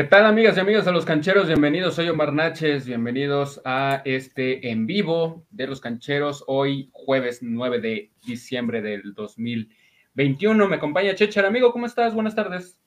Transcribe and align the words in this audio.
¿Qué 0.00 0.06
tal 0.06 0.24
amigas 0.24 0.56
y 0.56 0.60
amigos 0.60 0.86
de 0.86 0.92
los 0.92 1.04
cancheros? 1.04 1.46
Bienvenidos, 1.46 1.96
soy 1.96 2.08
Omar 2.08 2.32
Naches, 2.32 2.86
bienvenidos 2.86 3.60
a 3.66 4.00
este 4.06 4.70
en 4.70 4.86
vivo 4.86 5.44
de 5.50 5.66
los 5.66 5.82
cancheros, 5.82 6.42
hoy 6.46 6.88
jueves 6.90 7.40
9 7.42 7.80
de 7.82 8.10
diciembre 8.26 8.80
del 8.80 9.12
2021. 9.12 10.68
Me 10.68 10.76
acompaña 10.76 11.14
Chechar, 11.14 11.44
amigo, 11.44 11.70
¿cómo 11.70 11.84
estás? 11.84 12.14
Buenas 12.14 12.34
tardes. 12.34 12.78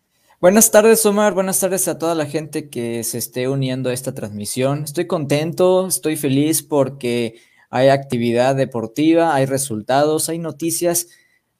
Buenas 0.41 0.71
tardes, 0.71 1.05
Omar. 1.05 1.35
Buenas 1.35 1.59
tardes 1.59 1.87
a 1.87 1.99
toda 1.99 2.15
la 2.15 2.25
gente 2.25 2.71
que 2.71 3.03
se 3.03 3.19
esté 3.19 3.47
uniendo 3.47 3.91
a 3.91 3.93
esta 3.93 4.15
transmisión. 4.15 4.83
Estoy 4.83 5.05
contento, 5.05 5.85
estoy 5.85 6.15
feliz 6.15 6.63
porque 6.63 7.35
hay 7.69 7.89
actividad 7.89 8.55
deportiva, 8.55 9.35
hay 9.35 9.45
resultados, 9.45 10.29
hay 10.29 10.39
noticias. 10.39 11.09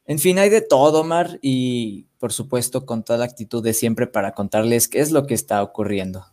En 0.06 0.20
fin, 0.20 0.38
hay 0.38 0.50
de 0.50 0.62
todo, 0.62 1.02
Omar, 1.02 1.40
y 1.42 2.08
por 2.20 2.34
supuesto 2.34 2.86
con 2.86 3.04
toda 3.04 3.20
la 3.20 3.26
actitud 3.26 3.64
de 3.64 3.74
siempre 3.74 4.08
para 4.08 4.34
contarles 4.34 4.88
qué 4.88 5.00
es 5.00 5.12
lo 5.12 5.26
que 5.26 5.34
está 5.34 5.64
ocurriendo. 5.64 6.26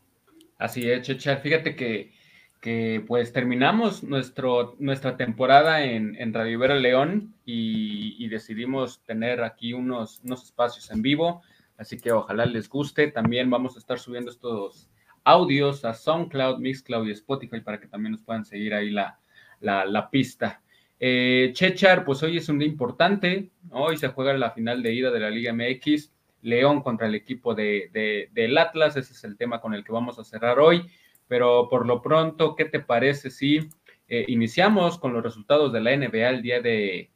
Así 0.59 0.91
es, 0.91 1.02
Chechar. 1.02 1.41
Fíjate 1.41 1.77
que, 1.77 2.12
que 2.60 3.02
pues 3.06 3.33
terminamos 3.33 4.02
nuestro, 4.02 4.77
nuestra 4.79 5.16
temporada 5.16 5.84
en, 5.84 6.16
en 6.16 6.34
Radio 6.34 6.52
Ibero 6.52 6.74
León 6.74 7.34
y, 7.46 8.29
decidimos 8.29 9.02
tener 9.05 9.43
aquí 9.43 9.73
unos, 9.73 10.21
unos 10.23 10.45
espacios 10.45 10.88
en 10.93 11.02
vivo, 11.02 11.43
así 11.76 11.98
que 11.98 12.13
ojalá 12.13 12.46
les 12.46 12.68
guste. 12.68 13.10
También 13.10 13.51
vamos 13.51 13.74
a 13.74 13.80
estar 13.80 13.98
subiendo 13.98 14.30
estos 14.30 14.88
audios 15.24 15.85
a 15.85 15.95
SoundCloud, 15.95 16.59
Mixcloud 16.59 17.09
y 17.09 17.13
Spotify 17.13 17.60
para 17.60 17.80
que 17.80 17.88
también 17.88 18.13
nos 18.13 18.23
puedan 18.23 18.45
seguir 18.45 18.74
ahí 18.74 18.91
la, 18.91 19.18
la 19.60 20.10
pista. 20.10 20.63
Eh, 21.02 21.52
Chechar, 21.54 22.04
pues 22.04 22.23
hoy 22.23 22.37
es 22.37 22.48
un 22.51 22.59
día 22.59 22.68
importante. 22.68 23.48
Hoy 23.70 23.96
se 23.96 24.09
juega 24.09 24.34
la 24.34 24.51
final 24.51 24.82
de 24.82 24.93
ida 24.93 25.10
de 25.10 25.20
la 25.20 25.30
Liga 25.30 25.52
MX. 25.54 26.12
León 26.42 26.82
contra 26.82 27.07
el 27.07 27.15
equipo 27.15 27.54
de, 27.54 28.29
del 28.32 28.59
Atlas. 28.59 28.96
Ese 28.96 29.15
es 29.15 29.24
el 29.24 29.37
tema 29.37 29.60
con 29.60 29.74
el 29.74 29.82
que 29.82 29.92
vamos 29.92 30.18
a 30.18 30.24
cerrar 30.24 30.59
hoy. 30.59 30.87
Pero 31.26 31.68
por 31.70 31.87
lo 31.87 32.02
pronto, 32.02 32.54
¿qué 32.54 32.66
te 32.66 32.80
parece 32.80 33.30
si 33.30 33.68
eh, 34.09 34.26
iniciamos 34.29 34.98
con 34.98 35.15
los 35.15 35.23
resultados 35.23 35.73
de 35.73 35.80
la 35.80 35.96
NBA 35.96 36.29
el 36.29 36.42
día 36.42 36.60
de, 36.60 37.09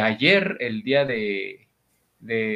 ayer, 0.00 0.56
el 0.60 0.82
día 0.82 1.04
de, 1.04 1.68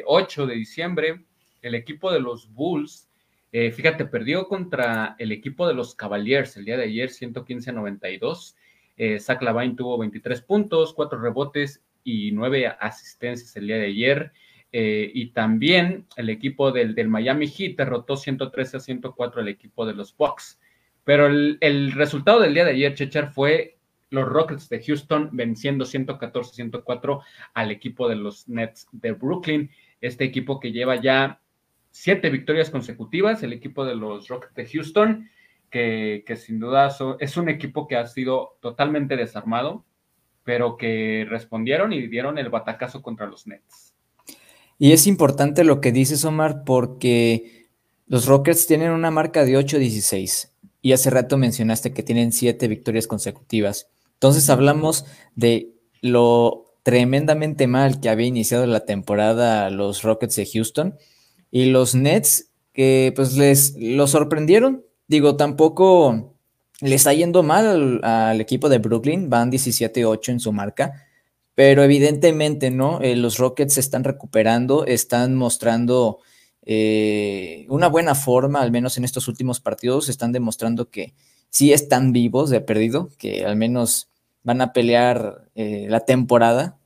8 0.06 0.46
de 0.46 0.54
diciembre? 0.54 1.24
El 1.60 1.74
equipo 1.74 2.12
de 2.12 2.20
los 2.20 2.52
Bulls, 2.52 3.08
eh, 3.50 3.72
fíjate, 3.72 4.04
perdió 4.04 4.46
contra 4.46 5.16
el 5.18 5.32
equipo 5.32 5.66
de 5.66 5.74
los 5.74 5.96
Cavaliers 5.96 6.56
el 6.56 6.66
día 6.66 6.76
de 6.76 6.84
ayer, 6.84 7.10
115 7.10 7.70
a 7.70 7.72
92. 7.72 8.54
Eh, 8.98 9.20
Zach 9.20 9.41
tuvo 9.77 9.96
23 9.96 10.42
puntos, 10.42 10.92
4 10.92 11.20
rebotes 11.20 11.82
y 12.02 12.32
9 12.32 12.66
asistencias 12.80 13.56
el 13.56 13.68
día 13.68 13.77
de 13.77 13.86
ayer. 13.86 14.32
Eh, 14.70 15.10
y 15.14 15.30
también 15.30 16.06
el 16.16 16.28
equipo 16.28 16.72
del, 16.72 17.08
Miami 17.08 17.46
Heat 17.46 17.76
derrotó 17.76 18.16
113 18.16 18.76
a 18.76 18.80
104 18.80 19.41
al 19.41 19.48
equipo 19.48 19.86
de 19.86 19.94
los 19.94 20.14
Bucks. 20.16 20.60
Pero 21.04 21.26
el, 21.26 21.92
resultado 21.92 22.41
del 22.41 22.52
día 22.52 22.64
de 22.64 22.72
ayer, 22.72 22.94
Chechar, 22.94 23.32
fue 23.32 23.78
los 24.10 24.28
Rockets 24.28 24.69
de 24.69 24.82
Houston 24.82 25.30
venciendo 25.32 25.84
114-104 25.84 27.22
al 27.54 27.70
equipo 27.70 28.08
de 28.08 28.16
los 28.16 28.48
Nets 28.48 28.88
de 28.92 29.12
Brooklyn. 29.12 29.70
Este 30.00 30.24
equipo 30.24 30.60
que 30.60 30.72
lleva 30.72 30.96
ya 30.96 31.41
siete 31.91 32.30
victorias 32.30 32.70
consecutivas, 32.70 33.42
el 33.42 33.53
equipo 33.53 33.84
de 33.84 33.94
los 33.94 34.28
Rockets 34.28 34.54
de 34.54 34.66
Houston 34.66 35.30
que, 35.70 36.24
sin 36.36 36.58
duda 36.58 36.94
es 37.20 37.36
un 37.36 37.48
equipo 37.48 37.86
que 37.86 37.96
ha 37.96 38.06
sido 38.06 38.58
totalmente 38.60 39.16
desarmado, 39.16 39.84
pero 40.44 40.76
que 40.76 41.26
respondieron 41.28 41.92
y 41.92 42.06
dieron 42.06 42.38
el 42.38 42.48
batacazo 42.48 43.02
contra 43.02 43.26
los 43.26 43.46
Nets. 43.46 43.94
Y 44.78 44.92
es 44.92 45.06
importante 45.06 45.64
lo 45.64 45.80
que 45.80 45.92
dices, 45.92 46.24
Omar, 46.24 46.62
porque 46.64 47.66
los 48.06 48.26
Rockets 48.26 48.66
tienen 48.66 48.92
una 48.92 49.10
marca 49.10 49.44
de 49.44 49.58
8-16 49.58 50.52
y 50.80 50.92
hace 50.92 51.10
rato 51.10 51.36
mencionaste 51.36 51.92
que 51.92 52.02
tienen 52.02 52.32
siete 52.32 52.68
victorias 52.68 53.06
consecutivas. 53.06 53.90
Entonces 54.14 54.48
hablamos 54.48 55.04
de 55.34 55.74
lo 56.00 56.64
tremendamente 56.82 57.66
mal 57.66 58.00
que 58.00 58.08
había 58.08 58.26
iniciado 58.26 58.66
la 58.66 58.86
temporada 58.86 59.68
los 59.70 60.02
Rockets 60.02 60.36
de 60.36 60.46
Houston 60.46 60.96
y 61.50 61.66
los 61.66 61.94
Nets 61.94 62.50
que 62.72 63.12
pues 63.14 63.36
les 63.36 63.74
lo 63.76 64.06
sorprendieron, 64.06 64.84
Digo, 65.08 65.36
tampoco 65.36 66.34
le 66.80 66.94
está 66.94 67.14
yendo 67.14 67.42
mal 67.42 68.00
al, 68.04 68.41
equipo 68.41 68.69
de 68.69 68.78
Brooklyn, 68.78 69.30
van 69.30 69.50
17-8 69.50 70.28
en 70.28 70.41
su 70.41 70.52
marca, 70.52 71.06
pero 71.54 71.82
evidentemente, 71.82 72.70
¿no? 72.70 73.00
Eh, 73.00 73.16
los 73.16 73.38
Rockets 73.38 73.74
se 73.74 73.80
están 73.80 74.04
recuperando, 74.04 74.84
están 74.84 75.34
mostrando 75.34 76.18
eh, 76.62 77.66
una 77.70 77.88
buena 77.88 78.14
forma, 78.14 78.60
al 78.60 78.70
menos 78.70 78.98
en 78.98 79.04
estos 79.04 79.28
últimos 79.28 79.60
partidos, 79.60 80.10
están 80.10 80.30
demostrando 80.32 80.91
que 80.91 81.14
sí 81.48 81.72
están 81.72 82.12
vivos 82.12 82.50
de 82.50 82.60
perdido, 82.60 83.08
que 83.18 83.47
al 83.47 83.56
menos 83.56 84.10
van 84.42 84.60
a 84.60 84.72
pelear 84.74 85.48
eh, 85.54 85.86
la 85.88 86.00
temporada. 86.00 86.78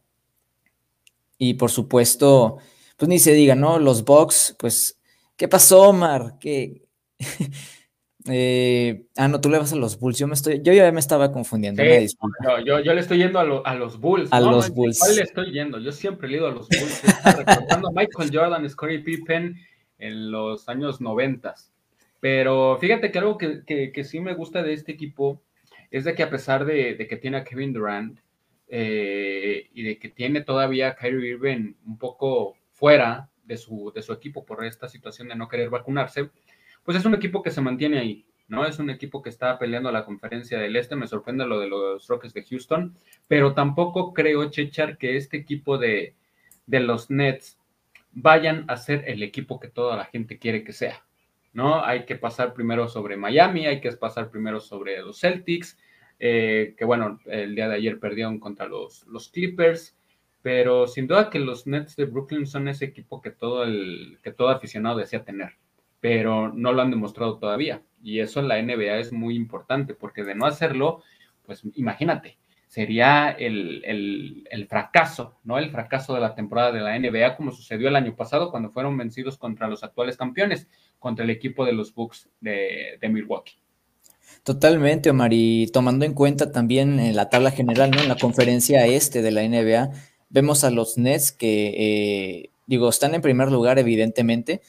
Y 1.39 1.55
por 1.55 1.71
supuesto, 1.73 2.59
pues 2.97 3.09
ni 3.09 3.19
se 3.19 3.33
diga, 3.33 3.57
¿no? 3.57 3.81
Los 3.81 4.05
Bucks, 4.05 4.55
pues, 4.59 5.01
¿qué 5.37 5.49
pasó, 5.49 5.89
Omar? 5.89 6.39
¿Qué? 6.39 6.87
Eh, 8.27 9.07
ah, 9.17 9.29
no, 9.29 9.41
tú 9.41 9.49
le 9.49 9.59
vas 9.59 9.73
a 9.73 9.77
los 9.77 9.99
Bulls. 9.99 10.19
Yo 10.19 10.27
me 10.27 10.35
estoy, 10.35 10.61
yo 10.63 10.73
ya 10.73 10.91
me 10.93 11.01
estaba 11.01 11.33
confundiendo. 11.33 11.83
yo, 12.65 12.81
yo, 12.81 12.95
le 12.95 13.01
estoy 13.01 13.19
yendo 13.19 13.39
a, 13.39 13.75
los 13.75 13.99
Bulls. 13.99 14.33
A 14.33 14.41
los 14.41 14.71
Bulls. 14.71 14.99
¿Cuál 14.99 15.17
le 15.17 15.23
estoy 15.23 15.53
yendo? 15.53 15.79
Yo 15.79 15.93
siempre 15.93 16.29
he 16.29 16.33
ido 16.33 16.47
a 16.47 16.53
los 16.53 16.69
Bulls. 16.69 17.03
recordando 17.25 17.89
a 17.89 17.93
Michael 17.93 18.31
Jordan, 18.33 18.69
Scottie 18.69 19.01
Pippen 19.01 19.57
en 19.99 20.31
los 20.31 20.69
años 20.69 21.01
noventas. 21.01 21.73
Pero 22.21 22.79
fíjate 22.81 23.11
que 23.11 23.19
algo 23.19 23.37
que, 23.37 23.65
que, 23.65 24.05
sí 24.05 24.21
me 24.21 24.35
gusta 24.35 24.63
de 24.63 24.73
este 24.73 24.93
equipo 24.93 25.43
es 25.91 26.05
de 26.05 26.15
que 26.15 26.23
a 26.23 26.31
pesar 26.31 26.65
de, 26.65 26.95
de 26.95 27.09
que 27.09 27.17
tiene 27.17 27.39
a 27.39 27.45
Kevin 27.45 27.73
Durant 27.73 28.19
eh, 28.69 29.69
y 29.75 29.83
de 29.83 29.99
que 29.99 30.09
tiene 30.09 30.41
todavía 30.41 30.89
a 30.89 30.95
Kyrie 30.95 31.33
Irving 31.33 31.75
un 31.85 31.99
poco 31.99 32.57
fuera 32.71 33.29
de 33.45 33.57
su, 33.57 33.93
de 33.95 34.03
su 34.03 34.13
equipo 34.13 34.45
por 34.47 34.65
esta 34.65 34.89
situación 34.89 35.29
de 35.29 35.37
no 35.37 35.49
querer 35.49 35.69
vacunarse, 35.69 36.31
pues 36.85 36.97
es 36.97 37.05
un 37.05 37.15
equipo 37.15 37.43
que 37.43 37.51
se 37.51 37.61
mantiene 37.61 37.99
ahí, 37.99 38.27
¿no? 38.49 38.67
Es 38.67 38.79
un 38.79 38.91
equipo 38.91 39.23
que 39.23 39.31
está 39.31 39.59
peleando 39.59 39.91
la 39.93 40.05
conferencia 40.05 40.59
del 40.59 40.77
Este, 40.77 40.97
me 40.97 41.07
sorprende 41.07 41.47
lo 41.47 41.61
de 41.61 41.69
los 41.69 42.07
Rockets 42.09 42.35
de 42.35 42.45
Houston, 42.45 42.97
pero 43.29 43.55
tampoco 43.55 44.13
creo, 44.13 44.51
Chechar, 44.51 44.99
que 44.99 45.17
este 45.17 45.37
equipo 45.37 45.79
de, 45.79 46.15
de 46.67 46.81
los 46.81 47.11
Nets 47.11 47.59
vayan 48.13 48.65
a 48.69 48.77
ser 48.77 49.05
el 49.07 49.23
equipo 49.23 49.59
que 49.59 49.69
toda 49.69 49.97
la 49.97 50.05
gente 50.05 50.39
quiere 50.39 50.65
que 50.65 50.73
sea, 50.73 51.05
¿no? 51.53 51.85
Hay 51.85 52.05
que 52.05 52.17
pasar 52.17 52.53
primero 52.53 52.89
sobre 52.89 53.17
Miami, 53.17 53.67
hay 53.67 53.81
que 53.81 53.93
pasar 53.93 54.31
primero 54.31 54.61
sobre 54.61 55.01
los 55.01 55.21
Celtics, 55.21 55.79
eh, 56.19 56.75
que 56.77 56.85
bueno, 56.85 57.21
el 57.27 57.55
día 57.55 57.69
de 57.69 57.77
ayer 57.77 57.99
perdieron 57.99 58.39
contra 58.39 58.67
los, 58.67 59.07
los 59.07 59.29
Clippers, 59.29 59.97
pero 60.43 60.87
sin 60.87 61.07
duda 61.07 61.31
que 61.31 61.39
los 61.39 61.67
Nets 61.67 61.97
de 61.97 62.05
Brooklyn 62.05 62.47
son 62.47 62.69
ese 62.69 62.85
equipo 62.85 63.23
que 63.23 63.31
todo, 63.31 63.65
el, 63.65 64.19
que 64.23 64.33
todo 64.33 64.49
aficionado 64.49 64.99
desea 64.99 65.25
tener 65.25 65.55
pero 66.03 66.53
no 66.53 66.73
lo 66.73 66.83
han 66.83 66.91
demostrado 66.91 67.39
todavía. 67.39 67.81
Y 68.03 68.19
eso 68.19 68.41
en 68.41 68.49
la 68.49 68.61
NBA 68.61 68.99
es 68.99 69.13
muy 69.13 69.37
importante, 69.37 69.95
porque 69.95 70.25
de 70.25 70.35
no 70.35 70.47
hacerlo, 70.47 71.05
pues 71.47 71.63
imagínate, 71.77 72.39
sería 72.67 73.31
el, 73.31 74.67
fracaso, 74.69 75.39
¿no? 75.45 75.59
El 75.59 75.71
fracaso 75.71 76.13
de 76.15 76.21
la 76.21 76.35
temporada 76.35 76.73
de 76.73 76.81
la 76.81 76.99
NBA, 76.99 77.37
como 77.37 77.53
sucedió 77.53 77.87
el 77.87 77.95
año 77.95 78.17
pasado 78.17 78.51
cuando 78.51 78.71
fueron 78.71 78.99
vencidos 78.99 79.39
contra 79.39 79.69
los 79.69 79.85
actuales 79.85 80.17
campeones, 80.17 80.67
contra 80.99 81.25
el 81.25 81.31
equipo 81.31 81.65
de 81.65 81.73
los 81.73 81.95
Bucks 81.95 82.29
de, 82.41 82.99
Milwaukee. 83.09 83.61
Totalmente, 84.43 85.09
Omar, 85.09 85.33
y 85.33 85.69
tomando 85.69 86.05
en 86.05 86.15
cuenta 86.15 86.51
también 86.51 86.99
en 86.99 87.15
la 87.15 87.31
tabla 87.31 87.53
general, 87.53 87.93
¿no? 87.93 88.01
En 88.01 88.09
la 88.09 88.17
conferencia 88.17 88.85
este 88.87 89.23
de 89.23 89.31
la 89.31 89.47
NBA, 89.47 89.91
vemos 90.31 90.65
a 90.65 90.73
los 90.73 90.99
Nets 90.99 91.31
que, 91.31 91.69
eh, 91.77 92.51
digo, 92.67 92.89
están 92.89 93.15
en 93.15 93.23
primer 93.23 93.53
lugar, 93.53 93.79
evidentemente, 93.79 94.63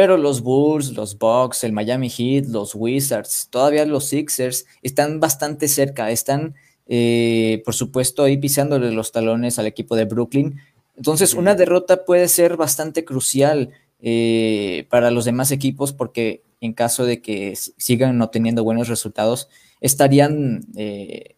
pero 0.00 0.16
los 0.16 0.40
Bulls, 0.40 0.92
los 0.92 1.18
Bucks, 1.18 1.62
el 1.62 1.74
Miami 1.74 2.08
Heat, 2.08 2.46
los 2.46 2.74
Wizards, 2.74 3.48
todavía 3.50 3.84
los 3.84 4.06
Sixers 4.06 4.64
están 4.80 5.20
bastante 5.20 5.68
cerca, 5.68 6.10
están, 6.10 6.54
eh, 6.86 7.60
por 7.66 7.74
supuesto, 7.74 8.22
ahí 8.22 8.38
pisándole 8.38 8.92
los 8.92 9.12
talones 9.12 9.58
al 9.58 9.66
equipo 9.66 9.96
de 9.96 10.06
Brooklyn. 10.06 10.58
Entonces, 10.96 11.34
una 11.34 11.54
derrota 11.54 12.06
puede 12.06 12.28
ser 12.28 12.56
bastante 12.56 13.04
crucial 13.04 13.72
eh, 14.00 14.86
para 14.88 15.10
los 15.10 15.26
demás 15.26 15.50
equipos 15.50 15.92
porque 15.92 16.44
en 16.62 16.72
caso 16.72 17.04
de 17.04 17.20
que 17.20 17.54
sigan 17.54 18.16
no 18.16 18.30
teniendo 18.30 18.64
buenos 18.64 18.88
resultados, 18.88 19.50
estarían 19.82 20.62
eh, 20.78 21.36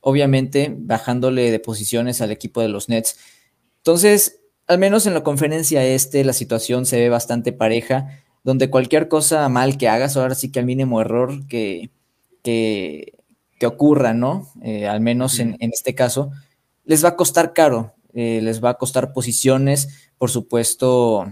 obviamente 0.00 0.72
bajándole 0.78 1.50
de 1.50 1.58
posiciones 1.58 2.20
al 2.20 2.30
equipo 2.30 2.60
de 2.60 2.68
los 2.68 2.88
Nets. 2.88 3.18
Entonces, 3.78 4.42
al 4.66 4.78
menos 4.78 5.06
en 5.06 5.14
la 5.14 5.22
conferencia 5.22 5.84
este, 5.84 6.24
la 6.24 6.32
situación 6.32 6.86
se 6.86 6.98
ve 6.98 7.08
bastante 7.08 7.52
pareja, 7.52 8.08
donde 8.42 8.70
cualquier 8.70 9.08
cosa 9.08 9.48
mal 9.48 9.78
que 9.78 9.88
hagas, 9.88 10.16
ahora 10.16 10.34
sí 10.34 10.50
que 10.50 10.60
al 10.60 10.66
mínimo 10.66 11.00
error 11.00 11.46
que, 11.48 11.90
que, 12.42 13.12
ocurra, 13.64 14.14
¿no? 14.14 14.48
Eh, 14.62 14.86
al 14.86 15.00
menos 15.00 15.38
en, 15.40 15.56
este 15.60 15.94
caso, 15.94 16.30
les 16.84 17.04
va 17.04 17.10
a 17.10 17.16
costar 17.16 17.52
caro, 17.52 17.94
eh, 18.14 18.40
les 18.42 18.62
va 18.62 18.70
a 18.70 18.74
costar 18.74 19.12
posiciones, 19.12 20.10
por 20.18 20.30
supuesto, 20.30 21.26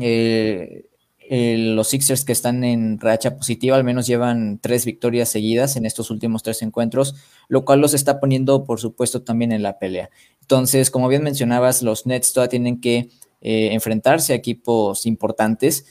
eh, 0.00 0.89
los 1.30 1.88
Sixers 1.88 2.24
que 2.24 2.32
están 2.32 2.64
en 2.64 2.98
racha 2.98 3.36
positiva, 3.36 3.76
al 3.76 3.84
menos 3.84 4.08
llevan 4.08 4.58
tres 4.60 4.84
victorias 4.84 5.28
seguidas 5.28 5.76
en 5.76 5.86
estos 5.86 6.10
últimos 6.10 6.42
tres 6.42 6.60
encuentros, 6.62 7.14
lo 7.46 7.64
cual 7.64 7.80
los 7.80 7.94
está 7.94 8.18
poniendo, 8.18 8.64
por 8.64 8.80
supuesto, 8.80 9.22
también 9.22 9.52
en 9.52 9.62
la 9.62 9.78
pelea. 9.78 10.10
Entonces, 10.40 10.90
como 10.90 11.06
bien 11.06 11.22
mencionabas, 11.22 11.82
los 11.82 12.04
Nets 12.04 12.32
todavía 12.32 12.50
tienen 12.50 12.80
que 12.80 13.10
eh, 13.42 13.68
enfrentarse 13.72 14.32
a 14.32 14.36
equipos 14.36 15.06
importantes 15.06 15.86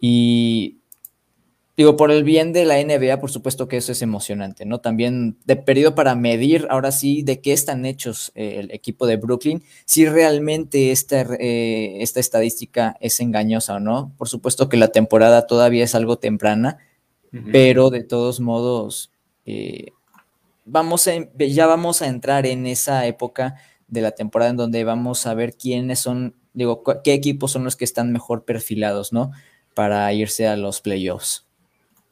y 0.00 0.77
digo, 1.78 1.96
por 1.96 2.10
el 2.10 2.24
bien 2.24 2.52
de 2.52 2.64
la 2.64 2.82
NBA, 2.82 3.20
por 3.20 3.30
supuesto 3.30 3.68
que 3.68 3.76
eso 3.76 3.92
es 3.92 4.02
emocionante, 4.02 4.66
¿no? 4.66 4.80
También 4.80 5.38
de 5.44 5.54
periodo 5.54 5.94
para 5.94 6.16
medir, 6.16 6.66
ahora 6.70 6.90
sí, 6.90 7.22
de 7.22 7.40
qué 7.40 7.52
están 7.52 7.86
hechos 7.86 8.32
eh, 8.34 8.56
el 8.58 8.72
equipo 8.72 9.06
de 9.06 9.16
Brooklyn, 9.16 9.62
si 9.84 10.04
realmente 10.04 10.90
esta, 10.90 11.20
eh, 11.38 12.02
esta 12.02 12.18
estadística 12.18 12.96
es 13.00 13.20
engañosa 13.20 13.76
o 13.76 13.80
no. 13.80 14.12
Por 14.18 14.28
supuesto 14.28 14.68
que 14.68 14.76
la 14.76 14.88
temporada 14.88 15.46
todavía 15.46 15.84
es 15.84 15.94
algo 15.94 16.18
temprana, 16.18 16.78
pero 17.52 17.90
de 17.90 18.02
todos 18.02 18.40
modos, 18.40 19.12
eh, 19.46 19.92
vamos 20.64 21.08
ya 21.38 21.66
vamos 21.66 22.02
a 22.02 22.08
entrar 22.08 22.46
en 22.46 22.66
esa 22.66 23.06
época 23.06 23.54
de 23.86 24.00
la 24.00 24.10
temporada 24.12 24.50
en 24.50 24.56
donde 24.56 24.82
vamos 24.82 25.26
a 25.26 25.34
ver 25.34 25.54
quiénes 25.54 26.00
son, 26.00 26.34
digo, 26.54 26.82
qué 27.04 27.12
equipos 27.12 27.52
son 27.52 27.62
los 27.62 27.76
que 27.76 27.84
están 27.84 28.10
mejor 28.10 28.44
perfilados, 28.44 29.12
¿no? 29.12 29.30
Para 29.74 30.12
irse 30.12 30.48
a 30.48 30.56
los 30.56 30.80
playoffs. 30.80 31.47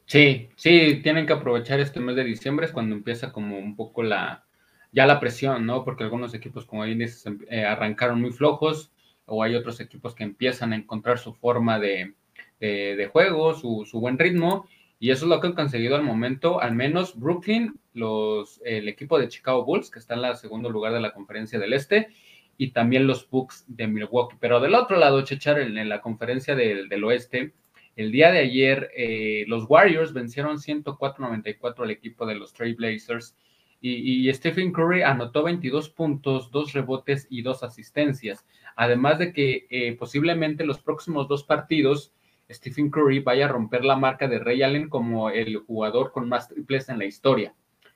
Sí, 0.06 0.50
sí, 0.56 1.00
tienen 1.02 1.26
que 1.26 1.32
aprovechar 1.32 1.80
este 1.80 1.98
mes 2.00 2.14
de 2.14 2.24
diciembre, 2.24 2.66
es 2.66 2.72
cuando 2.72 2.94
empieza 2.94 3.32
como 3.32 3.58
un 3.58 3.74
poco 3.74 4.04
la, 4.04 4.46
ya 4.92 5.04
la 5.04 5.18
presión, 5.18 5.66
¿no? 5.66 5.84
Porque 5.84 6.04
algunos 6.04 6.32
equipos, 6.32 6.64
como 6.64 6.84
bien 6.84 6.98
dices, 7.00 7.26
em, 7.26 7.40
eh, 7.50 7.64
arrancaron 7.64 8.20
muy 8.20 8.30
flojos, 8.30 8.92
o 9.26 9.42
hay 9.42 9.56
otros 9.56 9.80
equipos 9.80 10.14
que 10.14 10.22
empiezan 10.24 10.72
a 10.72 10.76
encontrar 10.76 11.18
su 11.18 11.34
forma 11.34 11.80
de, 11.80 12.14
de, 12.60 13.08
juego, 13.12 13.54
su, 13.54 13.84
su, 13.84 14.00
buen 14.00 14.18
ritmo, 14.18 14.68
y 15.00 15.10
eso 15.10 15.24
es 15.24 15.28
lo 15.28 15.40
que 15.40 15.48
han 15.48 15.54
conseguido 15.54 15.96
al 15.96 16.04
momento, 16.04 16.60
al 16.60 16.74
menos 16.74 17.18
Brooklyn, 17.18 17.74
los, 17.92 18.60
el 18.64 18.88
equipo 18.88 19.18
de 19.18 19.28
Chicago 19.28 19.64
Bulls, 19.64 19.90
que 19.90 19.98
está 19.98 20.14
en 20.14 20.24
el 20.24 20.36
segundo 20.36 20.70
lugar 20.70 20.92
de 20.92 21.00
la 21.00 21.12
conferencia 21.12 21.58
del 21.58 21.72
Este, 21.72 22.08
y 22.56 22.70
también 22.70 23.06
los 23.06 23.28
Bucks 23.28 23.64
de 23.66 23.88
Milwaukee. 23.88 24.36
Pero 24.40 24.60
del 24.60 24.74
otro 24.74 24.96
lado, 24.98 25.22
Chechar, 25.22 25.58
en, 25.58 25.88
la 25.88 26.00
conferencia 26.00 26.54
del, 26.54 26.88
del 26.88 27.04
Oeste, 27.04 27.52
el 27.96 28.12
día 28.12 28.30
de 28.30 28.40
ayer, 28.40 28.90
eh, 28.94 29.44
los 29.48 29.64
Warriors 29.68 30.12
vencieron 30.12 30.58
104-94 30.58 31.82
al 31.82 31.90
equipo 31.90 32.26
de 32.26 32.34
los 32.34 32.52
Trailblazers 32.52 33.34
y, 33.80 34.28
y, 34.28 34.32
Stephen 34.34 34.72
Curry 34.72 35.02
anotó 35.02 35.42
22 35.42 35.90
puntos, 35.90 36.50
dos 36.50 36.72
rebotes 36.74 37.26
y 37.30 37.42
dos 37.42 37.62
asistencias. 37.62 38.46
Además 38.74 39.18
de 39.18 39.32
que 39.32 39.66
eh, 39.70 39.96
posiblemente 39.98 40.66
los 40.66 40.78
próximos 40.80 41.26
dos 41.28 41.44
partidos, 41.44 42.12
Stephen 42.50 42.90
Curry 42.90 43.20
vaya 43.20 43.46
a 43.46 43.48
romper 43.48 43.84
la 43.84 43.96
marca 43.96 44.28
de 44.28 44.38
Ray 44.38 44.62
Allen 44.62 44.88
como 44.88 45.30
el 45.30 45.56
jugador 45.56 46.12
con 46.12 46.28
más 46.28 46.48
triples 46.48 46.88
en 46.90 46.98
la 46.98 47.06
historia. 47.06 47.54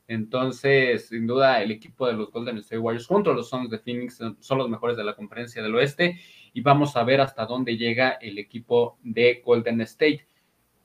Entonces, 0.09 1.09
sin 1.09 1.27
duda, 1.27 1.63
el 1.63 1.71
equipo 1.71 2.07
de 2.07 2.15
los 2.15 2.33
Golden 2.33 2.59
State 2.59 2.79
Warriors 2.79 3.07
junto 3.07 3.31
a 3.31 3.35
los 3.35 3.49
Suns 3.49 3.71
de 3.71 3.79
Phoenix 3.79 4.19
son 4.41 4.59
los 4.59 4.69
mejores 4.69 4.97
de 4.97 5.05
la 5.05 5.15
conferencia 5.15 5.63
del 5.63 5.75
oeste 5.75 6.19
y 6.53 6.61
vamos 6.61 6.97
a 6.97 7.05
ver 7.05 7.21
hasta 7.21 7.47
dónde 7.47 7.77
llega 7.77 8.11
el 8.11 8.39
equipo 8.39 8.99
de 9.03 9.43
Golden 9.45 9.81
State. 9.83 10.27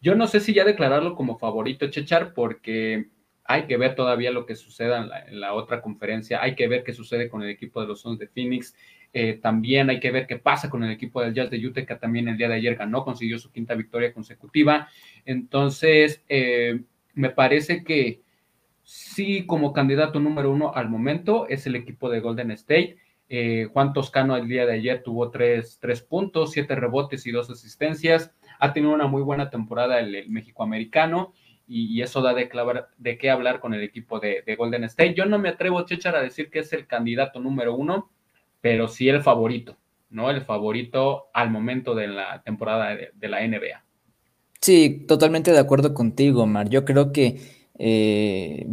Yo 0.02 0.16
no 0.16 0.28
sé 0.28 0.40
si 0.40 0.54
ya 0.54 0.64
declararlo 0.64 1.16
como 1.16 1.38
favorito, 1.38 1.90
Chechar, 1.90 2.34
porque 2.34 3.08
hay 3.44 3.68
que 3.68 3.78
ver 3.78 3.96
todavía 3.96 4.32
lo 4.32 4.46
que 4.46 4.56
suceda 4.56 5.26
en 5.28 5.40
la, 5.40 5.54
otra 5.54 5.82
conferencia, 5.82 6.42
hay 6.42 6.56
que 6.56 6.68
ver 6.68 6.84
qué 6.84 6.94
sucede 6.94 7.30
con 7.30 7.44
el 7.44 7.50
equipo 7.50 7.80
de 7.80 7.88
los 7.88 8.02
Suns 8.02 8.20
de 8.20 8.28
Phoenix, 8.28 8.76
eh, 9.14 9.40
también 9.42 9.90
hay 9.90 10.00
que 10.00 10.12
ver 10.12 10.28
qué 10.28 10.38
pasa 10.38 10.70
con 10.70 10.84
el 10.84 10.92
equipo 10.92 11.22
del 11.22 11.34
Jazz 11.34 11.50
de 11.50 11.66
Utah, 11.66 11.86
también 11.98 12.28
el 12.28 12.38
día 12.38 12.50
de 12.50 12.56
ayer 12.56 12.76
ganó, 12.76 13.06
consiguió 13.06 13.40
su 13.40 13.52
quinta 13.52 13.74
victoria 13.74 14.14
consecutiva. 14.14 14.90
Entonces, 15.26 16.22
eh, 16.28 16.82
me 17.14 17.30
parece 17.30 17.84
que 17.84 18.22
sí 18.84 19.46
como 19.46 19.74
candidato 19.74 20.20
número 20.20 20.52
uno 20.52 20.74
al 20.74 20.90
momento 20.90 21.48
es 21.48 21.66
el 21.66 21.76
equipo 21.76 22.10
de 22.10 22.20
Golden 22.20 22.52
State. 22.52 22.98
Eh, 23.27 23.68
Juan 23.74 23.94
Toscano 23.94 24.36
el 24.36 24.48
día 24.48 24.66
de 24.66 24.74
ayer 24.74 25.01
tuvo 25.04 25.31
tres, 25.31 25.80
puntos, 26.07 26.51
siete 26.51 26.75
rebotes 26.75 27.25
y 27.25 27.31
dos 27.31 27.50
asistencias. 27.50 28.33
Ha 28.60 28.74
tenido 28.74 28.94
una 28.94 29.07
muy 29.07 29.22
buena 29.22 29.50
temporada 29.50 30.00
el, 30.00 30.13
el 30.16 30.30
México-americano 30.30 31.33
y, 31.68 32.01
eso 32.01 32.22
da 32.22 32.33
de, 32.33 32.50
de 32.98 33.18
qué 33.18 33.30
hablar 33.30 33.60
con 33.60 33.74
el 33.74 33.81
equipo 33.81 34.19
de, 34.19 34.44
Golden 34.57 34.83
State. 34.86 35.16
Yo 35.16 35.25
no 35.25 35.39
me 35.39 35.50
atrevo, 35.50 35.86
Chechar, 35.86 36.16
a 36.16 36.22
decir 36.22 36.50
que 36.50 36.60
es 36.60 36.72
el 36.74 36.88
candidato 36.88 37.39
número 37.39 37.75
uno, 37.75 38.12
pero 38.62 38.88
sí 38.88 39.10
el 39.10 39.22
favorito, 39.22 39.78
¿no? 40.10 40.30
El 40.30 40.42
favorito 40.42 41.25
al 41.33 41.50
momento 41.50 41.95
de 41.95 42.07
la 42.07 42.42
temporada 42.44 42.95
de, 42.95 43.28
la 43.28 43.45
NBA. 43.45 43.83
Sí, 44.62 45.06
totalmente 45.07 45.51
de 45.51 45.60
acuerdo 45.60 45.94
contigo, 45.94 46.45
Mar. 46.45 46.69
Yo 46.69 46.86
creo 46.86 47.12
que 47.12 47.39
eh, 47.78 48.66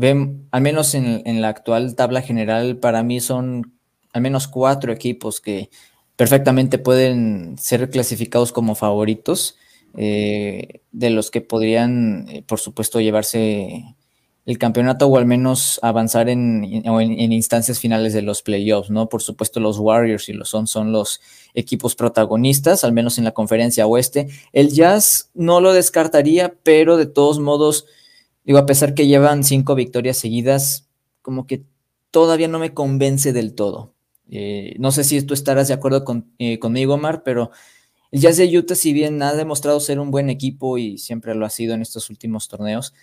al 0.50 0.62
menos 0.62 0.94
en, 0.94 1.40
la 1.40 1.48
actual 1.48 1.96
tabla 1.96 2.20
general, 2.22 2.78
para 2.78 3.02
mí 3.02 3.20
son 3.20 3.72
al 4.12 4.22
menos 4.22 4.48
cuatro 4.48 4.92
equipos 4.92 5.40
que 5.40 5.70
perfectamente 6.16 6.78
pueden 6.78 7.56
ser 7.58 7.90
clasificados 7.90 8.52
como 8.52 8.74
favoritos, 8.74 9.56
eh, 9.96 10.80
de 10.92 11.10
los 11.10 11.30
que 11.30 11.40
podrían, 11.40 12.26
eh, 12.28 12.42
por 12.46 12.58
supuesto, 12.58 13.00
llevarse 13.00 13.96
el 14.44 14.58
campeonato 14.58 15.06
o 15.06 15.18
al 15.18 15.26
menos 15.26 15.78
avanzar 15.82 16.28
en, 16.28 16.64
en, 16.64 17.32
instancias 17.32 17.78
finales 17.78 18.12
de 18.12 18.22
los 18.22 18.42
playoffs, 18.42 18.90
¿no? 18.90 19.08
Por 19.08 19.22
supuesto, 19.22 19.60
los 19.60 19.78
Warriors 19.78 20.28
y 20.28 20.32
los 20.32 20.48
Suns 20.48 20.70
son 20.70 20.90
los 20.90 21.20
equipos 21.54 21.94
protagonistas, 21.94 22.82
al 22.82 22.92
menos 22.92 23.18
en 23.18 23.24
la 23.24 23.32
conferencia 23.32 23.86
oeste. 23.86 24.28
El 24.52 24.72
Jazz 24.72 25.30
no 25.34 25.60
lo 25.60 25.72
descartaría, 25.72 26.54
pero 26.64 26.96
de 26.96 27.06
todos 27.06 27.38
modos 27.38 27.86
Digo, 28.44 28.58
a 28.58 28.66
pesar 28.66 28.94
que 28.94 29.06
llevan 29.06 29.44
cinco 29.44 29.74
victorias 29.74 30.16
seguidas, 30.16 30.88
como 31.22 31.46
que 31.46 31.64
todavía 32.10 32.48
no 32.48 32.58
me 32.58 32.74
convence 32.74 33.32
del 33.32 33.54
todo. 33.54 33.91
Eh, 34.34 34.76
no 34.78 34.92
sé 34.92 35.04
si 35.04 35.20
tú 35.22 35.34
estarás 35.34 35.68
de 35.68 35.74
acuerdo 35.74 36.04
con, 36.04 36.32
eh, 36.38 36.58
conmigo, 36.58 36.94
Omar, 36.94 37.22
pero 37.22 37.50
el 38.10 38.20
Jazz 38.22 38.38
de 38.38 38.58
Utah, 38.58 38.74
si 38.74 38.94
bien 38.94 39.22
ha 39.22 39.34
demostrado 39.34 39.78
ser 39.78 40.00
un 40.00 40.10
buen 40.10 40.30
equipo 40.30 40.78
y 40.78 40.96
siempre 40.96 41.34
lo 41.34 41.44
ha 41.44 41.50
sido 41.50 41.74
en 41.74 41.82
estos 41.82 42.08
últimos 42.08 42.48
torneos, 42.48 42.94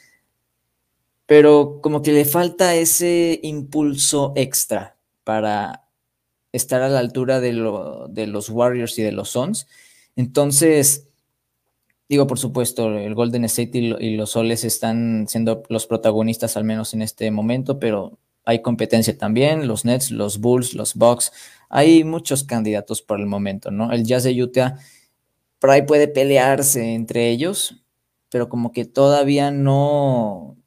pero 1.28 1.82
como 1.84 2.02
que 2.02 2.14
le 2.14 2.26
falta 2.26 2.74
ese 2.74 3.40
impulso 3.44 4.34
extra 4.36 4.98
para 5.24 5.88
estar 6.52 6.82
a 6.82 6.90
la 6.90 6.98
altura 6.98 7.40
de, 7.40 7.54
los 7.54 8.50
Warriors 8.50 8.98
y 8.98 9.04
de 9.04 9.12
los 9.12 9.30
Suns. 9.30 9.68
Entonces, 10.16 11.06
Digo, 12.10 12.26
por 12.26 12.40
supuesto, 12.40 12.90
el 12.98 13.14
Golden 13.14 13.46
State 13.46 13.78
y, 13.78 14.18
los 14.18 14.32
Soles 14.32 14.64
están 14.64 15.28
siendo 15.28 15.62
los 15.70 15.86
protagonistas 15.86 16.58
al 16.58 16.64
menos 16.64 16.96
en 16.96 17.04
este 17.04 17.30
momento, 17.30 17.78
pero 17.78 18.18
hay 18.50 18.64
competencia 18.64 19.16
también, 19.16 19.68
los 19.68 19.86
Nets, 19.86 20.10
los 20.10 20.40
Bulls, 20.40 20.74
los 20.74 20.96
Bucks, 20.96 21.32
hay 21.70 22.04
muchos 22.04 22.44
candidatos 22.44 23.04
por 23.04 23.20
el 23.20 23.28
momento, 23.28 23.70
¿no? 23.70 23.92
El 23.92 24.04
Jazz 24.04 24.24
de 24.24 24.42
Utah 24.42 24.80
por 25.60 25.70
ahí 25.70 25.84
puede 25.84 26.08
pelearse 26.08 26.96
entre 26.96 27.30
ellos, 27.30 27.76
pero 28.30 28.50
como 28.50 28.72
que 28.72 28.86
todavía 28.86 29.52
no, 29.52 30.58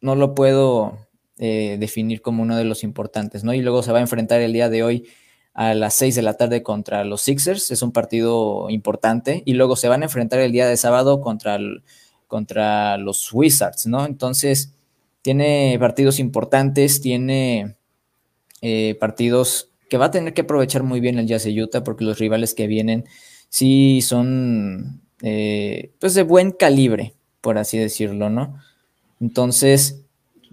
no 0.00 0.14
lo 0.14 0.34
puedo 0.34 0.96
eh, 1.36 1.76
definir 1.78 2.22
como 2.22 2.42
uno 2.42 2.56
de 2.56 2.64
los 2.64 2.84
importantes, 2.84 3.44
¿no? 3.44 3.52
Y 3.52 3.60
luego 3.60 3.82
se 3.82 3.92
va 3.92 3.98
a 3.98 4.02
enfrentar 4.02 4.40
el 4.40 4.54
día 4.54 4.70
de 4.70 4.82
hoy 4.82 5.06
a 5.52 5.74
las 5.74 5.92
6 5.94 6.14
de 6.14 6.22
la 6.22 6.34
tarde 6.34 6.62
contra 6.62 7.04
los 7.04 7.20
Sixers, 7.20 7.70
es 7.70 7.82
un 7.82 7.92
partido 7.92 8.70
importante, 8.70 9.42
y 9.44 9.54
luego 9.54 9.76
se 9.76 9.88
van 9.88 10.00
a 10.00 10.06
enfrentar 10.06 10.38
el 10.40 10.52
día 10.52 10.66
de 10.66 10.78
sábado 10.78 11.20
contra, 11.20 11.58
contra 12.28 12.96
los 12.96 13.30
Wizards, 13.30 13.86
¿no? 13.86 14.06
Entonces, 14.06 14.75
tiene 15.26 15.76
partidos 15.80 16.20
importantes, 16.20 17.00
tiene 17.00 17.74
eh, 18.62 18.96
partidos 19.00 19.72
que 19.90 19.98
va 19.98 20.04
a 20.04 20.10
tener 20.12 20.34
que 20.34 20.42
aprovechar 20.42 20.84
muy 20.84 21.00
bien 21.00 21.18
el 21.18 21.26
Jazz 21.26 21.42
de 21.42 21.60
Utah, 21.60 21.82
porque 21.82 22.04
los 22.04 22.20
rivales 22.20 22.54
que 22.54 22.68
vienen 22.68 23.06
sí 23.48 24.02
son, 24.02 25.02
eh, 25.22 25.90
pues, 25.98 26.14
de 26.14 26.22
buen 26.22 26.52
calibre, 26.52 27.14
por 27.40 27.58
así 27.58 27.76
decirlo, 27.76 28.30
¿no? 28.30 28.60
Entonces, 29.20 30.04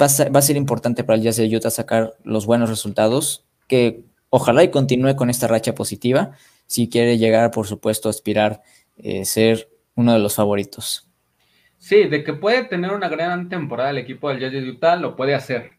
va 0.02 0.08
a, 0.08 0.40
a 0.40 0.42
ser 0.42 0.58
importante 0.58 1.04
para 1.04 1.18
el 1.18 1.22
Jazz 1.22 1.38
de 1.38 1.56
Utah 1.56 1.70
sacar 1.70 2.16
los 2.24 2.48
buenos 2.48 2.68
resultados, 2.68 3.46
que 3.68 4.06
Ojalá 4.36 4.64
y 4.64 4.72
continúe 4.72 5.16
con 5.16 5.30
esta 5.30 5.46
racha 5.46 5.76
positiva 5.76 6.32
si 6.66 6.90
quiere 6.90 7.20
llegar, 7.20 7.52
por 7.52 7.68
supuesto, 7.68 8.10
a 8.10 8.12
aspirar 8.12 8.64
eh, 8.98 9.26
ser 9.26 9.70
uno 9.94 10.12
de 10.12 10.18
los 10.18 10.34
favoritos. 10.34 11.08
Sí, 11.84 12.06
de 12.06 12.24
que 12.24 12.32
puede 12.32 12.64
tener 12.64 12.94
una 12.94 13.10
gran 13.10 13.50
temporada 13.50 13.90
el 13.90 13.98
equipo 13.98 14.30
del 14.30 14.40
Jazz 14.40 14.54
de 14.54 14.70
Utah, 14.70 14.96
lo 14.96 15.18
puede 15.18 15.36
hacer, 15.36 15.72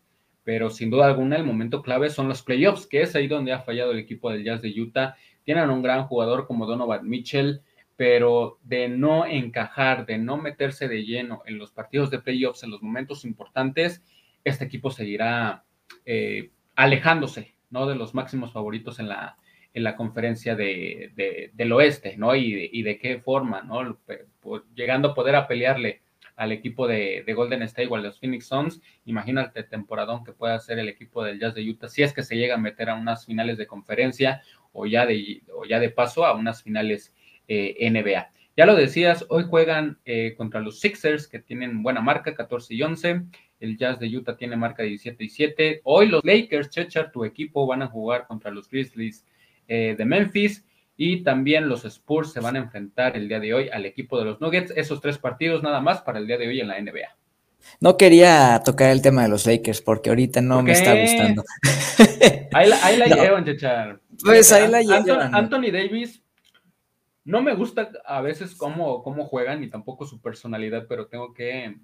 pero 0.43 0.69
sin 0.69 0.91
duda 0.91 1.07
alguna 1.07 1.37
el 1.37 1.45
momento 1.45 1.81
clave 1.81 2.11
son 2.11 2.29
los 2.29 2.43
playoffs, 2.43 2.87
que 2.87 3.01
es 3.01 3.17
ahí 3.17 3.27
donde 3.27 3.55
ha 3.55 3.61
fallado 3.61 3.93
el 3.93 4.01
equipo 4.01 4.31
del 4.31 4.45
Jazz 4.45 4.61
de 4.61 4.79
Utah. 4.79 5.17
Tienen 5.45 5.71
un 5.71 5.81
gran 5.81 6.05
jugador 6.05 6.47
como 6.47 6.67
Donovan 6.67 7.09
Mitchell, 7.09 7.63
pero 7.97 8.59
de 8.65 8.87
no 8.91 9.25
encajar, 9.25 10.05
de 10.05 10.19
no 10.19 10.37
meterse 10.37 10.89
de 10.89 11.07
lleno 11.07 11.43
en 11.47 11.57
los 11.57 11.73
partidos 11.73 12.11
de 12.11 12.19
playoffs, 12.19 12.65
en 12.65 12.71
los 12.71 12.83
momentos 12.83 13.25
importantes, 13.25 14.03
este 14.45 14.67
equipo 14.67 14.91
seguirá 14.91 15.65
eh, 16.05 16.51
alejándose 16.75 17.55
¿no? 17.71 17.87
De 17.87 17.95
los 17.95 18.15
máximos 18.15 18.53
favoritos 18.53 18.99
en 18.99 19.09
la, 19.09 19.39
en 19.75 19.83
la 19.83 19.97
conferencia 19.97 20.55
de, 20.55 21.51
del 21.53 21.73
oeste, 21.73 22.17
¿no? 22.17 22.35
Y 22.37 22.83
de, 22.83 22.99
qué 22.99 23.19
forma, 23.19 23.63
¿no? 23.63 23.99
Llegando 24.75 25.09
a 25.09 25.15
poder 25.15 25.35
a 25.35 25.49
pelearle 25.49 26.01
al 26.37 26.53
equipo 26.53 26.87
de, 26.87 27.25
Golden 27.35 27.63
State 27.63 27.89
o 27.89 27.97
a 27.97 28.01
los 28.01 28.21
Phoenix 28.21 28.47
Suns, 28.47 28.81
imagínate 29.05 29.61
el 29.61 29.69
temporadón 29.69 30.25
que 30.25 30.33
puede 30.33 30.55
hacer 30.55 30.79
el 30.79 30.89
equipo 30.89 31.25
del 31.25 31.41
Jazz 31.41 31.55
de 31.55 31.69
Utah 31.69 31.89
si 31.89 32.05
es 32.05 32.13
que 32.13 32.23
se 32.23 32.37
llega 32.37 32.55
a 32.55 32.59
meter 32.59 32.89
a 32.89 32.95
unas 32.95 33.27
finales 33.27 33.59
de 33.59 33.67
conferencia 33.67 34.43
o 34.73 34.87
ya 34.87 35.07
de, 35.07 35.43
o 35.53 35.65
ya 35.65 35.81
de 35.81 35.91
paso 35.91 36.25
a 36.25 36.35
unas 36.35 36.63
finales 36.63 37.13
eh, 37.49 37.91
NBA. 37.91 38.31
Ya 38.57 38.67
lo 38.67 38.77
decías, 38.77 39.27
hoy 39.29 39.43
juegan 39.43 39.99
eh, 40.05 40.35
contra 40.37 40.61
los 40.61 40.79
Sixers, 40.79 41.27
que 41.27 41.41
tienen 41.41 41.83
buena 41.83 42.01
marca, 42.01 42.37
14 42.37 42.75
y 42.75 42.83
11. 42.83 43.23
El 43.59 43.77
Jazz 43.77 43.99
de 43.99 44.17
Utah 44.17 44.37
tiene 44.37 44.57
marca 44.57 44.85
17 44.85 45.25
y 45.25 45.29
7. 45.29 45.81
Hoy 45.83 46.07
los 46.07 46.25
Lakers, 46.25 46.71
Chechar, 46.71 47.11
tu 47.11 47.25
equipo, 47.25 47.67
van 47.67 47.83
a 47.83 47.89
jugar 47.89 48.29
contra 48.29 48.53
los 48.53 48.69
Grizzlies 48.69 49.25
eh, 49.69 49.95
de 49.97 50.05
Memphis. 50.05 50.65
Y 50.97 51.25
también 51.25 51.69
los 51.69 51.85
Spurs 51.85 52.33
se 52.33 52.41
van 52.41 52.57
a 52.57 52.61
enfrentar 52.61 53.17
el 53.17 53.29
día 53.29 53.41
de 53.41 53.53
hoy 53.53 53.69
al 53.69 53.85
equipo 53.85 54.19
de 54.19 54.27
los 54.27 54.41
Nuggets. 54.41 54.73
Esos 54.77 55.01
tres 55.01 55.19
partidos 55.19 55.63
nada 55.63 55.81
más 55.81 56.03
para 56.03 56.19
el 56.19 56.27
día 56.27 56.39
de 56.39 56.47
hoy 56.47 56.61
en 56.61 56.69
la 56.69 56.81
NBA. 56.81 57.17
No 57.81 57.97
quería 57.97 58.63
tocar 58.65 58.91
el 58.91 59.03
tema 59.03 59.23
de 59.23 59.29
los 59.29 59.47
Lakers 59.47 59.81
porque 59.81 60.11
ahorita 60.11 60.41
no 60.41 60.63
me 60.63 60.73
está 60.73 60.95
gustando. 60.95 61.43
ahí 62.53 62.69
la, 62.69 62.85
ahí 62.85 62.99
llevan, 62.99 63.45
Chechar. 63.45 64.01
Pues 64.23 64.53
ahí 64.53 64.69
la 64.69 64.83
llevan. 64.83 65.35
Anthony 65.35 65.73
Davis 65.73 66.23
no 67.25 67.43
me 67.43 67.55
gusta 67.55 67.91
a 68.05 68.21
veces 68.21 68.55
cómo, 68.55 69.03
cómo 69.03 69.25
juegan 69.25 69.61
ni 69.61 69.69
tampoco 69.69 70.07
su 70.07 70.21
personalidad, 70.21 70.87
pero 70.89 71.07
tengo 71.07 71.33
que, 71.33 71.77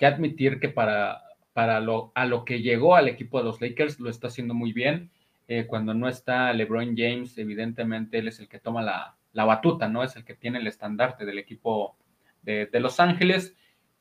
admitir 0.00 0.60
que 0.60 0.68
para, 0.68 1.22
para 1.52 1.80
lo, 1.80 2.12
a 2.14 2.24
lo 2.24 2.44
que 2.44 2.62
llegó 2.62 2.94
al 2.94 3.08
equipo 3.08 3.38
de 3.38 3.44
los 3.44 3.60
Lakers 3.60 3.98
lo 3.98 4.08
está 4.08 4.28
haciendo 4.28 4.54
muy 4.54 4.72
bien. 4.72 5.10
Eh, 5.52 5.66
cuando 5.66 5.94
no 5.94 6.08
está 6.08 6.52
LeBron 6.52 6.94
James, 6.96 7.36
evidentemente 7.36 8.18
él 8.18 8.28
es 8.28 8.38
el 8.38 8.46
que 8.46 8.60
toma 8.60 8.82
la, 8.82 9.16
batuta, 9.44 9.88
¿no? 9.88 10.04
Es 10.04 10.14
el 10.14 10.24
que 10.24 10.36
tiene 10.36 10.60
el 10.60 10.68
estandarte 10.68 11.26
del 11.26 11.40
equipo 11.40 11.96
de, 12.42 12.66
de 12.66 12.78
Los 12.78 13.00
Ángeles, 13.00 13.56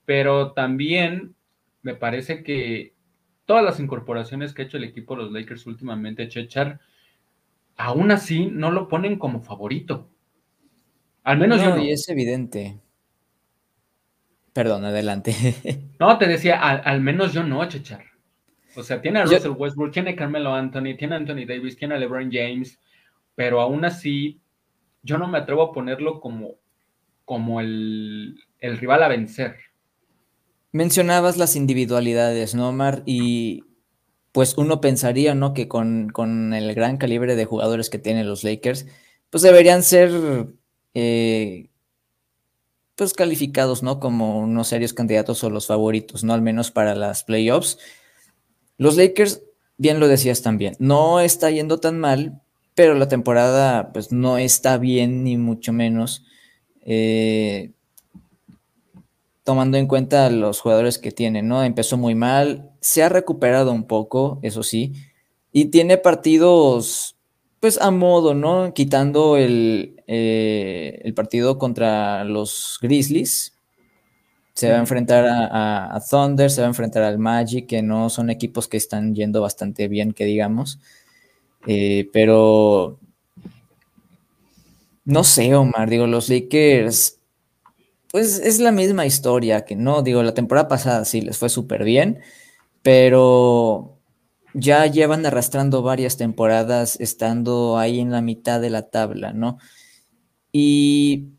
pero 0.06 0.52
también 0.52 1.34
me 1.82 1.96
parece 1.96 2.44
que 2.44 2.94
todas 3.46 3.64
las 3.64 3.80
incorporaciones 3.80 4.54
que 4.54 4.62
ha 4.62 4.66
hecho 4.66 4.78
el 4.78 4.84
equipo 4.84 5.16
de 5.16 5.24
los 5.24 5.32
Lakers 5.32 5.66
últimamente, 5.66 6.28
Chechar, 6.28 6.82
aún 7.78 8.12
así 8.12 8.46
no 8.46 8.70
lo 8.70 8.88
ponen 8.88 9.18
como 9.18 9.42
favorito. 9.42 10.08
Al 11.24 11.40
menos 11.40 11.64
yo. 11.64 11.80
Y 11.80 11.90
es 11.90 12.08
evidente. 12.10 12.80
Perdón, 14.54 14.86
adelante. 14.86 15.34
no, 16.00 16.16
te 16.20 16.28
decía, 16.28 16.62
al, 16.62 17.02
menos 17.02 17.34
yo 17.34 17.44
no, 17.44 17.68
Chechar. 17.68 18.09
O 18.76 18.84
sea, 18.84 19.02
tiene 19.02 19.20
a 19.20 19.26
Russell 19.26 19.52
Westbrook, 19.58 19.92
tiene 19.92 20.12
a 20.12 20.16
Carmelo 20.16 20.54
Anthony, 20.54 20.96
tiene 20.98 21.16
a 21.16 21.18
Anthony 21.18 21.46
Davis, 21.48 21.78
tiene 21.78 21.96
a 21.96 21.98
LeBron 21.98 22.30
James, 22.32 22.80
pero 23.36 23.62
aún 23.62 23.86
así, 23.86 24.42
yo 25.02 25.18
no 25.18 25.28
me 25.28 25.38
atrevo 25.38 25.64
a 25.64 25.72
ponerlo 25.72 26.20
como, 26.20 26.56
como 27.26 27.62
el, 27.62 28.40
rival 28.60 29.04
a 29.04 29.08
vencer. 29.08 29.56
Mencionabas 30.72 31.38
las 31.38 31.56
individualidades, 31.56 32.54
¿no, 32.54 32.70
Omar? 32.70 33.02
Y 33.06 33.64
pues 34.32 34.56
uno 34.58 34.82
pensaría, 34.82 35.34
¿no? 35.34 35.54
Que 35.54 35.68
con, 35.68 36.10
con, 36.10 36.54
el 36.54 36.76
gran 36.76 36.98
calibre 36.98 37.36
de 37.36 37.46
jugadores 37.46 37.90
que 37.90 37.98
tienen 37.98 38.28
los 38.28 38.44
Lakers, 38.44 38.86
pues 39.32 39.42
deberían 39.42 39.82
ser 39.82 40.12
eh, 40.94 41.70
pues 42.96 43.14
calificados, 43.14 43.82
¿no? 43.82 44.00
Como 44.00 44.40
unos 44.40 44.68
serios 44.68 44.94
candidatos 44.94 45.44
o 45.44 45.50
los 45.50 45.68
favoritos, 45.68 46.24
¿no? 46.24 46.34
Al 46.34 46.42
menos 46.42 46.70
para 46.70 46.96
las 46.96 47.24
playoffs. 47.24 47.80
Los 48.80 48.96
Lakers, 48.96 49.44
bien 49.78 50.00
lo 50.00 50.08
decías 50.08 50.42
también, 50.42 50.76
no 50.80 51.20
está 51.20 51.52
yendo 51.52 51.80
tan 51.80 52.00
mal, 52.00 52.42
pero 52.74 52.96
la 52.96 53.10
temporada 53.10 53.92
pues 53.94 54.12
no 54.12 54.38
está 54.38 54.78
bien 54.78 55.24
ni 55.24 55.38
mucho 55.38 55.74
menos. 55.74 56.24
Eh, 56.86 57.72
tomando 59.44 59.78
en 59.78 59.86
cuenta 59.86 60.30
los 60.30 60.62
jugadores 60.62 60.98
que 60.98 61.12
tiene, 61.12 61.44
¿no? 61.44 61.64
Empezó 61.64 61.98
muy 61.98 62.16
mal, 62.16 62.72
se 62.80 63.04
ha 63.04 63.10
recuperado 63.10 63.72
un 63.74 63.84
poco, 63.84 64.40
eso 64.44 64.64
sí, 64.64 64.94
y 65.52 65.66
tiene 65.66 65.98
partidos 65.98 67.18
pues 67.60 67.82
a 67.82 67.92
modo, 67.92 68.34
¿no? 68.34 68.74
Quitando 68.74 69.36
el, 69.36 70.02
eh, 70.08 71.02
el 71.04 71.14
partido 71.14 71.58
contra 71.58 72.24
los 72.24 72.80
Grizzlies. 72.82 73.59
Se 74.60 74.70
va 74.70 74.76
a 74.76 74.80
enfrentar 74.80 75.26
a, 75.26 76.02
Thunder, 76.10 76.52
se 76.52 76.60
va 76.60 76.68
a 76.68 76.70
enfrentar 76.70 77.04
al 77.04 77.18
Magic, 77.18 77.66
que 77.66 77.82
no 77.82 78.10
son 78.10 78.30
equipos 78.30 78.68
que 78.68 78.76
están 78.76 79.16
yendo 79.16 79.42
bastante 79.42 79.88
bien, 79.88 80.12
que 80.12 80.26
digamos. 80.26 80.80
Eh, 81.66 82.10
pero 82.12 83.00
no 85.06 85.24
sé, 85.24 85.56
Omar, 85.56 85.90
digo, 85.90 86.08
los 86.08 86.28
Lakers, 86.28 87.20
pues 88.12 88.40
es 88.40 88.60
la 88.60 88.74
misma 88.74 89.06
historia 89.06 89.64
que 89.64 89.78
no, 89.78 90.02
digo, 90.02 90.24
la 90.24 90.34
temporada 90.34 90.68
pasada 90.68 91.06
sí 91.06 91.22
les 91.22 91.38
fue 91.38 91.48
súper 91.48 91.86
bien, 91.86 92.20
pero 92.82 93.98
ya 94.54 94.86
llevan 94.88 95.26
arrastrando 95.26 95.84
varias 95.84 96.18
temporadas 96.18 97.00
estando 97.00 97.78
ahí 97.78 98.02
en 98.02 98.12
la 98.12 98.22
mitad 98.22 98.60
de 98.60 98.72
la 98.72 98.90
tabla, 98.90 99.32
¿no? 99.32 99.58
Y 100.52 101.30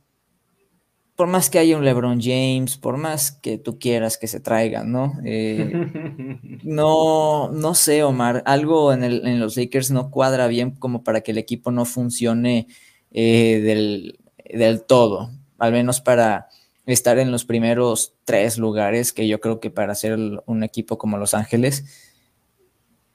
por 1.21 1.29
más 1.29 1.51
que 1.51 1.59
haya 1.59 1.77
un 1.77 1.85
LeBron 1.85 2.19
James, 2.19 2.79
por 2.79 2.97
más 2.97 3.31
que 3.31 3.59
tú 3.59 3.79
quieras 3.79 4.17
que 4.17 4.27
se 4.27 4.41
traigan, 4.41 4.91
¿no? 4.91 5.19
Eh, 5.23 5.71
no, 6.63 7.51
no 7.53 7.75
sé, 7.75 8.03
Omar, 8.05 8.43
algo 8.47 8.91
en, 8.95 9.39
los 9.39 9.59
Lakers 9.59 9.91
no 9.91 10.11
cuadra 10.11 10.47
bien 10.47 10.71
como 10.71 11.05
para 11.05 11.21
que 11.21 11.33
el 11.33 11.37
equipo 11.37 11.73
no 11.73 11.85
funcione 11.85 12.69
eh, 13.11 13.61
del, 13.63 14.19
del 14.47 14.83
todo, 14.83 15.31
al 15.59 15.73
menos 15.73 16.01
para 16.01 16.49
estar 16.87 17.19
en 17.19 17.31
los 17.31 17.45
primeros 17.45 18.15
tres 18.25 18.57
lugares, 18.57 19.13
que 19.13 19.29
yo 19.29 19.41
creo 19.41 19.61
que 19.61 19.71
para 19.71 19.95
ser 19.95 20.19
un 20.47 20.63
equipo 20.63 20.97
como 20.97 21.19
Los 21.19 21.35
Ángeles, 21.35 21.85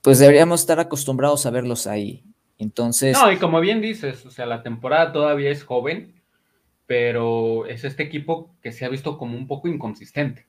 pues 0.03 0.19
deberíamos 0.19 0.59
estar 0.59 0.79
acostumbrados 0.79 1.47
a 1.47 1.49
verlos 1.49 1.87
ahí. 1.87 2.23
Entonces. 2.59 3.17
No, 3.17 3.31
y 3.31 3.37
como 3.37 3.59
bien 3.61 3.81
dices, 3.81 4.27
o 4.27 4.29
sea, 4.29 4.45
la 4.45 4.61
temporada 4.61 5.11
todavía 5.11 5.49
es 5.49 5.63
joven, 5.63 6.14
pero 6.85 7.65
es 7.65 7.83
este 7.83 8.03
equipo 8.03 8.55
que 8.61 8.71
se 8.71 8.85
ha 8.85 8.89
visto 8.89 9.17
como 9.17 9.37
un 9.37 9.47
poco 9.47 9.67
inconsistente. 9.67 10.47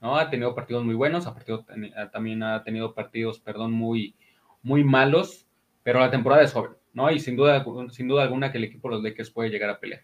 ¿no? 0.00 0.16
Ha 0.16 0.30
tenido 0.30 0.54
partidos 0.54 0.84
muy 0.84 0.94
buenos, 0.94 1.26
ha 1.26 1.34
partido, 1.34 1.64
también 2.12 2.42
ha 2.42 2.62
tenido 2.64 2.94
partidos, 2.94 3.38
perdón, 3.40 3.72
muy, 3.72 4.14
muy 4.62 4.84
malos, 4.84 5.46
pero 5.82 6.00
la 6.00 6.10
temporada 6.10 6.42
es 6.42 6.52
joven, 6.52 6.72
¿no? 6.92 7.10
Y 7.10 7.20
sin 7.20 7.36
duda, 7.36 7.64
sin 7.90 8.08
duda 8.08 8.22
alguna 8.22 8.52
que 8.52 8.58
el 8.58 8.64
equipo 8.64 8.88
de 8.88 8.96
los 8.96 9.04
Lakers 9.04 9.30
puede 9.30 9.50
llegar 9.50 9.70
a 9.70 9.78
pelear. 9.78 10.02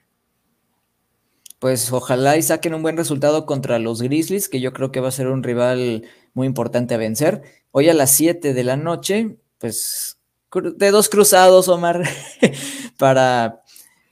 Pues 1.58 1.90
ojalá 1.90 2.36
y 2.36 2.42
saquen 2.42 2.74
un 2.74 2.82
buen 2.82 2.98
resultado 2.98 3.46
contra 3.46 3.78
los 3.78 4.02
Grizzlies, 4.02 4.48
que 4.50 4.60
yo 4.60 4.74
creo 4.74 4.92
que 4.92 5.00
va 5.00 5.08
a 5.08 5.12
ser 5.12 5.28
un 5.28 5.42
rival 5.42 6.04
muy 6.34 6.46
importante 6.46 6.94
a 6.94 6.98
vencer. 6.98 7.42
Hoy 7.70 7.88
a 7.88 7.94
las 7.94 8.10
7 8.12 8.52
de 8.52 8.64
la 8.64 8.76
noche, 8.76 9.36
pues 9.58 10.20
de 10.52 10.90
dos 10.90 11.08
cruzados, 11.08 11.68
Omar, 11.68 12.02
para, 12.98 13.62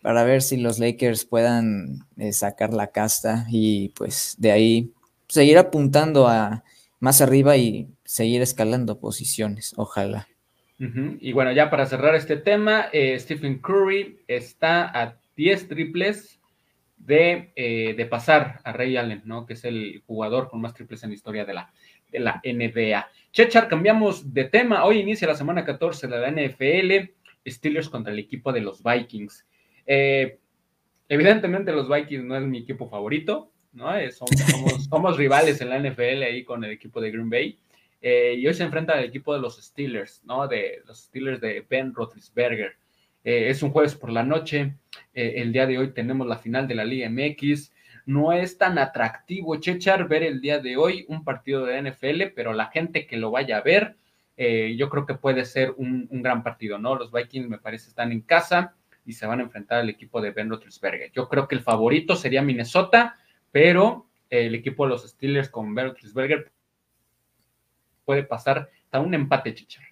para 0.05 0.23
ver 0.23 0.43
si 0.43 0.59
los 0.59 0.79
Lakers 0.79 1.25
puedan 1.25 2.05
eh, 2.19 2.35
sacar 2.35 2.75
la 2.75 2.89
casta 2.89 3.47
y 3.51 3.89
pues 3.97 4.35
de 4.37 4.53
ahí 4.53 4.93
seguir 5.29 5.57
apuntando 5.57 6.29
a 6.29 6.63
más 7.01 7.23
arriba 7.23 7.57
y 7.57 7.89
seguir 8.05 8.43
escalando 8.43 9.01
posiciones, 9.01 9.73
ojalá. 9.79 10.29
Y 10.79 11.33
bueno, 11.33 11.53
ya 11.53 11.71
para 11.71 11.87
cerrar 11.87 12.15
este 12.15 12.37
tema, 12.37 12.91
eh, 12.93 13.19
Stephen 13.19 13.61
Curry 13.61 14.19
está 14.29 14.85
a 14.85 15.17
10 15.37 15.69
triples 15.69 16.39
de, 16.99 17.53
eh, 17.57 17.95
de, 17.97 18.05
pasar 18.05 18.61
a 18.63 18.75
Ray 18.75 18.99
Allen, 18.99 19.23
¿no? 19.25 19.47
Que 19.47 19.55
es 19.55 19.65
el 19.65 20.03
jugador 20.07 20.51
con 20.51 20.61
más 20.61 20.75
triples 20.75 21.03
en 21.03 21.11
la 21.11 21.15
historia 21.15 21.47
de 21.47 21.55
la, 21.55 21.73
de 22.13 22.21
la 22.21 22.43
NBA. 22.45 23.09
Chechar, 23.33 23.69
cambiamos 23.69 24.35
de 24.35 24.45
tema. 24.45 24.85
Hoy 24.85 24.99
inicia 24.99 25.27
la 25.27 25.35
semana 25.35 25.65
14 25.65 26.09
de 26.09 26.19
la 26.19 26.31
NFL. 26.31 27.11
Steelers 27.47 27.89
contra 27.89 28.13
el 28.13 28.19
equipo 28.19 28.53
de 28.53 28.61
los 28.61 28.83
Vikings. 28.83 29.47
Eh, 29.87 30.39
evidentemente 31.09 31.73
los 31.73 31.89
Vikings 31.89 32.25
no 32.25 32.37
es 32.37 32.43
mi 32.43 32.59
equipo 32.59 32.89
favorito, 32.89 33.53
¿no? 33.73 33.95
Eh, 33.97 34.11
somos, 34.91 35.17
rivales 35.17 35.61
en 35.61 35.71
la 35.71 35.79
NFL 35.79 36.23
ahí 36.23 36.45
con 36.45 36.65
el 36.65 36.71
equipo 36.71 37.01
de 37.01 37.11
Green 37.11 37.31
Bay. 37.31 37.59
Eh, 38.01 38.35
y 38.39 38.47
hoy 38.47 38.55
se 38.55 38.65
enfrenta 38.65 38.93
al 38.93 39.05
equipo 39.05 39.33
de 39.35 39.41
los 39.41 39.57
Steelers, 39.57 40.23
¿no? 40.25 40.47
De 40.47 40.83
los 40.87 41.05
Steelers 41.05 41.41
de 41.41 41.65
Ben 41.69 41.95
Roethlisberger. 41.95 42.77
es 43.23 43.63
un 43.63 43.71
jueves 43.71 43.95
por 43.95 44.11
la 44.11 44.23
noche. 44.23 44.75
el 45.15 45.53
día 45.53 45.67
de 45.67 45.79
hoy 45.79 45.93
tenemos 45.93 46.27
la 46.27 46.37
final 46.37 46.69
de 46.69 46.75
la 46.75 46.85
Liga 46.85 47.09
MX 47.09 47.73
no 48.07 48.33
es 48.33 48.59
tan 48.59 48.79
atractivo, 48.79 49.57
Chechar, 49.57 50.09
ver 50.09 50.23
el 50.23 50.41
día 50.41 50.59
de 50.59 50.77
hoy 50.77 51.07
un 51.09 51.25
partido 51.25 51.65
de 51.65 51.81
NFL, 51.83 52.35
pero 52.35 52.53
la 52.53 52.67
gente 52.67 53.07
que 53.07 53.17
lo 53.17 53.31
vaya 53.31 53.59
a 53.59 53.63
ver, 53.63 53.97
eh, 54.37 54.75
yo 54.77 54.91
creo 54.91 55.07
que 55.07 55.15
puede 55.15 55.45
ser 55.45 55.73
un, 55.77 56.09
gran 56.11 56.43
partido, 56.43 56.79
¿no? 56.79 56.97
Los 56.97 57.13
Vikings 57.13 57.49
me 57.49 57.59
parece 57.59 57.89
están 57.89 58.13
en 58.13 58.21
casa 58.21 58.75
y 59.05 59.13
se 59.13 59.27
van 59.27 59.41
a 59.41 59.43
enfrentar 59.43 59.81
al 59.81 59.89
equipo 59.89 60.21
de 60.21 60.31
Ben 60.31 60.49
Roethlisberger. 60.49 61.13
Yo 61.13 61.29
creo 61.29 61.47
que 61.49 61.55
el 61.55 61.63
favorito 61.63 62.17
sería 62.17 62.43
Minnesota, 62.43 63.17
pero 63.51 64.07
el 64.31 64.55
equipo 64.55 64.85
de 64.85 64.91
los 64.91 65.09
Steelers 65.09 65.49
con 65.49 65.75
Ben 65.75 65.87
Roethlisberger 65.87 66.51
puede 68.05 68.25
pasar 68.25 68.71
hasta 68.85 69.01
un 69.01 69.15
empate, 69.15 69.55
Chechar. 69.55 69.85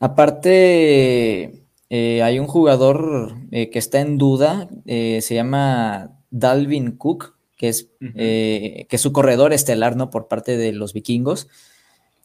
Aparte, 0.00 1.64
eh, 1.88 2.22
hay 2.22 2.38
un 2.38 2.46
jugador 2.46 3.34
eh, 3.50 3.70
que 3.70 3.78
está 3.78 4.00
en 4.00 4.18
duda, 4.18 4.68
se 4.86 5.34
llama 5.34 6.18
Dalvin 6.30 6.96
Cook, 6.96 7.36
que 7.56 7.68
es, 7.68 7.90
que 8.00 8.86
es 8.90 9.00
su 9.00 9.12
corredor 9.12 9.52
estelar, 9.52 9.96
¿no? 9.96 10.10
Por 10.10 10.28
parte 10.28 10.56
de 10.56 10.72
los 10.72 10.92
vikingos. 10.92 11.48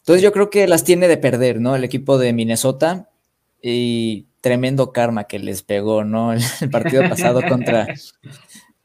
Entonces 0.00 0.22
yo 0.22 0.32
creo 0.32 0.50
que 0.50 0.66
las 0.66 0.84
tiene 0.84 1.08
de 1.08 1.18
perder, 1.18 1.60
¿no? 1.60 1.76
El 1.76 1.84
equipo 1.84 2.18
de 2.18 2.32
Minnesota 2.32 3.10
y 3.62 4.26
tremendo 4.40 4.92
karma 4.92 5.24
que 5.24 5.38
les 5.38 5.62
pegó, 5.62 6.04
¿no? 6.04 6.32
El, 6.32 6.42
partido 6.70 7.08
pasado 7.08 7.42
contra, 7.48 7.86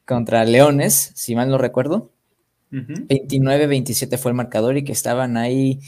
contra 0.06 0.46
Leones, 0.46 1.12
si 1.16 1.36
mal 1.36 1.50
no 1.50 1.58
recuerdo. 1.58 2.12
29-27 2.72 4.18
fue 4.18 4.32
el 4.32 4.36
marcador 4.36 4.76
y 4.76 4.84
que 4.84 4.92
estaban 4.92 5.38
ahí 5.38 5.80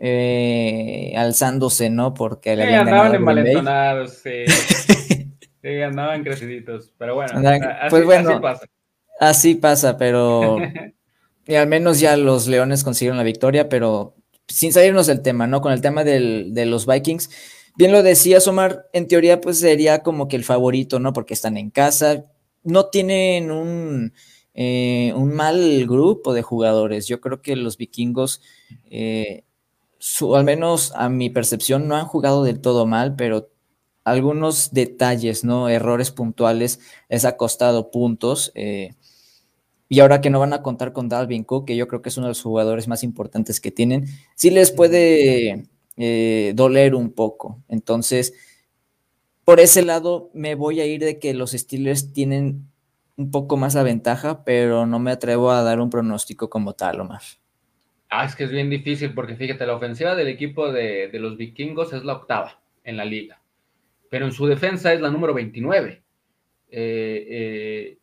eh, 0.00 1.14
alzándose, 1.16 1.90
¿no? 1.90 2.14
Porque 2.14 2.56
le 2.56 2.64
habían 2.64 2.88
andaban 2.88 3.14
envalentonados, 3.14 4.14
sí. 4.14 4.44
sí, 5.62 5.82
andaban 5.82 6.24
creciditos, 6.24 6.92
pero 6.98 7.14
bueno, 7.14 7.40
pues 7.88 8.04
bueno, 8.04 8.30
así 8.30 8.40
pasa. 8.40 8.66
Así 9.20 9.54
pasa, 9.54 9.96
pero 9.96 10.58
y 11.46 11.54
al 11.54 11.68
menos 11.68 12.00
ya 12.00 12.16
los 12.16 12.48
Leones 12.48 12.82
consiguieron 12.82 13.16
la 13.16 13.22
victoria, 13.22 13.68
pero 13.68 14.16
sin 14.48 14.72
salirnos 14.72 15.06
del 15.06 15.22
tema, 15.22 15.46
¿no? 15.46 15.60
Con 15.60 15.72
el 15.72 15.80
tema 15.80 16.02
de 16.02 16.66
los 16.66 16.86
Vikings, 16.86 17.30
bien 17.76 17.92
lo 17.92 18.02
decías, 18.02 18.46
Omar, 18.48 18.86
en 18.92 19.08
teoría 19.08 19.40
pues 19.40 19.60
sería 19.60 20.02
como 20.02 20.28
que 20.28 20.36
el 20.36 20.44
favorito, 20.44 20.98
¿no? 21.00 21.12
Porque 21.12 21.34
están 21.34 21.56
en 21.56 21.70
casa, 21.70 22.24
no 22.62 22.86
tienen 22.86 23.50
un, 23.50 24.12
eh, 24.54 25.12
un 25.16 25.34
mal 25.34 25.86
grupo 25.86 26.32
de 26.32 26.42
jugadores. 26.42 27.06
Yo 27.06 27.20
creo 27.20 27.42
que 27.42 27.56
los 27.56 27.76
vikingos, 27.76 28.40
eh, 28.90 29.44
al 30.34 30.44
menos 30.44 30.92
a 30.94 31.08
mi 31.08 31.30
percepción, 31.30 31.88
no 31.88 31.96
han 31.96 32.06
jugado 32.06 32.44
del 32.44 32.60
todo 32.60 32.86
mal, 32.86 33.16
pero 33.16 33.50
algunos 34.04 34.72
detalles, 34.72 35.44
¿no? 35.44 35.68
Errores 35.68 36.10
puntuales 36.10 36.80
les 37.08 37.24
ha 37.24 37.36
costado 37.36 37.90
puntos. 37.90 38.52
Eh, 38.54 38.94
y 39.88 40.00
ahora 40.00 40.20
que 40.20 40.30
no 40.30 40.40
van 40.40 40.52
a 40.52 40.62
contar 40.62 40.92
con 40.92 41.08
Dalvin 41.08 41.44
Cook, 41.44 41.66
que 41.66 41.76
yo 41.76 41.88
creo 41.88 42.02
que 42.02 42.08
es 42.08 42.16
uno 42.16 42.26
de 42.26 42.30
los 42.30 42.42
jugadores 42.42 42.88
más 42.88 43.02
importantes 43.02 43.60
que 43.60 43.70
tienen, 43.70 44.06
sí 44.34 44.50
les 44.50 44.72
puede 44.72 45.68
eh, 45.96 46.52
doler 46.54 46.94
un 46.94 47.12
poco. 47.12 47.62
Entonces, 47.68 48.34
por 49.44 49.60
ese 49.60 49.82
lado, 49.82 50.30
me 50.34 50.54
voy 50.54 50.80
a 50.80 50.86
ir 50.86 51.00
de 51.00 51.18
que 51.18 51.34
los 51.34 51.52
Steelers 51.52 52.12
tienen 52.12 52.66
un 53.16 53.30
poco 53.30 53.56
más 53.56 53.74
la 53.74 53.82
ventaja, 53.82 54.44
pero 54.44 54.86
no 54.86 54.98
me 54.98 55.12
atrevo 55.12 55.50
a 55.50 55.62
dar 55.62 55.80
un 55.80 55.90
pronóstico 55.90 56.50
como 56.50 56.72
tal, 56.74 57.00
Omar. 57.00 57.22
Ah, 58.08 58.24
es 58.24 58.34
que 58.34 58.44
es 58.44 58.50
bien 58.50 58.70
difícil 58.70 59.12
porque 59.14 59.36
fíjate, 59.36 59.66
la 59.66 59.74
ofensiva 59.74 60.14
del 60.14 60.28
equipo 60.28 60.72
de, 60.72 61.10
los 61.14 61.36
vikingos 61.36 61.92
es 61.92 62.04
la 62.04 62.14
octava 62.14 62.60
en 62.84 62.96
la 62.96 63.04
liga, 63.04 63.40
pero 64.10 64.26
en 64.26 64.32
su 64.32 64.46
defensa 64.46 64.92
es 64.92 65.00
la 65.00 65.10
número 65.10 65.34
29. 65.34 66.02
Eh, 66.70 67.26
eh, 67.30 67.98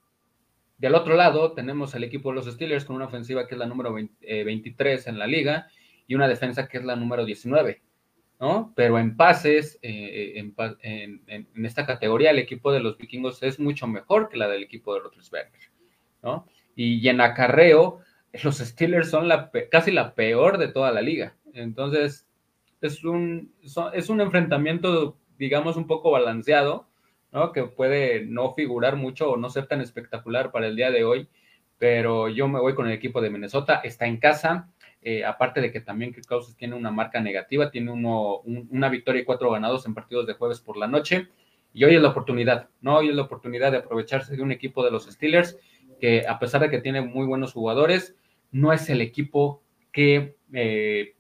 del 0.78 0.96
otro 0.96 1.16
lado 1.16 1.54
tenemos 1.54 1.94
al 1.96 2.04
equipo 2.04 2.30
de 2.30 2.36
los 2.36 2.46
Steelers 2.46 2.86
con 2.86 2.96
una 2.96 3.06
ofensiva 3.06 3.48
que 3.48 3.56
es 3.56 3.60
la 3.60 3.68
número 3.68 3.94
23 3.94 5.08
en 5.08 5.20
la 5.20 5.28
liga 5.28 5.68
y 6.12 6.16
una 6.16 6.28
defensa 6.28 6.68
que 6.68 6.78
es 6.78 6.84
la 6.84 6.98
número 6.98 7.24
19, 7.24 7.82
¿no? 8.42 8.74
Pero 8.76 9.00
en 9.00 9.16
pases, 9.16 9.80
eh, 9.82 10.34
en, 10.84 11.66
esta 11.66 11.86
categoría, 11.86 12.32
el 12.32 12.40
equipo 12.40 12.74
de 12.74 12.82
los 12.82 12.98
vikingos 12.98 13.42
es 13.44 13.62
mucho 13.62 13.88
mejor 13.88 14.28
que 14.28 14.36
la 14.36 14.50
del 14.50 14.62
equipo 14.62 14.94
de 14.94 15.00
Roethlisberger, 15.00 15.72
¿no? 16.22 16.46
Y, 16.76 17.08
en 17.08 17.22
acarreo, 17.22 18.00
los 18.44 18.58
Steelers 18.58 19.10
son 19.10 19.30
casi 19.72 19.92
la 19.92 20.14
peor 20.14 20.58
de 20.58 20.68
toda 20.68 20.92
la 20.92 21.02
liga. 21.02 21.38
Entonces, 21.54 22.28
es 22.82 23.06
un, 23.06 23.54
es 23.94 24.10
un 24.10 24.20
enfrentamiento, 24.20 25.18
digamos, 25.38 25.78
un 25.78 25.88
poco 25.88 26.12
balanceado, 26.12 26.90
¿no? 27.32 27.54
Que 27.54 27.64
puede 27.64 28.26
no 28.26 28.54
figurar 28.54 28.98
mucho 28.98 29.32
o 29.32 29.38
no 29.38 29.50
ser 29.50 29.68
tan 29.68 29.80
espectacular 29.80 30.52
para 30.52 30.68
el 30.68 30.76
día 30.76 30.92
de 30.92 31.06
hoy, 31.06 31.30
pero 31.78 32.28
yo 32.28 32.50
me 32.50 32.60
voy 32.60 32.76
con 32.76 32.88
el 32.88 32.92
equipo 32.92 33.22
de 33.22 33.30
Minnesota, 33.30 33.80
está 33.86 34.08
en 34.08 34.18
casa, 34.18 34.68
eh, 35.02 35.26
aparte 35.26 35.62
de 35.62 35.72
que 35.72 35.82
también 35.82 36.14
Kirk 36.14 36.28
tiene 36.58 36.76
una 36.76 36.92
marca 36.92 37.20
negativa, 37.20 37.72
tiene 37.72 37.92
una 37.92 38.90
victoria 38.90 39.22
y 39.22 39.26
cuatro 39.26 39.52
ganados 39.52 39.86
en 39.86 39.96
partidos 39.96 40.28
de 40.28 40.34
jueves 40.34 40.60
por 40.62 40.78
la 40.78 40.88
noche. 40.88 41.28
Y 41.74 41.86
hoy 41.86 41.96
es 41.96 42.02
la 42.02 42.10
oportunidad, 42.10 42.70
¿no? 42.82 42.98
Hoy 42.98 43.10
es 43.10 43.16
la 43.16 43.24
oportunidad 43.24 43.72
de 43.72 43.78
aprovecharse 43.78 44.36
de 44.36 44.44
un 44.44 44.52
equipo 44.52 44.84
de 44.84 44.92
los 44.92 45.06
Steelers 45.06 45.58
que 46.02 46.28
a 46.28 46.40
pesar 46.40 46.62
de 46.62 46.70
que 46.70 46.80
tiene 46.80 47.02
muy 47.02 47.28
buenos 47.28 47.54
jugadores, 47.54 48.16
no 48.52 48.74
es 48.74 48.90
el 48.90 49.02
equipo 49.02 49.62
que 49.92 50.36
eh, 50.52 51.16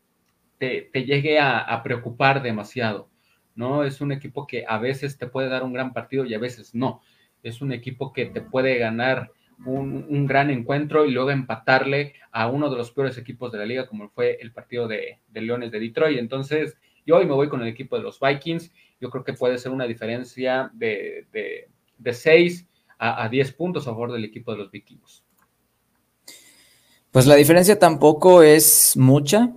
te, 0.57 0.89
llegue 1.05 1.39
a, 1.39 1.81
preocupar 1.83 2.41
demasiado, 2.41 3.09
¿no? 3.55 3.83
Es 3.83 4.01
un 4.01 4.11
equipo 4.11 4.47
que 4.47 4.65
a 4.67 4.77
veces 4.79 5.17
te 5.17 5.27
puede 5.27 5.49
dar 5.49 5.63
un 5.63 5.73
gran 5.73 5.93
partido 5.93 6.25
y 6.25 6.33
a 6.33 6.39
veces 6.39 6.75
no. 6.75 7.01
Es 7.43 7.61
un 7.61 7.71
equipo 7.71 8.11
que 8.11 8.25
te 8.25 8.41
puede 8.41 8.77
ganar 8.77 9.31
un, 9.65 10.25
gran 10.27 10.49
encuentro 10.49 11.05
y 11.05 11.11
luego 11.11 11.31
empatarle 11.31 12.13
a 12.31 12.47
uno 12.47 12.69
de 12.69 12.77
los 12.77 12.91
peores 12.91 13.17
equipos 13.17 13.51
de 13.51 13.59
la 13.59 13.65
liga, 13.65 13.87
como 13.87 14.09
fue 14.09 14.37
el 14.41 14.51
partido 14.51 14.87
de, 14.87 15.19
Leones 15.33 15.71
de 15.71 15.79
Detroit. 15.79 16.17
Entonces, 16.17 16.77
yo 17.05 17.17
hoy 17.17 17.25
me 17.25 17.33
voy 17.33 17.49
con 17.49 17.61
el 17.61 17.67
equipo 17.67 17.97
de 17.97 18.03
los 18.03 18.19
Vikings. 18.19 18.71
Yo 18.99 19.09
creo 19.09 19.23
que 19.23 19.33
puede 19.33 19.57
ser 19.57 19.71
una 19.71 19.85
diferencia 19.85 20.69
de, 20.73 21.25
de, 21.31 22.13
6 22.13 22.67
a, 22.97 23.27
10 23.29 23.53
puntos 23.53 23.87
a 23.87 23.91
favor 23.91 24.11
del 24.11 24.25
equipo 24.25 24.51
de 24.51 24.57
los 24.57 24.71
Vikings. 24.71 25.23
Pues 27.11 27.25
la 27.27 27.35
diferencia 27.35 27.77
tampoco 27.77 28.41
es 28.41 28.95
mucha. 28.95 29.51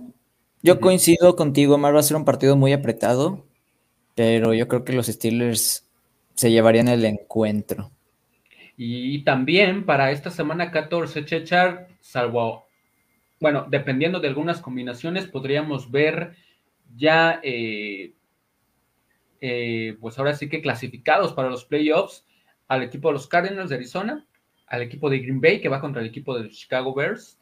Yo 0.61 0.79
coincido 0.79 1.35
contigo, 1.35 1.77
Mar, 1.77 1.95
va 1.95 1.99
a 1.99 2.03
ser 2.03 2.17
un 2.17 2.25
partido 2.25 2.55
muy 2.55 2.73
apretado, 2.73 3.45
pero 4.15 4.53
yo 4.53 4.67
creo 4.67 4.83
que 4.83 4.93
los 4.93 5.07
Steelers 5.07 5.87
se 6.33 6.51
llevarían 6.51 6.87
el 6.87 7.05
encuentro. 7.05 7.91
Y 8.77 9.23
también 9.23 9.85
para 9.85 10.11
esta 10.11 10.29
semana 10.29 10.71
14, 10.71 11.25
Chechar, 11.25 11.87
salvo, 12.01 12.65
bueno, 13.39 13.65
dependiendo 13.69 14.19
de 14.19 14.27
algunas 14.27 14.61
combinaciones, 14.61 15.27
podríamos 15.27 15.91
ver 15.91 16.35
ya, 16.95 17.39
eh, 17.43 18.13
eh, 19.41 19.97
pues 19.99 20.17
ahora 20.17 20.33
sí 20.33 20.49
que 20.49 20.61
clasificados 20.61 21.33
para 21.33 21.49
los 21.49 21.65
playoffs 21.65 22.25
al 22.67 22.83
equipo 22.83 23.09
de 23.09 23.13
los 23.13 23.27
Cardinals 23.27 23.69
de 23.69 23.75
Arizona, 23.75 24.25
al 24.67 24.81
equipo 24.81 25.09
de 25.09 25.19
Green 25.19 25.41
Bay 25.41 25.61
que 25.61 25.69
va 25.69 25.81
contra 25.81 26.01
el 26.01 26.07
equipo 26.07 26.35
de 26.35 26.45
los 26.45 26.57
Chicago 26.57 26.93
Bears 26.93 27.39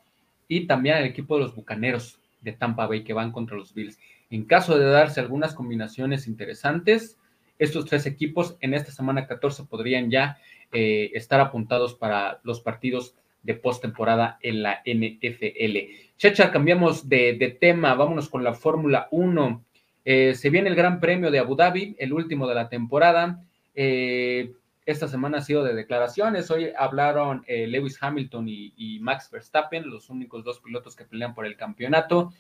y 0.47 0.67
también 0.67 0.97
al 0.97 1.05
equipo 1.05 1.35
de 1.35 1.43
los 1.43 1.55
Bucaneros 1.55 2.19
de 2.41 2.51
Tampa 2.51 2.87
Bay 2.87 3.03
que 3.03 3.13
van 3.13 3.31
contra 3.31 3.55
los 3.55 3.73
Bills. 3.73 3.97
En 4.29 4.45
caso 4.45 4.77
de 4.77 4.85
darse 4.85 5.19
algunas 5.19 5.53
combinaciones 5.53 6.27
interesantes, 6.27 7.17
estos 7.59 7.85
tres 7.85 8.05
equipos 8.05 8.57
en 8.59 8.73
esta 8.73 8.91
semana 8.91 9.27
14 9.27 9.65
podrían 9.65 10.09
ya 10.09 10.37
eh, 10.71 11.11
estar 11.13 11.39
apuntados 11.39 11.93
para 11.93 12.39
los 12.43 12.59
partidos 12.61 13.15
de 13.43 13.53
postemporada 13.53 14.39
en 14.41 14.63
la 14.63 14.81
NFL. 14.85 15.77
Checha, 16.17 16.51
cambiamos 16.51 17.09
de, 17.09 17.57
tema, 17.59 17.93
vámonos 17.93 18.29
con 18.29 18.43
la 18.43 18.53
Fórmula 18.53 19.07
1. 19.11 19.63
Eh, 20.05 20.33
se 20.33 20.49
viene 20.49 20.69
el 20.69 20.75
Gran 20.75 20.99
Premio 20.99 21.29
de 21.29 21.39
Abu 21.39 21.55
Dhabi, 21.55 21.95
el 21.99 22.13
último 22.13 22.47
de 22.47 22.55
la 22.55 22.69
temporada. 22.69 23.43
Eh, 23.75 24.53
esta 24.85 25.07
semana 25.07 25.37
ha 25.37 25.41
sido 25.41 25.63
de 25.63 25.75
declaraciones. 25.75 26.49
Hoy 26.51 26.69
hablaron 26.77 27.45
Lewis 27.47 27.97
Hamilton 28.01 28.47
y, 28.49 28.99
Max 29.01 29.29
Verstappen, 29.31 29.89
los 29.89 30.09
únicos 30.09 30.43
dos 30.43 30.59
pilotos 30.59 30.95
que 30.95 31.05
pelean 31.05 31.33
por 31.33 31.45
el 31.45 31.55
campeonato. 31.55 32.33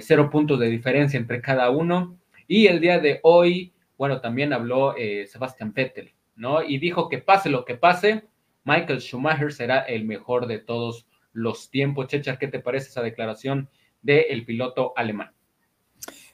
cero 0.00 0.28
puntos 0.28 0.58
de 0.58 0.68
diferencia 0.68 1.18
entre 1.18 1.40
cada 1.40 1.70
uno. 1.70 2.18
Y 2.48 2.66
el 2.66 2.80
día 2.80 2.98
de 2.98 3.20
hoy, 3.22 3.72
bueno, 3.96 4.20
también 4.20 4.52
habló 4.52 4.94
Sebastian 5.26 5.72
Vettel. 5.72 6.16
¿no? 6.36 6.62
Y 6.62 6.78
dijo 6.78 7.08
que 7.08 7.18
pase 7.18 7.48
lo 7.48 7.64
que 7.64 7.74
pase, 7.74 8.24
Michael 8.64 9.00
Schumacher 9.00 9.52
será 9.52 9.80
el 9.80 10.04
mejor 10.04 10.46
de 10.46 10.58
todos 10.58 11.06
los 11.32 11.70
tiempos. 11.70 12.06
Chechar, 12.06 12.38
¿qué 12.38 12.48
te 12.48 12.60
parece 12.60 12.90
esa 12.90 13.02
declaración 13.02 13.68
del 14.02 14.44
piloto 14.44 14.92
alemán? 14.96 15.32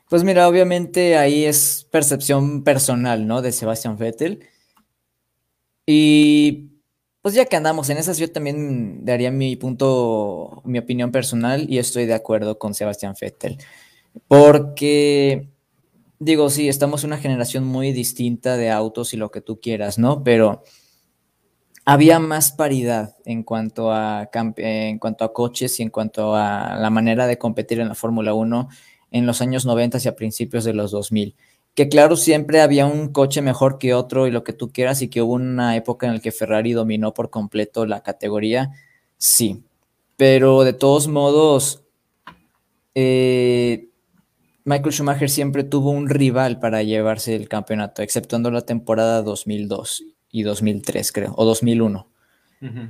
Pues 0.08 0.24
mira, 0.24 0.46
obviamente 0.48 1.16
ahí 1.16 1.44
es 1.44 1.88
percepción 1.90 2.64
personal, 2.64 3.26
¿no? 3.26 3.40
De 3.40 3.52
Sebastian 3.52 3.96
Vettel. 3.96 4.46
Y 5.86 6.68
pues 7.22 7.34
ya 7.34 7.46
que 7.46 7.56
andamos 7.56 7.88
en 7.88 7.96
esas, 7.96 8.18
yo 8.18 8.30
también 8.30 9.04
daría 9.04 9.30
mi 9.30 9.56
punto, 9.56 10.62
mi 10.64 10.78
opinión 10.78 11.12
personal 11.12 11.66
y 11.68 11.78
estoy 11.78 12.06
de 12.06 12.14
acuerdo 12.14 12.58
con 12.58 12.74
Sebastian 12.74 13.14
Vettel. 13.18 13.58
Porque 14.28 15.51
digo, 16.22 16.50
sí, 16.50 16.68
estamos 16.68 17.02
en 17.02 17.08
una 17.08 17.18
generación 17.18 17.64
muy 17.64 17.92
distinta 17.92 18.56
de 18.56 18.70
autos 18.70 19.12
y 19.12 19.16
lo 19.16 19.30
que 19.30 19.40
tú 19.40 19.60
quieras, 19.60 19.98
¿no? 19.98 20.22
Pero 20.22 20.62
había 21.84 22.18
más 22.20 22.52
paridad 22.52 23.16
en 23.24 23.42
cuanto 23.42 23.90
a, 23.90 24.30
en 24.56 24.98
cuanto 24.98 25.24
a 25.24 25.32
coches 25.32 25.80
y 25.80 25.82
en 25.82 25.90
cuanto 25.90 26.36
a 26.36 26.76
la 26.76 26.90
manera 26.90 27.26
de 27.26 27.38
competir 27.38 27.80
en 27.80 27.88
la 27.88 27.94
Fórmula 27.94 28.34
1 28.34 28.68
en 29.10 29.26
los 29.26 29.40
años 29.42 29.66
90 29.66 29.98
y 30.02 30.08
a 30.08 30.16
principios 30.16 30.64
de 30.64 30.74
los 30.74 30.92
2000. 30.92 31.34
Que 31.74 31.88
claro, 31.88 32.16
siempre 32.16 32.60
había 32.60 32.86
un 32.86 33.08
coche 33.08 33.42
mejor 33.42 33.78
que 33.78 33.94
otro 33.94 34.26
y 34.26 34.30
lo 34.30 34.44
que 34.44 34.52
tú 34.52 34.70
quieras 34.70 35.02
y 35.02 35.08
que 35.08 35.22
hubo 35.22 35.32
una 35.32 35.76
época 35.76 36.06
en 36.06 36.14
la 36.14 36.20
que 36.20 36.30
Ferrari 36.30 36.72
dominó 36.72 37.14
por 37.14 37.30
completo 37.30 37.84
la 37.86 38.02
categoría, 38.02 38.70
sí. 39.16 39.62
Pero 40.16 40.64
de 40.64 40.74
todos 40.74 41.08
modos, 41.08 41.82
eh, 42.94 43.88
Michael 44.64 44.92
Schumacher 44.92 45.28
siempre 45.28 45.64
tuvo 45.64 45.90
un 45.90 46.08
rival 46.08 46.58
para 46.60 46.82
llevarse 46.82 47.34
el 47.34 47.48
campeonato, 47.48 48.02
exceptuando 48.02 48.50
la 48.50 48.62
temporada 48.62 49.22
2002 49.22 50.04
y 50.30 50.42
2003, 50.42 51.12
creo, 51.12 51.34
o 51.36 51.44
2001. 51.44 52.08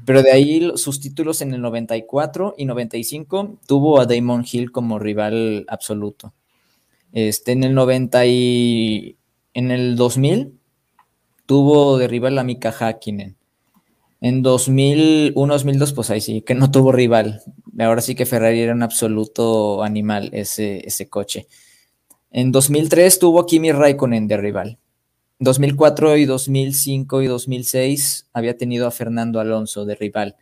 Pero 0.04 0.22
de 0.22 0.30
ahí 0.30 0.70
sus 0.76 1.00
títulos 1.00 1.40
en 1.40 1.54
el 1.54 1.62
94 1.62 2.56
y 2.58 2.66
95 2.66 3.58
tuvo 3.66 4.00
a 4.00 4.04
Damon 4.04 4.44
Hill 4.50 4.70
como 4.70 4.98
rival 4.98 5.64
absoluto. 5.66 6.34
Este, 7.12 7.52
en 7.52 7.64
el 7.64 7.74
90 7.74 8.26
y 8.26 9.16
en 9.54 9.70
el 9.70 9.96
2000 9.96 10.58
tuvo 11.46 11.96
de 11.96 12.06
rival 12.06 12.38
a 12.38 12.44
Mika 12.44 12.70
Hakkinen. 12.70 13.36
En 14.24 14.44
2001-2002, 14.44 15.94
pues 15.96 16.10
ahí 16.10 16.20
sí, 16.20 16.42
que 16.42 16.54
no 16.54 16.70
tuvo 16.70 16.92
rival. 16.92 17.42
Ahora 17.80 18.00
sí 18.00 18.14
que 18.14 18.24
Ferrari 18.24 18.60
era 18.60 18.72
un 18.72 18.84
absoluto 18.84 19.82
animal 19.82 20.30
ese, 20.32 21.08
coche. 21.10 21.48
En 22.30 22.52
2003 22.52 23.18
tuvo 23.18 23.44
Kimi 23.46 23.72
Raikkonen 23.72 24.28
de 24.28 24.36
rival. 24.36 24.78
2004 25.40 26.18
y 26.18 26.24
2005 26.24 27.22
y 27.22 27.26
2006 27.26 28.28
había 28.32 28.56
tenido 28.56 28.86
a 28.86 28.92
Fernando 28.92 29.40
Alonso 29.40 29.84
de 29.84 29.96
rival. 29.96 30.36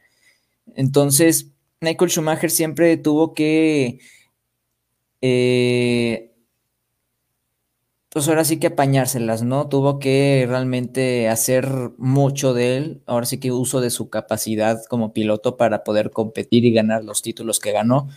Entonces, 0.75 1.49
Michael 1.81 2.11
Schumacher 2.11 2.51
siempre 2.51 2.99
tuvo 2.99 3.33
que, 3.33 3.99
eh, 5.23 6.30
pues 8.11 8.27
ahora 8.29 8.45
sí 8.45 8.59
que 8.59 8.67
apañárselas, 8.69 9.45
¿no? 9.45 9.69
Tuvo 9.69 10.01
que 10.01 10.45
realmente 10.49 11.29
hacer 11.29 11.69
mucho 11.97 12.55
de 12.55 12.77
él, 12.77 13.03
ahora 13.07 13.25
sí 13.25 13.39
que 13.39 13.53
uso 13.53 13.81
de 13.81 13.91
su 13.91 14.11
capacidad 14.11 14.85
como 14.89 15.13
piloto 15.13 15.57
para 15.57 15.85
poder 15.85 16.11
competir 16.11 16.65
y 16.65 16.73
ganar 16.73 17.05
los 17.05 17.23
títulos 17.23 17.61
que 17.61 17.71
ganó, 17.71 18.09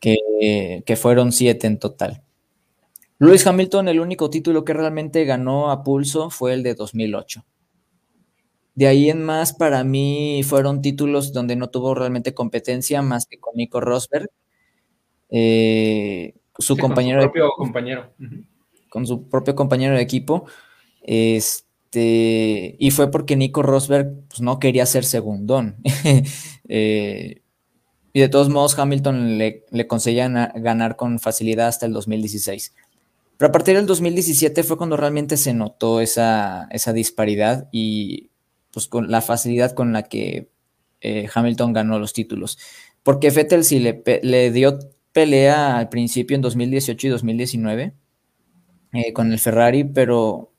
que, 0.00 0.82
que 0.84 0.96
fueron 0.96 1.30
siete 1.30 1.68
en 1.68 1.78
total. 1.78 2.24
Lewis 3.20 3.46
Hamilton, 3.46 3.86
el 3.86 4.00
único 4.00 4.28
título 4.30 4.64
que 4.64 4.72
realmente 4.72 5.24
ganó 5.24 5.70
a 5.70 5.84
pulso 5.84 6.28
fue 6.30 6.52
el 6.52 6.64
de 6.64 6.74
2008. 6.74 7.44
De 8.74 8.88
ahí 8.88 9.08
en 9.08 9.22
más, 9.22 9.52
para 9.52 9.84
mí 9.84 10.42
fueron 10.42 10.82
títulos 10.82 11.32
donde 11.32 11.54
no 11.54 11.70
tuvo 11.70 11.94
realmente 11.94 12.34
competencia 12.34 13.00
más 13.02 13.26
que 13.26 13.38
con 13.38 13.54
Nico 13.54 13.80
Rosberg, 13.80 14.28
eh, 15.30 16.34
su 16.58 16.76
compañero. 16.76 17.20
Con 17.20 17.28
su 17.28 17.32
propio 17.32 17.50
compañero. 17.56 18.12
Con 18.94 19.08
su 19.08 19.28
propio 19.28 19.56
compañero 19.56 19.96
de 19.96 20.02
equipo. 20.02 20.44
Este, 21.02 22.76
y 22.78 22.92
fue 22.92 23.10
porque 23.10 23.34
Nico 23.34 23.64
Rosberg 23.64 24.14
pues, 24.28 24.40
no 24.40 24.60
quería 24.60 24.86
ser 24.86 25.04
segundón. 25.04 25.76
Eh, 26.66 27.42
y 28.14 28.20
de 28.20 28.28
todos 28.30 28.48
modos, 28.48 28.78
Hamilton 28.78 29.36
le, 29.36 29.66
le 29.70 29.86
conseguía 29.86 30.28
ganar 30.54 30.96
con 30.96 31.18
facilidad 31.18 31.66
hasta 31.66 31.84
el 31.84 31.92
2016. 31.92 32.72
Pero 33.36 33.50
a 33.50 33.52
partir 33.52 33.76
del 33.76 33.84
2017 33.84 34.62
fue 34.62 34.78
cuando 34.78 34.96
realmente 34.96 35.36
se 35.36 35.52
notó 35.52 36.00
esa, 36.00 36.66
disparidad 36.94 37.68
y 37.70 38.30
pues 38.72 38.86
con 38.86 39.10
la 39.10 39.20
facilidad 39.20 39.72
con 39.72 39.92
la 39.92 40.04
que 40.04 40.48
eh, 41.02 41.28
Hamilton 41.34 41.74
ganó 41.74 41.98
los 41.98 42.14
títulos. 42.14 42.58
Porque 43.02 43.28
Vettel 43.28 43.62
sí 43.62 43.78
le, 43.78 44.02
le, 44.22 44.50
dio 44.52 44.78
pelea 45.12 45.76
al 45.76 45.90
principio 45.90 46.34
en 46.34 46.40
2018 46.40 47.06
y 47.06 47.10
2019 47.10 47.94
eh, 48.94 49.12
con 49.12 49.32
el 49.32 49.38
Ferrari, 49.38 49.84
pero 49.84 50.52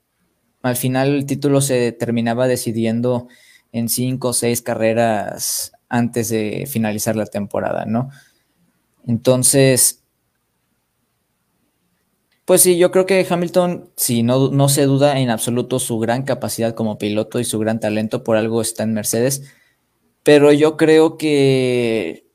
al 0.62 0.76
final 0.76 1.14
el 1.14 1.26
título 1.26 1.60
se 1.60 1.92
terminaba 1.92 2.46
decidiendo 2.46 3.28
en 3.72 3.88
cinco 3.88 4.28
o 4.28 4.32
seis 4.32 4.62
carreras 4.62 5.72
antes 5.88 6.28
de 6.28 6.66
finalizar 6.66 7.16
la 7.16 7.26
temporada, 7.26 7.84
¿no? 7.86 8.10
Entonces, 9.06 10.02
pues 12.44 12.62
sí, 12.62 12.78
yo 12.78 12.92
creo 12.92 13.06
que 13.06 13.26
Hamilton, 13.28 13.90
sí, 13.96 14.22
no, 14.22 14.50
no 14.50 14.68
se 14.68 14.84
duda 14.84 15.18
en 15.18 15.30
absoluto 15.30 15.78
su 15.80 15.98
gran 15.98 16.22
capacidad 16.22 16.74
como 16.74 16.98
piloto 16.98 17.40
y 17.40 17.44
su 17.44 17.58
gran 17.58 17.80
talento, 17.80 18.22
por 18.22 18.36
algo 18.36 18.60
está 18.60 18.84
en 18.84 18.94
Mercedes, 18.94 19.42
pero 20.22 20.52
yo 20.52 20.76
creo 20.76 21.18
que 21.18 22.26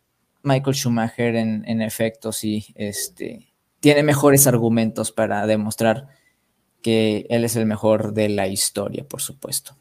Michael 0.44 0.76
Schumacher 0.76 1.36
en, 1.36 1.82
efecto 1.82 2.32
sí, 2.32 2.66
este, 2.76 3.51
tiene 3.82 4.04
mejores 4.04 4.48
argumentos 4.48 5.12
para 5.12 5.46
demostrar 5.46 6.08
que 6.82 7.26
él 7.30 7.44
es 7.44 7.56
el 7.56 7.65
mejor 7.65 8.13
de 8.13 8.30
la 8.30 8.48
historia, 8.48 9.04
por 9.04 9.22
supuesto. 9.22 9.76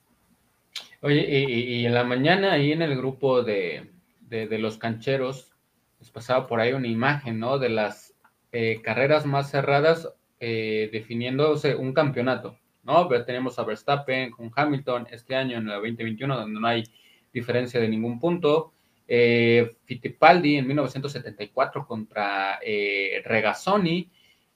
Oye, 1.02 1.46
y, 1.48 1.86
en 1.86 1.94
la 1.94 2.04
mañana 2.04 2.52
ahí 2.52 2.72
en 2.72 2.82
el 2.82 2.96
grupo 2.96 3.42
de, 3.42 3.90
los 4.30 4.78
cancheros, 4.78 5.52
les 5.98 6.10
pasaba 6.10 6.46
por 6.46 6.60
ahí 6.60 6.72
una 6.72 6.88
imagen, 6.88 7.38
¿no? 7.38 7.58
De 7.58 7.68
las 7.68 8.14
eh, 8.52 8.80
carreras 8.82 9.26
más 9.26 9.50
cerradas 9.50 10.08
eh, 10.40 10.88
definiéndose 10.92 11.74
un 11.74 11.92
campeonato, 11.92 12.58
¿no? 12.82 13.06
Pero 13.08 13.24
tenemos 13.24 13.58
a 13.58 13.64
Verstappen 13.64 14.30
con 14.30 14.50
Hamilton 14.54 15.08
este 15.10 15.36
año 15.36 15.58
en 15.58 15.68
el 15.68 15.74
2021, 15.74 16.36
donde 16.36 16.60
no 16.60 16.66
hay 16.66 16.84
diferencia 17.32 17.80
de 17.80 17.88
ningún 17.88 18.18
punto. 18.18 18.72
Eh, 19.12 19.68
Fittipaldi 19.86 20.58
en 20.58 20.68
1974 20.68 21.84
contra 21.84 22.60
eh, 22.64 23.20
Regazzoni 23.24 24.08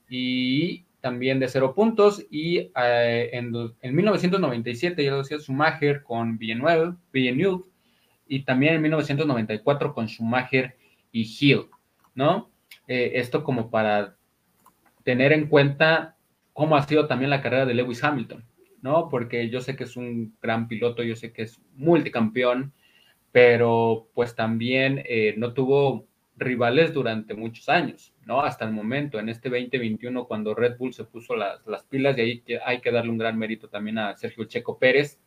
y 0.08 0.84
también 1.00 1.40
de 1.40 1.48
cero 1.48 1.74
puntos. 1.74 2.24
Y 2.30 2.70
eh, 2.76 3.30
en, 3.32 3.50
1997, 3.96 5.02
ya 5.02 5.10
lo 5.10 5.18
decía, 5.18 5.40
Schumacher 5.40 6.04
con 6.04 6.38
Villeneuve, 6.38 6.94
Villeneuve 7.12 7.64
y 8.28 8.44
también 8.44 8.74
en 8.74 8.82
1994 8.82 9.92
con 9.92 10.06
Schumacher 10.06 10.76
y 11.10 11.22
Hill, 11.22 11.66
¿no? 12.14 12.48
esto 12.86 13.42
como 13.42 13.70
para 13.70 14.16
tener 15.04 15.32
en 15.32 15.48
cuenta 15.48 16.16
cómo 16.52 16.76
ha 16.76 16.86
sido 16.86 17.06
también 17.06 17.30
la 17.30 17.40
carrera 17.40 17.64
de 17.64 17.74
Lewis 17.74 18.04
Hamilton, 18.04 18.44
¿no? 18.82 19.08
Porque 19.08 19.48
yo 19.48 19.60
sé 19.62 19.74
que 19.74 19.84
es 19.84 19.96
un 19.96 20.36
gran 20.42 20.68
piloto, 20.68 21.02
yo 21.02 21.16
sé 21.16 21.32
que 21.32 21.42
es 21.42 21.58
multicampeón, 21.76 22.74
pero 23.34 24.06
pues 24.14 24.36
también 24.36 25.02
eh, 25.06 25.34
no 25.36 25.54
tuvo 25.54 26.06
rivales 26.36 26.94
durante 26.94 27.34
muchos 27.34 27.68
años, 27.68 28.14
¿no? 28.26 28.42
Hasta 28.42 28.64
el 28.64 28.70
momento, 28.70 29.18
en 29.18 29.28
este 29.28 29.48
2021, 29.48 30.26
cuando 30.26 30.54
Red 30.54 30.76
Bull 30.78 30.94
se 30.94 31.02
puso 31.02 31.34
las, 31.34 31.60
pilas, 31.88 32.16
y 32.16 32.20
ahí 32.20 32.44
hay 32.64 32.80
que 32.80 32.92
darle 32.92 33.10
un 33.10 33.18
gran 33.18 33.36
mérito 33.36 33.68
también 33.68 33.98
a 33.98 34.16
Sergio 34.16 34.44
Checo 34.44 34.78
Pérez, 34.78 35.18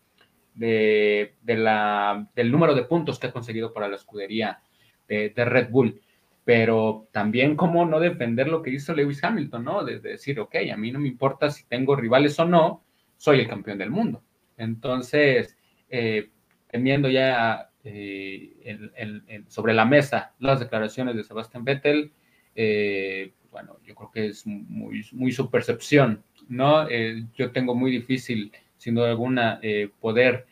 de, 0.56 1.34
la, 1.43 2.26
del 2.34 2.50
número 2.50 2.76
de 2.76 2.84
puntos 2.84 3.20
que 3.20 3.28
ha 3.28 3.34
conseguido 3.34 3.74
para 3.74 3.89
la 3.89 3.98
escudería 3.98 4.62
de 5.08 5.34
Red 5.36 5.70
Bull 5.70 6.02
pero 6.48 7.10
también 7.12 7.58
cómo 7.58 7.84
no 7.84 8.00
defender 8.00 8.48
lo 8.48 8.62
que 8.63 8.70
hizo 8.70 8.93
Lewis 8.93 9.22
Hamilton, 9.22 9.65
¿no? 9.65 9.84
De, 9.84 10.00
decir, 10.00 10.39
ok, 10.39 10.56
a 10.72 10.78
mí 10.78 10.93
no 10.93 11.00
me 11.00 11.10
importa 11.10 11.52
si 11.52 11.65
tengo 11.65 11.93
rivales 11.93 12.39
o 12.39 12.46
no, 12.46 12.86
soy 13.17 13.41
el 13.41 13.50
campeón 13.50 13.80
del 13.80 13.91
mundo. 13.91 14.24
Entonces, 14.56 15.58
eh, 15.89 16.30
teniendo 16.72 17.10
ya 17.10 17.70
eh, 17.89 19.43
sobre 19.47 19.73
la 19.73 19.86
mesa 19.86 20.34
las 20.39 20.60
declaraciones 20.60 21.15
de 21.15 21.23
Sebastián 21.23 21.63
Vettel, 21.63 22.12
eh, 22.56 23.34
bueno, 23.52 23.78
yo 23.86 23.95
creo 23.95 24.12
que 24.12 24.28
es 24.28 24.45
muy, 24.45 25.06
muy 25.13 25.32
su 25.32 25.50
percepción, 25.50 26.23
¿no? 26.50 26.88
yo 27.36 27.52
tengo 27.52 27.73
muy 27.76 27.91
difícil, 27.91 28.52
sin 28.78 28.95
duda 28.95 29.10
alguna, 29.10 29.60
poder 30.00 30.45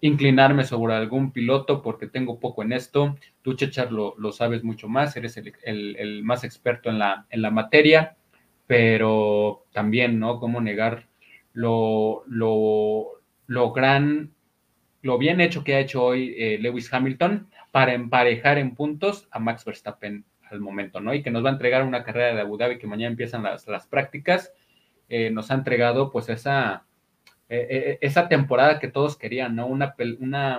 inclinarme 0.00 0.64
sobre 0.64 0.94
algún 0.94 1.32
piloto 1.32 1.82
porque 1.82 2.06
tengo 2.06 2.38
poco 2.38 2.62
en 2.62 2.72
esto. 2.72 3.16
Tú, 3.42 3.54
Chechar, 3.54 3.90
lo, 3.92 4.32
sabes 4.32 4.62
mucho 4.64 4.88
más, 4.88 5.16
eres 5.16 5.36
el, 5.36 6.22
más 6.22 6.44
experto 6.44 6.90
en 6.90 6.98
la, 6.98 7.26
en 7.30 7.42
la 7.42 7.50
materia, 7.50 8.16
pero 8.66 9.64
también, 9.72 10.18
¿no? 10.18 10.38
Cómo 10.38 10.60
negar 10.60 11.08
lo, 11.52 12.22
lo, 12.26 13.72
gran, 13.72 14.32
lo 15.02 15.18
bien 15.18 15.40
hecho 15.40 15.64
que 15.64 15.74
ha 15.74 15.80
hecho 15.80 16.02
hoy 16.04 16.34
eh, 16.36 16.58
Lewis 16.60 16.92
Hamilton 16.92 17.48
para 17.70 17.94
emparejar 17.94 18.58
en 18.58 18.74
puntos 18.74 19.28
a 19.30 19.38
Max 19.38 19.64
Verstappen 19.64 20.24
al 20.50 20.60
momento, 20.60 21.00
¿no? 21.00 21.14
Y 21.14 21.22
que 21.22 21.30
nos 21.30 21.44
va 21.44 21.50
a 21.50 21.52
entregar 21.52 21.84
una 21.84 22.04
carrera 22.04 22.34
de 22.34 22.40
Abu 22.40 22.56
Dhabi 22.56 22.78
que 22.78 22.86
mañana 22.86 23.10
empiezan 23.10 23.42
las, 23.42 23.66
las 23.66 23.86
prácticas. 23.86 24.52
Eh, 25.08 25.30
nos 25.30 25.50
ha 25.50 25.54
entregado 25.54 26.10
pues 26.10 26.28
esa 26.28 26.84
eh, 27.50 27.98
esa 28.02 28.28
temporada 28.28 28.78
que 28.78 28.88
todos 28.88 29.16
querían, 29.16 29.56
¿no? 29.56 29.66
Una, 29.66 29.94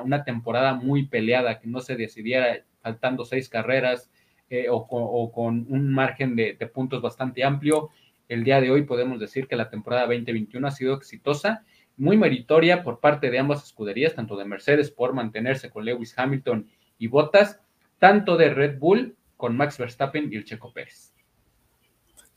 una, 0.03 0.23
temporada 0.23 0.73
muy 0.73 1.05
peleada, 1.05 1.59
que 1.59 1.67
no 1.67 1.81
se 1.81 1.95
decidiera 1.95 2.63
faltando 2.81 3.25
seis 3.25 3.47
carreras 3.47 4.09
eh, 4.49 4.67
o, 4.71 5.31
con, 5.31 5.67
un 5.69 5.93
margen 5.93 6.35
de, 6.35 6.55
puntos 6.73 7.01
bastante 7.01 7.43
amplio. 7.43 7.89
El 8.27 8.43
día 8.43 8.59
de 8.59 8.71
hoy 8.71 8.83
podemos 8.83 9.19
decir 9.19 9.47
que 9.47 9.55
la 9.55 9.69
temporada 9.69 10.07
2021 10.07 10.67
ha 10.67 10.71
sido 10.71 10.95
exitosa, 10.95 11.63
muy 11.99 12.17
meritoria 12.17 12.81
por 12.81 12.99
parte 12.99 13.29
de 13.29 13.37
ambas 13.37 13.63
escuderías, 13.63 14.15
tanto 14.15 14.37
de 14.37 14.45
Mercedes 14.45 14.89
por 14.89 15.13
mantenerse 15.13 15.69
con 15.69 15.85
Lewis 15.85 16.17
Hamilton 16.17 16.67
y 16.97 17.07
Bottas, 17.07 17.59
tanto 17.99 18.37
de 18.37 18.53
Red 18.53 18.79
Bull 18.79 19.15
con 19.37 19.55
Max 19.55 19.77
Verstappen 19.77 20.31
y 20.31 20.37
el 20.37 20.45
Checo 20.45 20.73
Pérez. 20.73 21.13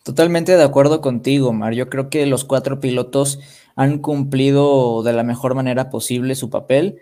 Totalmente 0.02 0.56
de 0.56 0.64
acuerdo 0.64 1.00
contigo, 1.00 1.52
Mar. 1.52 1.74
Yo 1.74 1.88
creo 1.88 2.10
que 2.10 2.26
los 2.26 2.44
cuatro 2.44 2.80
pilotos 2.80 3.38
han 3.76 3.98
cumplido 3.98 5.04
de 5.04 5.12
la 5.12 5.22
mejor 5.22 5.54
manera 5.54 5.90
posible 5.90 6.34
su 6.34 6.50
papel. 6.50 7.00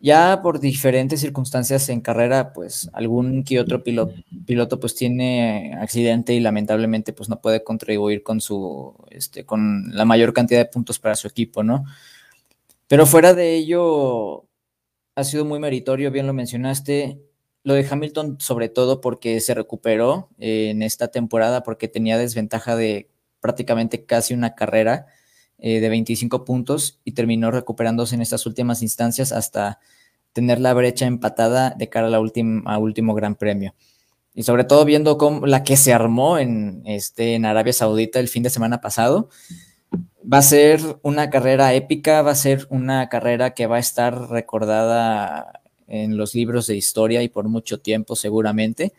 Ya 0.00 0.40
por 0.42 0.60
diferentes 0.60 1.20
circunstancias 1.20 1.88
en 1.88 2.00
carrera, 2.00 2.52
pues 2.52 2.88
algún 2.92 3.42
que 3.42 3.58
otro 3.58 3.82
piloto, 3.82 4.14
piloto 4.46 4.78
pues 4.78 4.94
tiene 4.94 5.74
accidente 5.80 6.34
y 6.34 6.40
lamentablemente 6.40 7.12
pues 7.12 7.28
no 7.28 7.40
puede 7.40 7.64
contribuir 7.64 8.22
con 8.22 8.40
su, 8.40 8.94
este, 9.10 9.44
con 9.44 9.90
la 9.92 10.04
mayor 10.04 10.32
cantidad 10.32 10.60
de 10.60 10.66
puntos 10.66 11.00
para 11.00 11.16
su 11.16 11.26
equipo, 11.26 11.64
¿no? 11.64 11.84
Pero 12.86 13.06
fuera 13.06 13.34
de 13.34 13.56
ello, 13.56 14.46
ha 15.16 15.24
sido 15.24 15.44
muy 15.44 15.58
meritorio, 15.58 16.12
bien 16.12 16.28
lo 16.28 16.32
mencionaste. 16.32 17.20
Lo 17.64 17.74
de 17.74 17.86
Hamilton, 17.88 18.36
sobre 18.40 18.68
todo 18.68 19.00
porque 19.00 19.40
se 19.40 19.52
recuperó 19.52 20.30
en 20.38 20.82
esta 20.82 21.08
temporada, 21.08 21.64
porque 21.64 21.88
tenía 21.88 22.16
desventaja 22.18 22.76
de 22.76 23.10
prácticamente 23.40 24.04
casi 24.06 24.32
una 24.32 24.54
carrera 24.54 25.06
eh, 25.58 25.80
de 25.80 25.88
25 25.88 26.44
puntos 26.44 27.00
y 27.04 27.12
terminó 27.12 27.50
recuperándose 27.50 28.14
en 28.14 28.22
estas 28.22 28.46
últimas 28.46 28.82
instancias 28.82 29.32
hasta 29.32 29.80
tener 30.32 30.60
la 30.60 30.72
brecha 30.72 31.06
empatada 31.06 31.70
de 31.70 31.88
cara 31.88 32.06
a 32.06 32.10
la 32.10 32.20
última, 32.20 32.78
último 32.78 33.14
Gran 33.14 33.34
Premio. 33.34 33.74
Y 34.34 34.44
sobre 34.44 34.62
todo 34.62 34.84
viendo 34.84 35.18
cómo, 35.18 35.46
la 35.46 35.64
que 35.64 35.76
se 35.76 35.92
armó 35.92 36.38
en, 36.38 36.82
este, 36.84 37.34
en 37.34 37.44
Arabia 37.44 37.72
Saudita 37.72 38.20
el 38.20 38.28
fin 38.28 38.44
de 38.44 38.50
semana 38.50 38.80
pasado, 38.80 39.30
va 40.32 40.38
a 40.38 40.42
ser 40.42 40.80
una 41.02 41.30
carrera 41.30 41.74
épica, 41.74 42.22
va 42.22 42.32
a 42.32 42.36
ser 42.36 42.66
una 42.70 43.08
carrera 43.08 43.54
que 43.54 43.66
va 43.66 43.76
a 43.76 43.80
estar 43.80 44.28
recordada 44.28 45.60
en 45.88 46.16
los 46.16 46.34
libros 46.34 46.66
de 46.66 46.76
historia 46.76 47.22
y 47.22 47.28
por 47.28 47.48
mucho 47.48 47.80
tiempo 47.80 48.14
seguramente, 48.14 48.92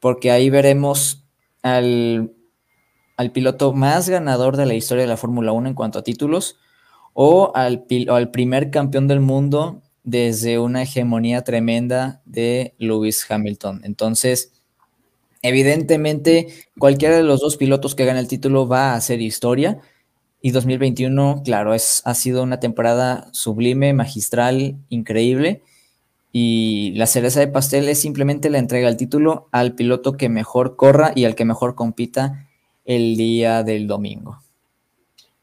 porque 0.00 0.30
ahí 0.30 0.50
veremos 0.50 1.24
al 1.62 2.32
al 3.22 3.30
piloto 3.30 3.72
más 3.72 4.08
ganador 4.08 4.56
de 4.56 4.66
la 4.66 4.74
historia 4.74 5.02
de 5.02 5.08
la 5.08 5.16
Fórmula 5.16 5.52
1 5.52 5.68
en 5.68 5.74
cuanto 5.74 6.00
a 6.00 6.02
títulos 6.02 6.58
o 7.14 7.52
al, 7.54 7.84
al, 8.08 8.30
primer 8.32 8.70
campeón 8.70 9.06
del 9.06 9.20
mundo 9.20 9.80
desde 10.02 10.58
una 10.58 10.82
hegemonía 10.82 11.42
tremenda 11.42 12.20
de 12.24 12.74
Lewis 12.78 13.24
Hamilton. 13.28 13.82
Entonces, 13.84 14.52
evidentemente, 15.42 16.48
cualquiera 16.78 17.16
de 17.16 17.22
los 17.22 17.40
dos 17.40 17.56
pilotos 17.56 17.94
que 17.94 18.04
gane 18.04 18.18
el 18.18 18.26
título 18.26 18.66
va 18.66 18.90
a 18.92 18.96
hacer 18.96 19.20
historia. 19.20 19.78
Y 20.40 20.50
2021, 20.50 21.42
claro, 21.44 21.74
es, 21.74 22.02
ha 22.04 22.14
sido 22.14 22.42
una 22.42 22.58
temporada 22.58 23.28
sublime, 23.30 23.92
magistral, 23.92 24.78
increíble. 24.88 25.62
Y 26.32 26.92
la 26.96 27.06
cereza 27.06 27.38
de 27.38 27.46
pastel 27.46 27.88
es 27.88 28.00
simplemente 28.00 28.50
la 28.50 28.58
entrega 28.58 28.88
del 28.88 28.96
título 28.96 29.48
al 29.52 29.76
piloto 29.76 30.16
que 30.16 30.28
mejor 30.28 30.74
corra 30.74 31.12
y 31.14 31.24
al 31.24 31.36
que 31.36 31.44
mejor 31.44 31.76
compita 31.76 32.48
el 32.84 33.16
día 33.16 33.62
del 33.62 33.86
domingo. 33.86 34.38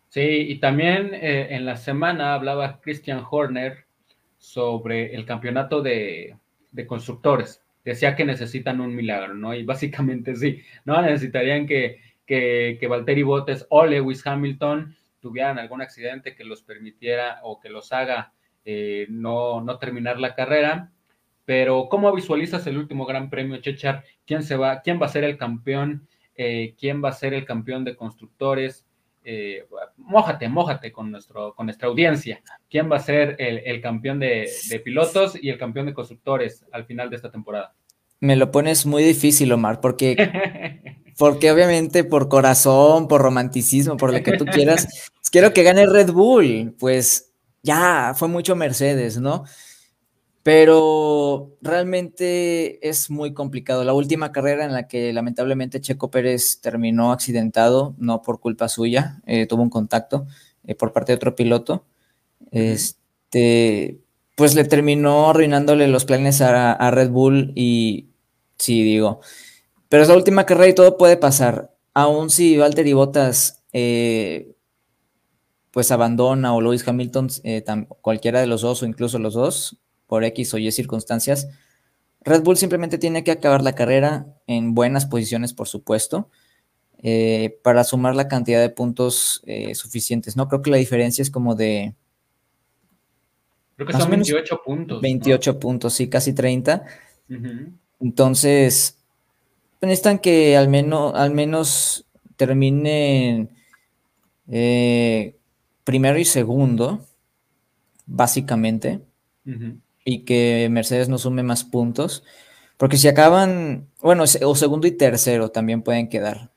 Sí, 0.10 0.22
y 0.22 0.60
también 0.60 1.14
eh, 1.14 1.48
en 1.52 1.66
la 1.66 1.78
semana 1.78 2.34
hablaba 2.34 2.80
Christian 2.82 3.24
Horner 3.30 3.86
sobre 4.38 5.14
el 5.14 5.26
campeonato 5.26 5.82
de, 5.82 6.36
constructores. 6.88 7.62
Decía 7.86 8.16
que 8.16 8.26
necesitan 8.26 8.82
un 8.82 8.96
milagro, 8.96 9.34
¿no? 9.34 9.54
Y 9.54 9.64
básicamente 9.64 10.36
sí, 10.36 10.62
¿no? 10.86 11.02
Necesitarían 11.02 11.68
que, 11.68 12.00
que, 12.26 12.78
que 12.80 12.88
Valtteri 12.88 13.24
Bottas 13.24 13.66
o 13.70 13.86
Lewis 13.86 14.26
Hamilton 14.26 14.96
tuvieran 15.20 15.60
algún 15.60 15.82
accidente 15.82 16.36
que 16.36 16.44
los 16.44 16.62
permitiera 16.64 17.40
o 17.44 17.60
que 17.60 17.70
los 17.70 17.92
haga 17.92 18.34
eh, 18.66 19.08
no, 19.10 19.62
no 19.62 19.78
terminar 19.78 20.20
la 20.20 20.36
carrera. 20.36 20.92
Pero, 21.46 21.88
¿cómo 21.90 22.14
visualizas 22.14 22.66
el 22.68 22.78
último 22.78 23.06
Gran 23.06 23.30
Premio, 23.30 23.58
Chechar? 23.58 24.04
¿Quién 24.26 24.44
se 24.44 24.56
va, 24.56 24.82
quién 24.82 25.02
va 25.02 25.08
a 25.08 25.10
ser 25.10 25.24
el 25.24 25.38
campeón? 25.38 26.08
Eh, 26.42 26.74
quién 26.80 27.04
va 27.04 27.10
a 27.10 27.12
ser 27.12 27.34
el 27.34 27.44
campeón 27.44 27.84
de 27.84 27.98
constructores. 27.98 28.86
Eh, 29.26 29.66
mójate, 29.98 30.48
mójate 30.48 30.90
con, 30.90 31.12
nuestro, 31.12 31.54
con 31.54 31.66
nuestra 31.66 31.90
audiencia. 31.90 32.42
¿Quién 32.70 32.90
va 32.90 32.96
a 32.96 33.02
ser 33.02 33.36
el, 33.40 33.82
campeón 33.82 34.20
de, 34.20 34.50
pilotos 34.86 35.38
y 35.42 35.50
el 35.50 35.58
campeón 35.58 35.88
de 35.88 35.94
constructores 35.94 36.66
al 36.72 36.86
final 36.86 37.10
de 37.10 37.18
esta 37.18 37.30
temporada? 37.30 37.76
Me 38.22 38.38
lo 38.38 38.52
pones 38.52 38.86
muy 38.86 39.04
difícil, 39.04 39.52
Omar, 39.52 39.82
porque, 39.82 40.16
porque 41.18 41.52
obviamente 41.52 42.06
por 42.06 42.30
corazón, 42.30 43.10
por 43.10 43.22
romanticismo, 43.22 43.98
por 43.98 44.14
lo 44.14 44.24
que 44.24 44.38
tú 44.38 44.46
quieras, 44.46 45.12
quiero 45.34 45.52
que 45.52 45.64
gane 45.64 45.88
Red 45.88 46.14
Bull. 46.14 46.74
Pues 46.80 47.34
ya, 47.64 48.14
fue 48.16 48.30
mucho 48.30 48.56
Mercedes, 48.56 49.20
¿no? 49.20 49.44
Pero 50.44 51.58
realmente 51.62 52.88
es 52.88 53.10
muy 53.10 53.34
complicado. 53.34 53.84
La 53.84 53.94
última 53.94 54.32
carrera 54.32 54.66
en 54.66 54.74
la 54.74 54.88
que 54.88 55.12
lamentablemente 55.14 55.82
Checo 55.82 56.10
Pérez 56.10 56.62
terminó 56.62 57.12
accidentado, 57.12 57.96
no 57.98 58.22
por 58.22 58.40
culpa 58.40 58.70
suya, 58.70 59.22
eh, 59.26 59.48
tuvo 59.48 59.64
un 59.64 59.70
contacto 59.70 60.28
eh, 60.66 60.76
por 60.76 60.94
parte 60.94 61.12
de 61.12 61.18
otro 61.18 61.36
piloto, 61.36 61.86
este, 62.52 64.00
pues 64.36 64.56
le 64.56 64.64
terminó 64.64 65.30
arruinándole 65.30 65.88
los 65.88 66.06
planes 66.06 66.42
a, 66.42 66.92
Red 66.92 67.10
Bull 67.10 67.52
y 67.56 68.10
sí, 68.58 68.84
digo, 68.84 69.20
pero 69.90 70.04
es 70.04 70.10
la 70.10 70.16
última 70.16 70.46
carrera 70.46 70.70
y 70.70 70.76
todo 70.76 70.98
puede 70.98 71.18
pasar. 71.18 71.76
Aún 71.94 72.30
si 72.30 72.58
Valtteri 72.58 72.94
Bottas 72.94 73.64
eh, 73.74 74.56
pues 75.72 75.92
abandona 75.92 76.56
o 76.56 76.62
Lewis 76.62 76.88
Hamilton, 76.88 77.30
cualquiera 78.02 78.40
de 78.40 78.48
los 78.48 78.62
dos 78.62 78.82
o 78.84 78.86
incluso 78.86 79.20
los 79.20 79.34
dos, 79.34 79.80
por 80.10 80.26
X 80.26 80.54
o 80.56 80.58
Y 80.58 80.72
circunstancias, 80.72 81.48
Red 82.22 82.44
Bull 82.44 82.58
simplemente 82.58 82.98
tiene 82.98 83.24
que 83.24 83.32
acabar 83.32 83.62
la 83.62 83.76
carrera 83.76 84.26
en 84.48 84.76
buenas 84.76 85.06
posiciones, 85.06 85.54
por 85.54 85.68
supuesto, 85.68 86.30
eh, 87.02 87.58
para 87.64 87.86
sumar 87.86 88.16
la 88.16 88.28
cantidad 88.28 88.60
de 88.60 88.70
puntos 88.70 89.42
eh, 89.46 89.74
suficientes. 89.76 90.36
No 90.36 90.50
creo 90.50 90.62
que 90.62 90.72
la 90.72 90.78
diferencia 90.78 91.22
es 91.22 91.32
como 91.32 91.56
de. 91.56 91.96
Creo 93.78 93.88
que 93.88 93.94
son 93.94 94.10
28 94.10 94.62
puntos. 94.66 95.02
28 95.02 95.60
puntos, 95.60 95.94
sí, 95.94 96.10
casi 96.10 96.34
30. 96.34 96.84
Entonces, 98.02 98.98
necesitan 99.80 100.20
que 100.20 100.58
al 100.58 100.68
menos, 100.68 101.14
al 101.16 101.32
menos 101.32 102.06
terminen 102.36 103.50
eh, 104.50 105.36
primero 105.86 106.18
y 106.18 106.26
segundo, 106.26 107.06
básicamente 108.06 109.00
y 110.10 110.26
que 110.26 110.68
Mercedes 110.72 111.08
no 111.08 111.20
sume 111.20 111.44
más 111.44 111.64
puntos. 111.64 112.24
Porque 112.78 112.98
si 112.98 113.08
acaban, 113.08 113.88
bueno, 114.02 114.24
o 114.24 114.56
segundo 114.56 114.88
y 114.88 114.92
tercero 114.92 115.50
también 115.50 115.84
pueden 115.84 116.10
quedar, 116.10 116.52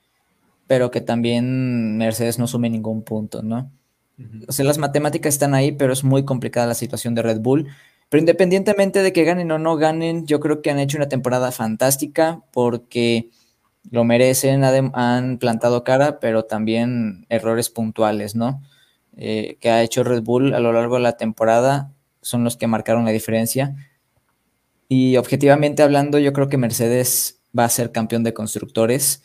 pero 0.66 0.90
que 0.90 1.00
también 1.00 1.98
Mercedes 1.98 2.38
no 2.38 2.46
sume 2.46 2.70
ningún 2.70 3.02
punto, 3.02 3.42
¿no? 3.42 3.70
O 4.48 4.52
sea, 4.52 4.64
las 4.64 4.78
matemáticas 4.78 5.34
están 5.34 5.52
ahí, 5.52 5.72
pero 5.72 5.92
es 5.92 6.04
muy 6.04 6.24
complicada 6.24 6.66
la 6.66 6.74
situación 6.74 7.14
de 7.14 7.22
Red 7.22 7.40
Bull. 7.40 7.68
Pero 8.08 8.20
independientemente 8.20 9.02
de 9.02 9.12
que 9.12 9.24
ganen 9.24 9.50
o 9.50 9.58
no 9.58 9.76
ganen, 9.76 10.26
yo 10.26 10.38
creo 10.38 10.62
que 10.62 10.70
han 10.70 10.78
hecho 10.78 10.96
una 10.96 11.08
temporada 11.08 11.50
fantástica 11.50 12.40
porque 12.52 13.30
lo 13.90 14.04
merecen, 14.04 14.62
han 14.64 15.38
plantado 15.38 15.82
cara, 15.82 16.20
pero 16.20 16.44
también 16.44 17.26
errores 17.30 17.68
puntuales, 17.68 18.36
¿no? 18.36 18.62
Eh, 19.16 19.56
que 19.60 19.70
ha 19.70 19.82
hecho 19.82 20.04
Red 20.04 20.22
Bull 20.22 20.54
a 20.54 20.60
lo 20.60 20.72
largo 20.72 20.94
de 20.96 21.02
la 21.02 21.16
temporada 21.16 21.92
son 22.22 22.44
los 22.44 22.56
que 22.56 22.66
marcaron 22.66 23.04
la 23.04 23.10
diferencia. 23.10 23.74
Y 24.88 25.16
objetivamente 25.16 25.82
hablando, 25.82 26.18
yo 26.18 26.32
creo 26.32 26.48
que 26.48 26.56
Mercedes 26.56 27.42
va 27.56 27.64
a 27.64 27.68
ser 27.68 27.92
campeón 27.92 28.22
de 28.24 28.32
constructores, 28.32 29.22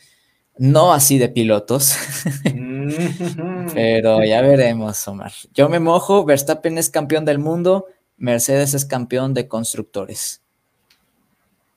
no 0.58 0.92
así 0.92 1.18
de 1.18 1.28
pilotos, 1.28 1.96
pero 3.74 4.24
ya 4.24 4.42
veremos, 4.42 5.06
Omar. 5.08 5.32
Yo 5.54 5.68
me 5.68 5.78
mojo, 5.78 6.24
Verstappen 6.24 6.78
es 6.78 6.90
campeón 6.90 7.24
del 7.24 7.38
mundo, 7.38 7.86
Mercedes 8.16 8.74
es 8.74 8.84
campeón 8.84 9.34
de 9.34 9.46
constructores. 9.46 10.42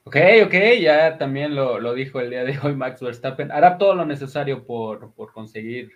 Ok, 0.03 0.17
ok, 0.45 0.53
ya 0.81 1.17
también 1.17 1.55
lo, 1.55 1.93
dijo 1.93 2.19
el 2.19 2.31
día 2.31 2.43
de 2.43 2.57
hoy 2.59 2.75
Max 2.75 3.01
Verstappen. 3.01 3.51
Hará 3.51 3.77
todo 3.77 3.93
lo 3.93 4.05
necesario 4.05 4.65
por, 4.65 5.13
conseguir 5.31 5.91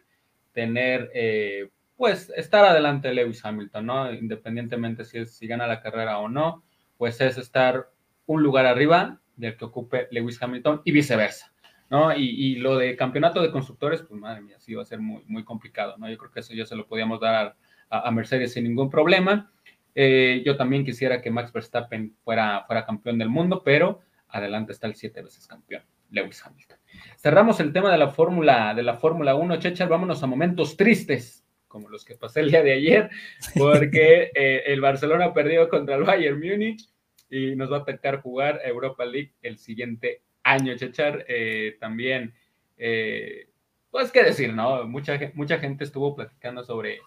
tener 0.53 1.09
eh, 1.13 1.69
pues 1.97 2.31
estar 2.35 2.65
adelante 2.65 3.07
de 3.07 3.15
Lewis 3.15 3.43
Hamilton, 3.43 3.85
¿no? 3.85 4.13
Independientemente 4.13 5.05
si, 5.05 5.25
si 5.25 5.47
gana 5.47 5.67
la 5.67 5.81
carrera 5.81 6.19
o 6.19 6.29
no, 6.29 6.63
pues 6.97 7.19
es 7.21 7.37
estar 7.37 7.89
un 8.25 8.43
lugar 8.43 8.65
arriba 8.65 9.19
del 9.35 9.57
que 9.57 9.65
ocupe 9.65 10.07
Lewis 10.11 10.41
Hamilton 10.41 10.81
y 10.83 10.91
viceversa, 10.91 11.53
¿no? 11.89 12.15
Y, 12.15 12.55
lo 12.55 12.77
de 12.77 12.95
campeonato 12.95 13.41
de 13.41 13.51
constructores, 13.51 14.01
pues 14.01 14.19
madre 14.19 14.41
mía, 14.41 14.57
sí 14.59 14.73
va 14.73 14.81
a 14.81 14.85
ser 14.85 14.99
muy, 14.99 15.23
muy 15.27 15.43
complicado, 15.43 15.97
¿no? 15.97 16.09
Yo 16.09 16.17
creo 16.17 16.31
que 16.31 16.39
eso 16.39 16.53
ya 16.53 16.65
se 16.65 16.75
lo 16.75 16.87
podíamos 16.87 17.19
dar 17.19 17.55
a, 17.89 18.11
Mercedes 18.11 18.53
sin 18.53 18.63
ningún 18.63 18.89
problema. 18.89 19.51
Eh, 19.93 20.41
yo 20.45 20.57
también 20.57 20.83
quisiera 20.83 21.21
que 21.21 21.31
Max 21.31 21.53
Verstappen 21.53 22.15
fuera, 22.23 22.63
fuera 22.65 22.85
campeón 22.85 23.17
del 23.17 23.29
mundo, 23.29 23.61
pero 23.63 24.01
adelante 24.27 24.73
está 24.73 24.87
el 24.87 24.95
siete 24.95 25.21
veces 25.21 25.47
campeón, 25.47 25.83
Lewis 26.09 26.45
Hamilton. 26.45 26.77
Cerramos 27.17 27.59
el 27.59 27.71
tema 27.71 27.91
de 27.91 27.97
la 27.97 28.09
Fórmula 28.09 28.73
de 28.73 28.83
la 28.83 28.95
Fórmula 28.95 29.35
1, 29.35 29.57
Chechar, 29.57 29.87
vámonos 29.87 30.21
a 30.23 30.27
momentos 30.27 30.75
tristes 30.75 31.44
como 31.75 31.89
los 31.89 32.05
que 32.05 32.15
pasé 32.15 32.39
el 32.39 32.51
día 32.51 32.63
de 32.63 32.71
ayer, 32.71 33.09
porque 33.53 34.31
eh, 34.33 34.63
el 34.67 34.79
Barcelona 34.79 35.33
perdió 35.33 35.67
contra 35.67 35.95
el 35.95 36.03
Bayern 36.03 36.39
Múnich 36.39 36.89
y 37.29 37.53
nos 37.57 37.69
va 37.69 37.79
a 37.79 37.83
tocar 37.83 38.21
jugar 38.21 38.61
Europa 38.63 39.03
League 39.03 39.33
el 39.41 39.57
siguiente 39.57 40.21
año, 40.41 40.77
Chechar. 40.77 41.25
Eh, 41.27 41.75
también, 41.81 42.33
eh, 42.77 43.49
pues, 43.91 44.09
qué 44.13 44.23
decir, 44.23 44.53
¿no? 44.53 44.87
Mucha, 44.87 45.19
mucha 45.33 45.59
gente 45.59 45.83
estuvo 45.83 46.15
platicando 46.15 46.63
sobre, 46.63 47.01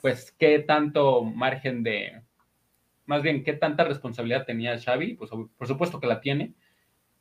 pues, 0.00 0.32
qué 0.32 0.58
tanto 0.58 1.22
margen 1.22 1.84
de, 1.84 2.22
más 3.06 3.22
bien, 3.22 3.44
qué 3.44 3.52
tanta 3.52 3.84
responsabilidad 3.84 4.46
tenía 4.46 4.80
Xavi, 4.80 5.14
pues 5.14 5.30
por 5.30 5.68
supuesto 5.68 6.00
que 6.00 6.08
la 6.08 6.20
tiene, 6.20 6.54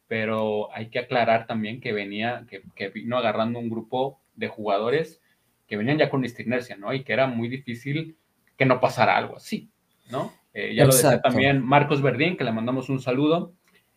pero 0.08 0.74
hay 0.74 0.90
que 0.90 0.98
aclarar 0.98 1.46
también 1.46 1.80
que 1.80 1.94
venía, 1.94 2.48
que, 2.76 2.90
vino 2.90 3.20
agarrando 3.20 3.60
un 3.60 3.70
grupo 3.70 4.20
de 4.34 4.48
jugadores 4.48 5.22
que 5.72 5.78
venían 5.78 5.98
ya 5.98 6.10
con 6.10 6.26
esta 6.26 6.42
inercia, 6.42 6.76
¿no? 6.76 6.94
Y 6.94 7.02
que 7.06 7.14
era 7.14 7.28
muy 7.28 7.48
difícil 7.48 8.18
que 8.58 8.66
no 8.66 8.82
pasara 8.82 9.16
algo 9.16 9.38
así, 9.38 9.70
¿no? 10.10 10.34
Eh, 10.54 10.76
ya 10.76 10.84
lo 10.84 10.92
decía 10.92 11.22
también 11.22 11.66
Marcos 11.66 12.02
Verdín, 12.02 12.36
que 12.36 12.44
le 12.44 12.52
mandamos 12.52 12.90
un 12.90 13.00
saludo, 13.00 13.54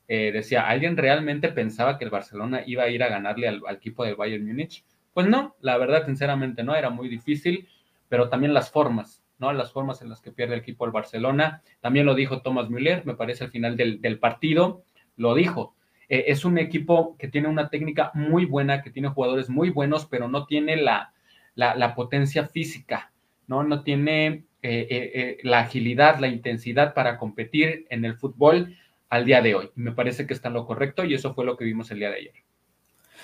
eh, 0.06 0.30
decía, 0.32 0.68
¿alguien 0.68 0.96
realmente 0.96 1.48
pensaba 1.48 1.98
que 1.98 2.04
el 2.04 2.12
Barcelona 2.12 2.62
iba 2.64 2.84
a 2.84 2.90
ir 2.90 3.02
a 3.02 3.08
ganarle 3.08 3.48
al, 3.48 3.60
al 3.66 3.74
equipo 3.74 4.04
del 4.04 4.14
Bayern 4.14 4.46
Múnich? 4.46 4.84
Pues 5.12 5.26
no, 5.26 5.56
la 5.62 5.76
verdad, 5.76 6.06
sinceramente 6.06 6.62
no, 6.62 6.76
era 6.76 6.90
muy 6.90 7.08
difícil, 7.08 7.68
pero 8.08 8.28
también 8.28 8.54
las 8.54 8.70
formas, 8.70 9.24
¿no? 9.40 9.52
Las 9.52 9.72
formas 9.72 10.00
en 10.00 10.10
las 10.10 10.20
que 10.20 10.30
pierde 10.30 10.54
el 10.54 10.60
equipo 10.60 10.84
el 10.84 10.92
Barcelona. 10.92 11.60
También 11.80 12.06
lo 12.06 12.14
dijo 12.14 12.40
Thomas 12.40 12.70
Müller, 12.70 13.04
me 13.04 13.16
parece 13.16 13.42
al 13.42 13.50
final 13.50 13.76
del, 13.76 14.00
del 14.00 14.20
partido, 14.20 14.84
lo 15.16 15.34
dijo. 15.34 15.74
Eh, 16.08 16.26
es 16.28 16.44
un 16.44 16.56
equipo 16.58 17.16
que 17.18 17.26
tiene 17.26 17.48
una 17.48 17.68
técnica 17.68 18.12
muy 18.14 18.44
buena, 18.44 18.80
que 18.80 18.90
tiene 18.90 19.08
jugadores 19.08 19.50
muy 19.50 19.70
buenos, 19.70 20.06
pero 20.06 20.28
no 20.28 20.46
tiene 20.46 20.76
la, 20.76 21.13
la, 21.54 21.94
potencia 21.94 22.46
física, 22.46 23.12
¿no? 23.46 23.62
No 23.62 23.82
tiene 23.82 24.44
eh, 24.62 24.86
eh, 24.90 25.38
la 25.42 25.60
agilidad, 25.60 26.18
la 26.18 26.28
intensidad 26.28 26.94
para 26.94 27.18
competir 27.18 27.86
en 27.90 28.04
el 28.04 28.16
fútbol 28.16 28.76
al 29.08 29.24
día 29.24 29.40
de 29.40 29.54
hoy. 29.54 29.70
Me 29.74 29.92
parece 29.92 30.26
que 30.26 30.34
está 30.34 30.48
en 30.48 30.54
lo 30.54 30.66
correcto 30.66 31.04
y 31.04 31.14
eso 31.14 31.34
fue 31.34 31.44
lo 31.44 31.56
que 31.56 31.64
vimos 31.64 31.90
el 31.90 31.98
día 31.98 32.10
de 32.10 32.16
ayer. 32.16 32.34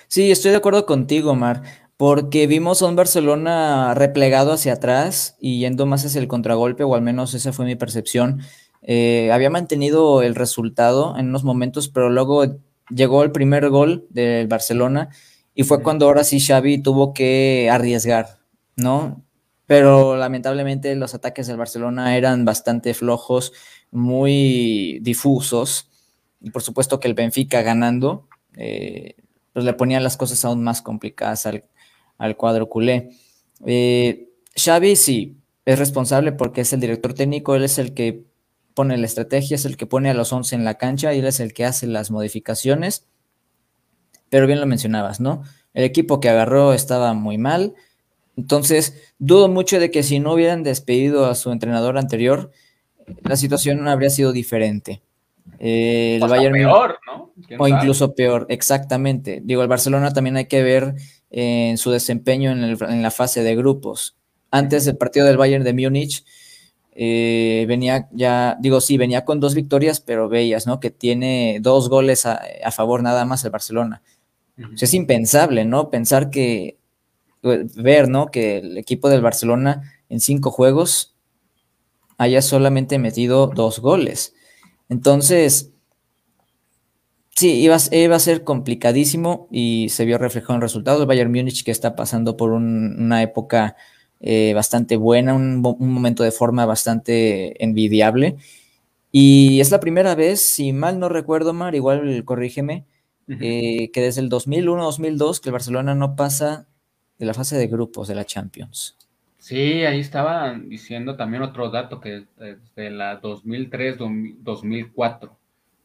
Sí, 0.07 0.31
estoy 0.31 0.53
de 0.53 0.59
acuerdo 0.59 0.87
contigo, 0.87 1.35
Mar, 1.35 1.63
porque 1.97 2.47
vimos 2.47 2.83
a 2.83 2.87
un 2.87 2.97
Barcelona 2.97 3.95
replegado 3.95 4.53
hacia 4.53 4.75
atrás 4.75 5.37
y 5.41 5.61
yendo 5.61 5.87
más 5.87 6.05
hacia 6.05 6.21
el 6.21 6.29
contragolpe, 6.29 6.85
o 6.85 6.95
al 6.95 7.03
menos 7.03 7.35
esa 7.35 7.53
fue 7.53 7.65
mi 7.65 7.77
percepción. 7.77 8.41
había 8.83 9.51
mantenido 9.51 10.23
el 10.23 10.35
resultado 10.35 11.17
en 11.19 11.29
unos 11.29 11.45
momentos, 11.45 11.89
pero 11.89 12.11
luego 12.11 12.45
llegó 12.89 13.23
el 13.23 13.33
primer 13.33 13.69
gol 13.69 14.07
del 14.11 14.49
Barcelona 14.49 15.11
y 15.61 15.63
fue 15.63 15.83
cuando 15.83 16.07
ahora 16.07 16.25
sí 16.25 16.41
Xavi 16.41 16.79
tuvo 16.79 17.13
que 17.13 17.69
arriesgar, 17.71 18.39
¿no? 18.77 19.23
Pero 19.67 20.17
lamentablemente 20.17 20.97
los 20.97 21.15
ataques 21.15 21.49
del 21.49 21.59
Barcelona 21.59 22.17
eran 22.17 22.47
bastante 22.47 22.95
flojos, 22.95 23.53
muy 23.91 25.01
difusos. 25.03 25.91
Y 26.41 26.49
por 26.49 26.63
supuesto 26.63 26.99
que 26.99 27.09
el 27.09 27.15
Benfica 27.15 27.61
ganando, 27.61 28.27
eh, 28.57 29.17
pues 29.53 29.67
le 29.67 29.75
ponía 29.75 30.01
las 30.01 30.17
cosas 30.17 30.43
aún 30.47 30.65
más 30.65 30.81
complicadas 30.81 31.45
al, 31.45 31.67
al 32.17 32.39
cuadro 32.39 32.71
culé. 32.71 33.11
Eh, 33.67 34.31
Xavi 34.57 34.97
sí, 34.97 35.43
es 35.67 35.79
responsable 35.79 36.33
porque 36.33 36.63
es 36.63 36.73
el 36.73 36.81
director 36.81 37.13
técnico, 37.13 37.55
él 37.55 37.65
es 37.65 37.79
el 37.79 37.93
que 37.93 38.25
pone 38.73 38.97
la 38.97 39.05
estrategia, 39.05 39.57
es 39.57 39.67
el 39.67 39.77
que 39.77 39.85
pone 39.85 40.09
a 40.09 40.15
los 40.15 40.33
11 40.33 40.55
en 40.55 40.65
la 40.65 40.79
cancha 40.79 41.13
y 41.13 41.19
él 41.19 41.27
es 41.27 41.39
el 41.39 41.53
que 41.53 41.67
hace 41.67 41.87
las 41.87 42.11
modificaciones. 42.11 43.10
Pero 44.31 44.47
bien 44.47 44.61
lo 44.61 44.67
mencionabas, 44.67 45.21
¿no? 45.21 45.43
El 45.75 45.85
equipo 45.85 46.21
que 46.21 46.31
agarró 46.31 46.73
estaba 46.73 47.13
muy 47.13 47.37
mal. 47.37 47.75
Entonces, 48.37 49.13
dudo 49.19 49.49
mucho 49.49 49.79
de 49.79 49.91
que 49.91 50.03
si 50.03 50.19
no 50.19 50.33
hubieran 50.33 50.63
despedido 50.63 51.27
a 51.27 51.35
su 51.35 51.53
entrenador 51.53 51.99
anterior, 51.99 52.51
la 53.23 53.37
situación 53.37 53.85
no 53.85 53.91
habría 53.91 54.09
sido 54.09 54.33
diferente. 54.33 55.03
el 55.59 56.21
Bayern 56.21 56.55
peor, 56.55 56.99
¿no? 57.07 57.33
O 57.59 57.69
incluso 57.69 58.15
peor, 58.15 58.47
exactamente. 58.49 59.43
Digo, 59.45 59.63
el 59.63 59.69
Barcelona 59.69 60.13
también 60.13 60.37
hay 60.37 60.47
que 60.47 60.63
ver 60.63 60.95
en 61.31 61.77
su 61.77 61.91
desempeño 61.91 62.53
en, 62.53 62.63
en 62.65 63.03
la 63.03 63.11
fase 63.11 63.43
de 63.43 63.55
grupos. 63.57 64.17
Antes 64.51 64.85
del 64.87 64.97
partido 64.97 65.27
del 65.27 65.37
Bayern 65.37 65.65
de 65.65 65.75
Múnich, 65.75 66.25
eh, 66.93 67.65
venía 67.69 68.09
ya, 68.13 68.59
digo, 68.61 68.81
sí, 68.81 68.99
venía 68.99 69.25
con 69.25 69.41
dos 69.41 69.55
victorias, 69.55 70.01
pero 70.01 70.29
veías, 70.29 70.67
¿no? 70.67 70.81
Que 70.81 70.91
tiene 70.91 71.59
dos 71.63 71.89
goles 71.89 72.27
a, 72.27 72.41
favor 72.73 73.03
nada 73.03 73.25
más 73.25 73.45
el 73.45 73.51
Barcelona. 73.51 74.03
Es 74.81 74.95
impensable, 74.95 75.65
¿no? 75.65 75.91
Pensar 75.91 76.31
que, 76.31 76.79
eh, 77.43 77.67
ver, 77.77 78.09
¿no? 78.09 78.31
Que 78.31 78.59
el 78.59 78.79
equipo 78.79 79.09
del 79.09 79.23
Barcelona 79.23 79.93
en 80.09 80.21
cinco 80.21 80.51
juegos 80.51 81.15
haya 82.19 82.43
solamente 82.43 82.99
metido 82.99 83.47
dos 83.47 83.81
goles. 83.81 84.35
Entonces, 84.89 85.73
sí, 87.35 87.63
iba, 87.63 87.77
a 87.77 88.19
ser 88.19 88.45
complicadísimo 88.45 89.49
y 89.51 89.89
se 89.89 90.05
vio 90.05 90.19
reflejado 90.19 90.55
en 90.55 90.57
el 90.57 90.63
resultado. 90.63 91.01
El 91.01 91.09
Bayern 91.09 91.31
Múnich 91.33 91.65
que 91.65 91.71
está 91.71 91.97
pasando 91.97 92.37
por 92.37 92.51
una 92.51 93.23
época 93.23 93.77
eh, 94.21 94.53
bastante 94.55 94.97
buena, 94.97 95.33
un, 95.35 95.63
momento 95.63 96.23
de 96.23 96.33
forma 96.33 96.67
bastante 96.67 97.63
envidiable. 97.65 98.37
Y 99.13 99.61
es 99.61 99.71
la 99.71 99.81
primera 99.81 100.15
vez, 100.15 100.51
si 100.53 100.73
mal 100.73 100.99
no 100.99 101.09
recuerdo, 101.09 101.55
Mar, 101.55 101.75
igual 101.75 102.25
corrígeme, 102.25 102.85
eh, 103.41 103.91
que 103.93 104.01
desde 104.01 104.23
el 104.23 104.31
2001-2002 104.31 105.41
que 105.41 105.49
el 105.49 105.53
Barcelona 105.53 105.95
no 105.95 106.17
pasa 106.17 106.67
de 107.19 107.27
la 107.27 107.35
fase 107.35 107.57
de 107.57 107.67
grupos 107.67 108.09
de 108.09 108.15
la 108.15 108.25
Champions. 108.25 108.97
Sí, 109.39 109.85
ahí 109.85 110.01
estaba 110.01 110.55
diciendo 110.55 111.17
también 111.17 111.43
otro 111.43 111.71
dato 111.71 112.01
que 112.01 112.25
desde 112.37 112.91
la 112.91 113.21
2003-2004. 113.21 115.31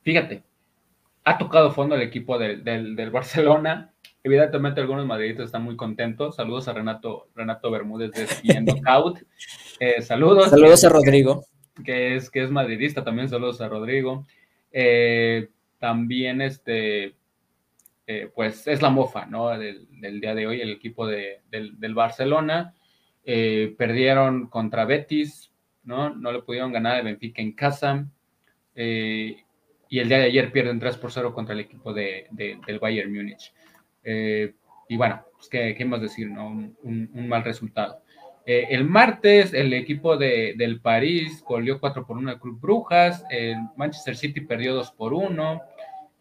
Fíjate, 0.02 0.44
ha 1.24 1.38
tocado 1.38 1.72
fondo 1.72 1.96
el 1.96 2.02
equipo 2.02 2.38
del, 2.38 2.64
del 2.64 3.12
Barcelona 3.12 3.92
Evidentemente 4.26 4.82
algunos 4.82 5.06
madridistas 5.06 5.46
están 5.46 5.62
muy 5.62 5.76
contentos. 5.76 6.36
Saludos 6.36 6.68
a 6.68 6.74
Renato, 6.74 7.28
Renato 7.36 7.70
Bermúdez 7.70 8.12
de 8.12 8.26
Knockout. 8.60 9.20
Eh, 9.80 10.02
saludos. 10.02 10.50
Saludos 10.50 10.84
a 10.84 10.90
Rodrigo. 10.90 11.46
Que 11.86 12.16
es, 12.16 12.32
que 12.32 12.44
es 12.44 12.50
madridista 12.50 13.04
también. 13.04 13.30
Saludos 13.30 13.62
a 13.62 13.70
Rodrigo. 13.70 14.26
Eh, 14.72 15.50
también 15.78 16.42
este, 16.42 17.14
eh, 18.08 18.30
pues 18.34 18.68
es 18.68 18.82
la 18.82 18.90
mofa, 18.90 19.26
¿no? 19.26 19.50
Del, 19.58 19.88
día 20.22 20.36
de 20.36 20.48
hoy, 20.48 20.62
el 20.62 20.72
equipo 20.72 21.08
de, 21.08 21.42
del, 21.50 21.94
Barcelona. 21.94 22.74
perdieron 23.24 24.48
contra 24.48 24.86
Betis, 24.86 25.52
¿no? 25.84 26.10
No 26.10 26.32
le 26.32 26.42
pudieron 26.42 26.72
ganar 26.72 26.98
el 26.98 27.06
Benfica 27.06 27.42
en 27.42 27.54
casa. 27.54 28.08
y 28.76 30.00
el 30.00 30.10
día 30.10 30.18
de 30.18 30.26
ayer 30.26 30.52
pierden 30.52 30.80
3 30.80 30.98
por 30.98 31.12
0 31.12 31.34
contra 31.34 31.54
el 31.54 31.62
equipo 31.62 31.94
de, 31.94 32.28
del 32.32 32.80
Bayern 32.80 33.14
Múnich. 33.14 33.54
Eh, 34.06 34.54
y 34.88 34.96
bueno, 34.96 35.26
pues, 35.36 35.50
¿qué, 35.50 35.86
más 35.86 36.00
decir? 36.00 36.30
No? 36.30 36.48
Un, 36.48 37.28
mal 37.28 37.44
resultado. 37.44 38.02
Eh, 38.46 38.68
el 38.70 38.86
martes, 38.86 39.54
el 39.54 39.74
equipo 39.74 40.16
de, 40.16 40.54
del 40.56 40.80
París 40.80 41.44
goleó 41.46 41.80
4 41.80 42.06
por 42.06 42.18
1 42.18 42.30
al 42.30 42.40
Club 42.40 42.60
Brujas. 42.62 43.26
El 43.30 43.58
Manchester 43.76 44.16
City 44.16 44.42
perdió 44.42 44.76
2 44.76 44.92
por 44.92 45.14
1. 45.14 45.62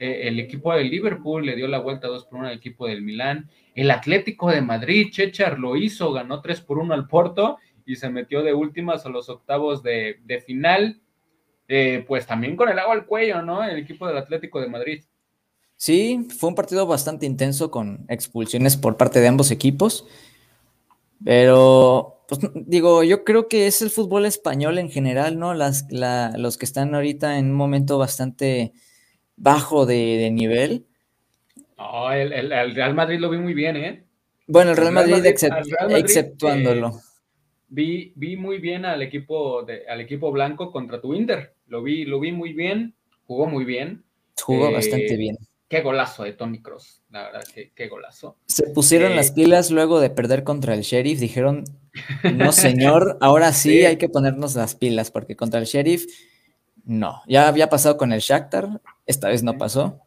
Eh, 0.04 0.28
el 0.28 0.38
equipo 0.38 0.74
del 0.74 0.90
Liverpool 0.90 1.46
le 1.46 1.56
dio 1.56 1.66
la 1.66 1.78
vuelta 1.78 2.08
2 2.08 2.26
por 2.26 2.40
1 2.40 2.48
al 2.48 2.54
equipo 2.54 2.86
del 2.86 3.00
Milán. 3.00 3.48
El 3.74 3.90
Atlético 3.90 4.50
de 4.50 4.60
Madrid, 4.60 5.08
Chechar 5.10 5.58
lo 5.58 5.76
hizo, 5.76 6.12
ganó 6.12 6.42
3 6.42 6.60
por 6.60 6.76
1 6.78 6.92
al 6.92 7.08
Porto 7.08 7.56
y 7.86 7.96
se 7.96 8.10
metió 8.10 8.42
de 8.42 8.52
últimas 8.52 9.06
a 9.06 9.08
los 9.08 9.30
octavos 9.30 9.82
de, 9.82 10.44
final. 10.46 11.00
pues 12.06 12.26
también 12.26 12.54
con 12.54 12.68
el 12.68 12.78
agua 12.78 12.92
al 12.92 13.06
cuello, 13.06 13.40
¿no? 13.40 13.64
El 13.64 13.78
equipo 13.78 14.06
del 14.06 14.18
Atlético 14.18 14.60
de 14.60 14.68
Madrid. 14.68 15.04
Sí, 15.76 16.28
fue 16.38 16.50
un 16.50 16.54
partido 16.54 16.86
bastante 16.86 17.24
intenso 17.24 17.70
con 17.70 18.04
expulsiones 18.10 18.76
por 18.76 18.98
parte 18.98 19.20
de 19.20 19.28
ambos 19.28 19.50
equipos. 19.50 20.06
Pero, 21.24 22.26
pues 22.28 22.42
digo, 22.54 23.04
yo 23.04 23.24
creo 23.24 23.48
que 23.48 23.66
es 23.66 23.80
el 23.80 23.88
fútbol 23.88 24.26
español 24.26 24.76
en 24.76 24.90
general, 24.90 25.38
¿no? 25.38 25.54
Las, 25.54 25.86
los 26.36 26.58
que 26.58 26.66
están 26.66 26.94
ahorita 26.94 27.38
en 27.38 27.46
un 27.46 27.56
momento 27.56 27.96
bastante 27.96 28.74
bajo 29.36 29.86
de, 29.86 30.30
nivel. 30.30 30.86
No, 31.76 32.12
el, 32.12 32.74
Real 32.74 32.94
Madrid 32.94 33.18
lo 33.18 33.30
vi 33.30 33.38
muy 33.38 33.54
bien, 33.54 33.76
¿eh? 33.76 34.04
Bueno, 34.46 34.72
el 34.72 34.76
Real, 34.76 34.92
Madrid, 34.92 35.24
exceptuándolo. 35.24 36.88
Eh, 36.88 37.00
vi, 37.68 38.12
vi 38.16 38.36
muy 38.36 38.58
bien 38.58 38.84
al 38.84 39.02
equipo, 39.02 39.62
de, 39.62 39.86
al 39.88 40.00
equipo 40.00 40.30
blanco 40.30 40.70
contra 40.70 41.00
tu 41.00 41.14
Inter. 41.14 41.54
Lo 41.66 41.82
vi, 41.82 42.04
lo 42.04 42.20
vi 42.20 42.32
muy 42.32 42.52
bien, 42.52 42.94
jugó 43.26 43.46
muy 43.46 43.64
bien. 43.64 44.04
Jugó 44.40 44.70
bastante 44.70 45.14
eh, 45.14 45.16
bien 45.16 45.36
qué 45.74 45.80
golazo 45.80 46.22
de 46.22 46.32
Tony 46.32 46.62
Cross, 46.62 47.02
la 47.10 47.24
verdad, 47.24 47.42
que 47.52 47.72
qué 47.74 47.88
golazo. 47.88 48.36
Se 48.46 48.68
pusieron 48.68 49.16
las 49.16 49.30
eh, 49.30 49.32
pilas 49.34 49.72
luego 49.72 49.98
de 49.98 50.08
perder 50.08 50.44
contra 50.44 50.72
el 50.74 50.82
Sheriff, 50.82 51.18
dijeron, 51.18 51.64
no 52.22 52.52
señor, 52.52 53.18
ahora 53.20 53.52
sí, 53.52 53.84
hay 53.84 53.96
que 53.96 54.08
ponernos 54.08 54.54
las 54.54 54.76
pilas, 54.76 55.10
porque 55.10 55.34
contra 55.34 55.58
el 55.58 55.66
Sheriff, 55.66 56.06
no, 56.84 57.22
ya 57.26 57.48
había 57.48 57.68
pasado 57.70 57.96
con 57.96 58.12
el 58.12 58.20
Shakhtar, 58.20 58.80
esta 59.06 59.28
vez 59.28 59.42
no 59.42 59.56
pasó, 59.58 60.00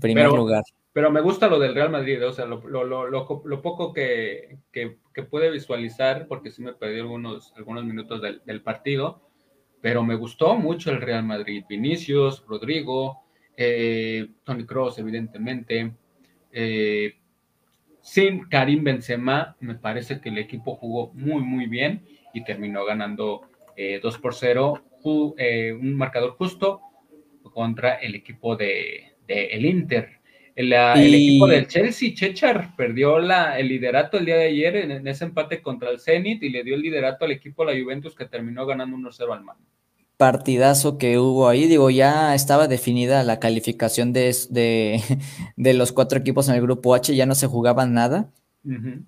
primer 0.00 0.28
lugar. 0.28 0.62
Pero 0.92 1.10
me 1.10 1.22
gusta 1.22 1.48
lo 1.48 1.58
del 1.58 1.74
Real 1.74 1.90
Madrid, 1.90 2.24
o 2.26 2.32
sea, 2.32 2.44
lo, 2.44 3.62
poco 3.62 3.92
que, 3.92 4.58
puede 5.30 5.50
visualizar, 5.50 6.26
porque 6.28 6.50
sí 6.50 6.62
me 6.62 6.74
perdí 6.74 7.00
algunos, 7.00 7.52
algunos 7.56 7.84
minutos 7.84 8.20
del, 8.20 8.42
del 8.44 8.62
partido, 8.62 9.22
pero 9.80 10.02
me 10.04 10.14
gustó 10.14 10.54
mucho 10.54 10.90
el 10.90 11.00
Real 11.00 11.24
Madrid, 11.24 11.64
Vinicius, 11.68 12.44
Rodrigo, 12.46 13.22
eh, 13.56 14.28
Tony 14.44 14.64
Cross, 14.64 14.98
evidentemente. 14.98 15.92
Eh, 16.52 17.16
sin 18.00 18.48
Karim 18.48 18.84
Benzema, 18.84 19.56
me 19.60 19.76
parece 19.76 20.20
que 20.20 20.28
el 20.28 20.38
equipo 20.38 20.76
jugó 20.76 21.12
muy, 21.14 21.42
muy 21.42 21.66
bien 21.66 22.04
y 22.34 22.44
terminó 22.44 22.84
ganando 22.84 23.42
2 23.42 23.46
eh, 23.76 24.00
por 24.20 24.34
0 24.34 24.82
eh, 25.38 25.72
un 25.72 25.94
marcador 25.94 26.32
justo 26.36 26.80
contra 27.52 27.94
el 27.94 28.14
equipo 28.14 28.56
de, 28.56 29.12
el 29.28 29.64
Inter. 29.64 30.22
El, 30.54 30.72
equipo 30.72 31.46
del 31.46 31.66
Chelsea, 31.66 32.12
Chechar, 32.14 32.76
perdió 32.76 33.18
la, 33.18 33.58
el 33.58 33.68
liderato 33.68 34.18
el 34.18 34.26
día 34.26 34.36
de 34.36 34.48
ayer 34.48 34.76
en, 34.76 35.06
ese 35.08 35.24
empate 35.24 35.62
contra 35.62 35.90
el 35.90 35.98
Zenit 35.98 36.42
y 36.42 36.50
le 36.50 36.62
dio 36.62 36.74
el 36.74 36.82
liderato 36.82 37.24
al 37.24 37.30
equipo 37.30 37.64
de 37.64 37.74
la 37.74 37.82
Juventus 37.82 38.14
que 38.14 38.26
terminó 38.26 38.66
ganando 38.66 38.96
1-0 38.96 39.32
al 39.32 39.44
mano. 39.44 39.60
Partidazo 40.18 40.98
que 40.98 41.18
hubo 41.18 41.48
ahí, 41.48 41.66
digo, 41.66 41.88
ya 41.88 42.34
estaba 42.34 42.68
definida 42.68 43.22
la 43.22 43.40
calificación 43.40 44.12
de, 44.12 45.00
de, 45.56 45.74
los 45.74 45.92
cuatro 45.92 46.18
equipos 46.18 46.48
en 46.48 46.56
el 46.56 46.62
grupo 46.62 46.94
H, 46.94 47.14
ya 47.16 47.24
no 47.24 47.34
se 47.34 47.46
jugaba 47.46 47.86
nada, 47.86 48.30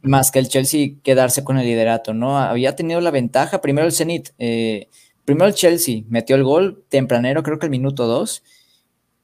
más 0.03 0.32
que 0.32 0.40
el 0.40 0.49
Chelsea 0.49 0.95
quedarse 1.03 1.45
con 1.45 1.59
el 1.59 1.66
liderato, 1.66 2.14
¿no? 2.14 2.38
Había 2.38 2.74
tenido 2.74 3.01
la 3.01 3.12
ventaja, 3.12 3.61
primero 3.61 3.86
el 3.86 3.92
Zenit, 3.92 4.30
eh, 4.38 4.88
primero 5.25 5.47
el 5.47 5.55
Chelsea 5.55 6.03
metió 6.09 6.37
el 6.37 6.45
gol 6.45 6.85
tempranero, 6.89 7.43
creo 7.43 7.59
que 7.59 7.66
el 7.66 7.70
minuto 7.70 8.07
2, 8.07 8.43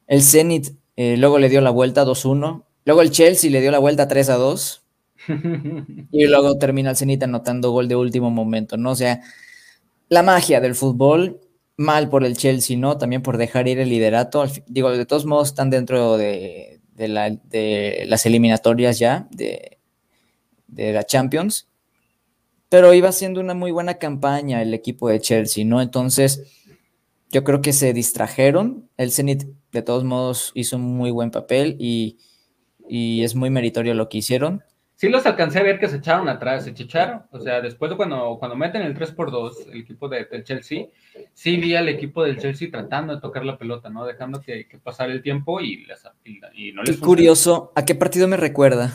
el 0.06 0.22
Zenit 0.22 0.72
eh, 1.02 1.16
luego 1.16 1.38
le 1.38 1.48
dio 1.48 1.62
la 1.62 1.70
vuelta 1.70 2.04
2-1. 2.04 2.62
Luego 2.84 3.00
el 3.00 3.10
Chelsea 3.10 3.50
le 3.50 3.62
dio 3.62 3.70
la 3.70 3.78
vuelta 3.78 4.06
3-2. 4.06 4.82
y 6.12 6.26
luego 6.26 6.58
termina 6.58 6.90
el 6.90 6.96
Zenit 6.96 7.22
anotando 7.22 7.70
gol 7.70 7.88
de 7.88 7.96
último 7.96 8.30
momento, 8.30 8.76
¿no? 8.76 8.90
O 8.90 8.94
sea, 8.94 9.22
la 10.10 10.22
magia 10.22 10.60
del 10.60 10.74
fútbol, 10.74 11.40
mal 11.78 12.10
por 12.10 12.24
el 12.24 12.36
Chelsea, 12.36 12.76
¿no? 12.76 12.98
También 12.98 13.22
por 13.22 13.38
dejar 13.38 13.66
ir 13.66 13.78
el 13.78 13.88
liderato. 13.88 14.44
Digo, 14.66 14.90
de 14.90 15.06
todos 15.06 15.24
modos 15.24 15.48
están 15.48 15.70
dentro 15.70 16.18
de, 16.18 16.80
las 16.98 18.26
eliminatorias 18.26 18.98
ya 18.98 19.26
de, 19.30 19.78
de 20.66 20.92
la 20.92 21.04
Champions. 21.04 21.69
Pero 22.70 22.94
iba 22.94 23.12
siendo 23.12 23.40
una 23.40 23.52
muy 23.52 23.72
buena 23.72 23.94
campaña 23.98 24.62
el 24.62 24.72
equipo 24.72 25.08
de 25.08 25.20
Chelsea, 25.20 25.64
¿no? 25.64 25.82
Entonces, 25.82 26.44
yo 27.30 27.44
creo 27.44 27.60
que 27.60 27.72
se 27.72 27.92
distrajeron. 27.92 28.88
El 28.96 29.10
Zenit 29.10 29.44
de 29.72 29.82
todos 29.82 30.04
modos 30.04 30.52
hizo 30.54 30.76
un 30.76 30.82
muy 30.96 31.10
buen 31.10 31.30
papel 31.32 31.76
y, 31.78 32.18
es 32.88 33.34
muy 33.34 33.50
meritorio 33.50 33.94
lo 33.94 34.08
que 34.08 34.18
hicieron. 34.18 34.62
Sí 35.00 35.08
los 35.08 35.24
alcancé 35.24 35.60
a 35.60 35.62
ver 35.62 35.78
que 35.78 35.88
se 35.88 35.96
echaron 35.96 36.28
atrás, 36.28 36.64
se 36.64 36.74
chicharon. 36.74 37.22
O 37.30 37.40
sea, 37.40 37.62
después 37.62 37.90
de 37.90 37.96
cuando, 37.96 38.36
cuando 38.38 38.54
meten 38.54 38.82
el 38.82 38.92
3 38.92 39.12
por 39.12 39.30
2 39.30 39.68
el 39.72 39.80
equipo 39.80 40.10
de, 40.10 40.26
del 40.26 40.44
Chelsea, 40.44 40.88
sí 41.32 41.56
vi 41.56 41.74
al 41.74 41.88
equipo 41.88 42.22
del 42.22 42.36
Chelsea 42.36 42.68
tratando 42.70 43.14
de 43.14 43.20
tocar 43.22 43.46
la 43.46 43.56
pelota, 43.56 43.88
¿no? 43.88 44.04
Dejando 44.04 44.42
que, 44.42 44.68
que 44.68 44.76
pasara 44.76 45.10
el 45.10 45.22
tiempo 45.22 45.58
y, 45.62 45.86
y, 46.52 46.72
no 46.72 46.82
les 46.82 46.96
Qué 46.96 47.02
curioso, 47.02 47.72
¿a 47.74 47.86
qué 47.86 47.94
partido 47.94 48.28
me 48.28 48.36
recuerda? 48.36 48.88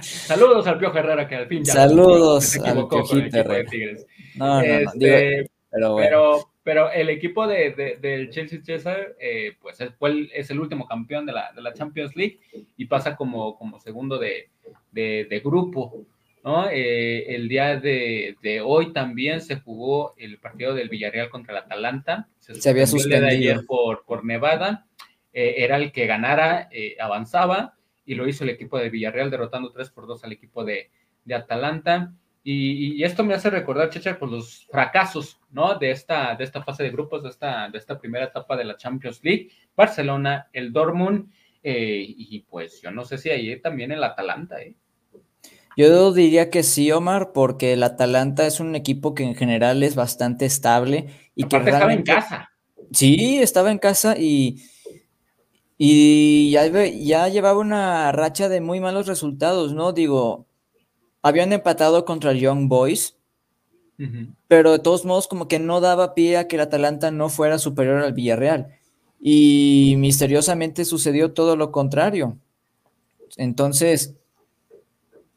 Saludos 0.00 0.66
al 0.66 0.78
Pio 0.78 0.96
Herrera, 0.96 1.28
que 1.28 1.36
al 1.36 1.46
fin 1.46 1.62
ya 1.62 1.72
Saludos 1.74 2.58
al 2.58 2.88
Tigres. 3.68 4.06
No, 4.34 4.46
no, 4.46 4.62
no. 4.62 4.64
Este, 4.64 5.50
pero, 5.70 5.96
pero, 5.96 6.50
el 6.94 7.08
equipo 7.08 7.46
de, 7.46 7.98
del 8.00 8.30
Chelsea 8.30 8.60
César, 8.62 9.14
eh, 9.20 9.56
pues 9.60 9.80
es, 9.80 9.92
es, 10.32 10.50
el 10.50 10.60
último 10.60 10.86
campeón 10.86 11.26
de 11.26 11.32
la, 11.32 11.52
de 11.52 11.62
la, 11.62 11.72
Champions 11.72 12.14
League 12.16 12.40
y 12.76 12.84
pasa 12.86 13.16
como, 13.16 13.56
como 13.56 13.80
segundo 13.80 14.18
de, 14.18 14.48
de 14.92 15.42
grupo. 15.44 16.06
¿no? 16.44 16.68
Eh, 16.70 17.34
el 17.34 17.48
día 17.48 17.78
de, 17.78 18.62
hoy 18.64 18.92
también 18.92 19.40
se 19.40 19.56
jugó 19.56 20.14
el 20.16 20.38
partido 20.38 20.74
del 20.74 20.88
Villarreal 20.88 21.30
contra 21.30 21.52
el 21.52 21.64
Atalanta. 21.64 22.28
Se, 22.38 22.68
había 22.68 22.86
suspendido. 22.86 23.28
El 23.28 23.36
ayer 23.36 23.66
por, 23.66 24.04
por 24.04 24.24
Nevada. 24.24 24.86
Eh, 25.32 25.56
era 25.58 25.76
el 25.76 25.92
que 25.92 26.06
ganara, 26.06 26.68
avanzaba 26.98 27.74
y 28.04 28.14
lo 28.14 28.26
hizo 28.26 28.42
el 28.42 28.50
equipo 28.50 28.78
de 28.78 28.90
Villarreal 28.90 29.30
derrotando 29.30 29.70
3 29.70 29.90
por 29.90 30.06
2 30.06 30.24
al 30.24 30.32
equipo 30.32 30.64
de, 30.64 30.90
de 31.24 31.34
Atalanta. 31.34 32.12
Y, 32.42 33.02
esto 33.04 33.22
me 33.22 33.34
hace 33.34 33.50
recordar, 33.50 33.90
Checha, 33.90 34.18
por 34.18 34.30
los 34.30 34.66
fracasos, 34.70 35.38
¿no? 35.50 35.78
De 35.78 35.90
esta, 35.90 36.34
de 36.34 36.44
esta 36.44 36.62
fase 36.62 36.82
de 36.82 36.90
grupos, 36.90 37.22
de 37.22 37.28
esta, 37.28 37.68
de 37.68 37.78
esta 37.78 37.98
primera 37.98 38.26
etapa 38.26 38.56
de 38.56 38.64
la 38.64 38.76
Champions 38.76 39.20
League. 39.22 39.50
Barcelona, 39.76 40.48
el 40.52 40.72
Dortmund, 40.72 41.30
eh, 41.62 42.04
y 42.06 42.40
pues 42.48 42.80
yo 42.80 42.90
no 42.90 43.04
sé 43.04 43.18
si 43.18 43.28
ahí 43.28 43.60
también 43.60 43.92
el 43.92 44.02
Atalanta, 44.02 44.60
¿eh? 44.60 44.74
Yo 45.76 46.12
diría 46.12 46.50
que 46.50 46.62
sí, 46.62 46.90
Omar, 46.90 47.32
porque 47.32 47.74
el 47.74 47.82
Atalanta 47.82 48.46
es 48.46 48.60
un 48.60 48.74
equipo 48.74 49.14
que 49.14 49.22
en 49.22 49.34
general 49.34 49.82
es 49.82 49.94
bastante 49.94 50.44
estable 50.44 51.06
y 51.34 51.44
que 51.44 51.56
estaba 51.56 51.92
en 51.92 52.02
casa. 52.02 52.50
Sí, 52.92 53.38
estaba 53.40 53.70
en 53.70 53.78
casa 53.78 54.16
y, 54.18 54.62
y 55.78 56.50
ya, 56.50 56.66
ya 56.66 57.28
llevaba 57.28 57.60
una 57.60 58.10
racha 58.10 58.48
de 58.48 58.60
muy 58.60 58.80
malos 58.80 59.06
resultados, 59.06 59.72
¿no? 59.72 59.92
Digo, 59.92 60.49
habían 61.22 61.52
empatado 61.52 62.04
contra 62.04 62.30
el 62.30 62.40
Young 62.40 62.68
Boys, 62.68 63.16
pero 64.48 64.72
de 64.72 64.78
todos 64.78 65.04
modos 65.04 65.28
como 65.28 65.46
que 65.46 65.58
no 65.58 65.82
daba 65.82 66.14
pie 66.14 66.38
a 66.38 66.48
que 66.48 66.56
el 66.56 66.62
Atalanta 66.62 67.10
no 67.10 67.28
fuera 67.28 67.58
superior 67.58 68.02
al 68.02 68.14
Villarreal. 68.14 68.68
Y 69.20 69.96
misteriosamente 69.98 70.86
sucedió 70.86 71.32
todo 71.32 71.54
lo 71.54 71.70
contrario. 71.70 72.38
Entonces, 73.36 74.14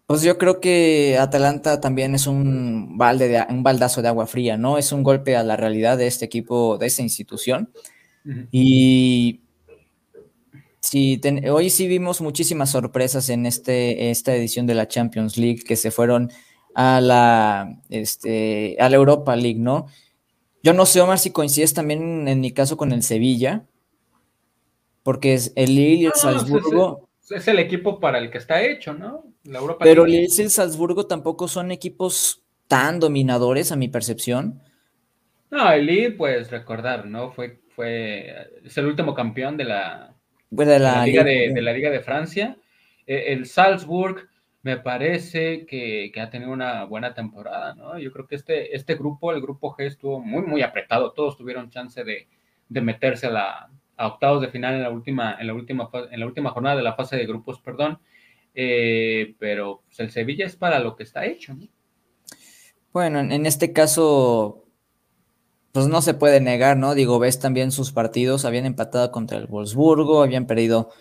pues 0.06 0.22
yo 0.22 0.38
creo 0.38 0.62
que 0.62 1.18
Atalanta 1.20 1.82
también 1.82 2.16
es 2.16 2.28
un 2.28 2.98
balde 2.98 3.28
de, 3.28 3.46
un 3.50 3.64
baldazo 3.64 4.02
de 4.02 4.08
agua 4.08 4.28
fría, 4.28 4.58
¿no? 4.58 4.78
Es 4.78 4.92
un 4.94 5.04
golpe 5.04 5.36
a 5.36 5.44
la 5.44 5.58
realidad 5.58 5.98
de 5.98 6.08
este 6.08 6.26
equipo, 6.26 6.78
de 6.78 6.88
esta 6.88 7.02
institución. 7.02 7.70
Y 8.52 9.42
Sí, 10.84 11.22
hoy 11.50 11.70
sí 11.70 11.88
vimos 11.88 12.20
muchísimas 12.20 12.72
sorpresas 12.72 13.30
en 13.30 13.46
este, 13.46 14.12
esta 14.12 14.36
edición 14.36 14.68
de 14.68 14.76
la 14.76 14.90
Champions 14.90 15.38
League 15.38 15.64
que 15.66 15.78
se 15.78 15.92
fueron 15.92 16.30
a 16.76 17.00
la, 17.00 17.80
este, 17.90 18.76
a 18.78 18.90
la 18.90 18.98
Europa 18.98 19.34
League, 19.38 19.60
¿no? 19.60 19.88
Yo 20.62 20.74
no 20.74 20.86
sé, 20.86 21.00
Omar, 21.00 21.20
si 21.20 21.32
coincides 21.32 21.74
también 21.74 22.28
en 22.28 22.42
mi 22.42 22.52
caso 22.52 22.76
con 22.76 22.92
el 22.92 23.02
Sevilla, 23.02 23.64
porque 25.04 25.36
es 25.36 25.54
el 25.56 25.74
Lille 25.74 26.04
y 26.04 26.06
el 26.08 26.14
Salzburgo. 26.16 27.08
Es, 27.30 27.48
el 27.48 27.60
equipo 27.60 28.02
para 28.02 28.18
el 28.18 28.30
que 28.30 28.40
está 28.40 28.62
hecho, 28.62 28.94
¿no? 28.94 29.24
La 29.46 29.60
Europa 29.60 29.86
Pero 29.86 30.06
Lille 30.06 30.28
y 30.38 30.42
el 30.42 30.50
Salzburgo 30.50 31.06
tampoco 31.06 31.48
son 31.48 31.72
equipos 31.72 32.44
tan 32.68 33.00
dominadores 33.00 33.72
a 33.72 33.78
mi 33.78 33.88
percepción. 33.88 34.62
No, 35.50 35.72
el 35.72 35.86
Lille, 35.86 36.12
pues 36.12 36.52
recordar, 36.52 37.06
¿no? 37.06 37.32
Fue, 37.32 37.62
fue, 37.74 38.36
es 38.66 38.78
el 38.78 38.88
último 38.88 39.14
campeón 39.14 39.56
de 39.56 39.64
la, 39.64 40.13
pues 40.56 40.68
de, 40.68 40.80
la, 40.80 41.06
Liga 41.06 41.24
de, 41.24 41.62
la 41.62 41.74
Liga 41.74 41.90
de 41.90 42.02
Francia. 42.02 42.58
Eh, 43.06 43.26
el 43.28 43.46
Salzburg 43.46 44.30
me 44.62 44.78
parece 44.78 45.66
que, 45.66 46.12
ha 46.20 46.30
tenido 46.30 46.52
una 46.52 46.86
buena 46.86 47.14
temporada, 47.14 47.76
¿no? 47.76 48.00
Yo 48.00 48.12
creo 48.12 48.28
que 48.28 48.36
este, 48.36 48.76
este 48.76 48.96
grupo, 48.96 49.32
el 49.32 49.42
grupo 49.42 49.76
G, 49.76 49.86
estuvo 49.86 50.20
muy, 50.20 50.44
muy 50.44 50.62
apretado. 50.62 51.12
Todos 51.12 51.38
tuvieron 51.38 51.70
chance 51.70 52.04
de, 52.04 52.28
meterse 52.70 53.28
a, 53.28 53.32
la, 53.32 53.70
octavos 53.98 54.42
de 54.42 54.48
final 54.48 54.76
en 54.76 54.84
la 54.84 54.90
última, 54.90 55.38
en 55.40 55.48
la 55.48 55.54
última, 55.54 55.90
en 56.12 56.20
la 56.20 56.26
última 56.26 56.52
jornada 56.52 56.78
de 56.78 56.84
la 56.84 56.96
fase 56.96 57.18
de 57.18 57.26
grupos, 57.26 57.60
perdón. 57.60 58.00
Eh, 58.56 59.36
pero 59.40 59.84
pues, 59.86 60.00
el 60.00 60.12
Sevilla 60.12 60.46
es 60.46 60.56
para 60.56 60.80
lo 60.80 60.96
que 60.96 61.04
está 61.04 61.26
hecho, 61.26 61.54
¿no? 61.54 61.68
Bueno, 62.94 63.20
en 63.20 63.46
este 63.48 63.74
caso, 63.74 64.63
pues 65.74 65.88
no 65.88 66.04
se 66.04 66.14
puede 66.14 66.40
negar, 66.40 66.78
¿no? 66.78 66.94
Digo, 66.94 67.18
ves 67.20 67.40
también 67.40 67.72
sus 67.72 67.92
partidos, 67.92 68.46
habían 68.46 68.68
empatado 68.68 69.12
contra 69.12 69.40
el 69.40 69.48
Wolfsburgo, 69.48 70.22
habían 70.22 70.46
perdido 70.46 70.92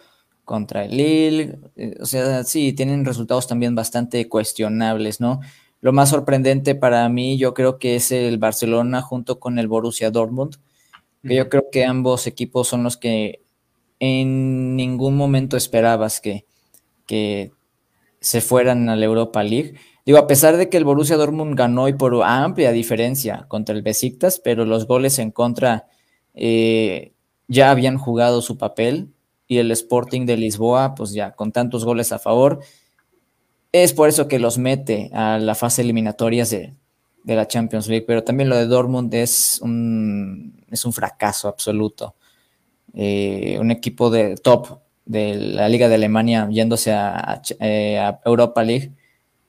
contra 0.45 0.85
el 0.87 0.97
Lille, 0.97 1.59
eh, 1.77 1.95
o 2.01 2.07
sea, 2.07 2.43
sí, 2.45 2.73
tienen 2.73 3.05
resultados 3.05 3.47
también 3.47 3.75
bastante 3.75 4.29
cuestionables, 4.29 5.21
¿no? 5.21 5.41
Lo 5.83 5.93
más 5.93 6.09
sorprendente 6.09 6.75
para 6.75 7.07
mí, 7.11 7.37
yo 7.37 7.53
creo 7.55 7.79
que 7.79 7.97
es 7.97 8.13
el 8.13 8.39
Barcelona 8.39 9.03
junto 9.03 9.39
con 9.39 9.59
el 9.59 9.69
Borussia 9.69 10.11
Dortmund, 10.11 10.57
que 11.23 11.37
yo 11.37 11.49
creo 11.51 11.65
que 11.71 11.85
ambos 11.85 12.27
equipos 12.27 12.69
son 12.69 12.83
los 12.83 12.97
que 12.97 13.43
en 14.01 14.75
ningún 14.75 15.17
momento 15.17 15.57
esperabas 15.57 16.21
que, 16.21 16.47
que 17.07 17.53
se 18.21 18.41
fueran 18.41 18.89
a 18.89 18.97
la 18.97 19.05
Europa 19.05 19.43
League. 19.45 19.75
Digo, 20.05 20.19
a 20.19 20.27
pesar 20.27 20.57
de 20.57 20.69
que 20.69 20.77
el 20.77 20.85
Borussia 20.85 21.17
Dortmund 21.17 21.57
ganó 21.57 21.89
y 21.89 21.93
por 21.93 22.23
amplia 22.25 22.73
diferencia 22.73 23.45
contra 23.49 23.75
el 23.75 23.83
Besiktas, 23.83 24.41
pero 24.41 24.65
los 24.65 24.87
goles 24.87 25.19
en 25.21 25.31
contra 25.31 25.87
eh, 26.35 27.13
ya 27.47 27.71
habían 27.71 27.99
jugado 27.99 28.43
su 28.43 28.59
papel 28.59 29.13
y 29.47 29.59
el 29.59 29.71
Sporting 29.71 30.27
de 30.27 30.37
Lisboa, 30.37 30.95
pues 30.97 31.13
ya 31.13 31.33
con 31.33 31.53
tantos 31.53 31.85
goles 31.85 32.11
a 32.11 32.19
favor, 32.19 32.61
es 33.71 33.93
por 33.93 34.09
eso 34.09 34.27
que 34.27 34.41
los 34.41 34.59
mete 34.59 35.11
a 35.15 35.39
la 35.39 35.55
fase 35.55 35.83
eliminatoria 35.83 36.45
de, 36.45 36.75
la 37.25 37.47
Champions 37.47 37.87
League, 37.87 38.05
pero 38.05 38.25
también 38.25 38.49
lo 38.49 38.57
de 38.57 38.67
Dortmund 38.67 39.15
es 39.15 39.61
un, 39.63 40.65
es 40.69 40.85
un 40.85 40.93
fracaso 40.93 41.47
absoluto. 41.47 42.17
Eh, 42.95 43.57
un 43.61 43.71
equipo 43.71 44.11
de 44.11 44.35
top 44.35 44.81
de 45.07 45.37
la 45.37 45.69
Liga 45.69 45.89
de 45.89 45.95
Alemania 45.95 46.49
yéndose 46.51 46.93
a 46.93 47.41
eh, 47.61 48.13
Europa 48.25 48.63
League 48.65 48.93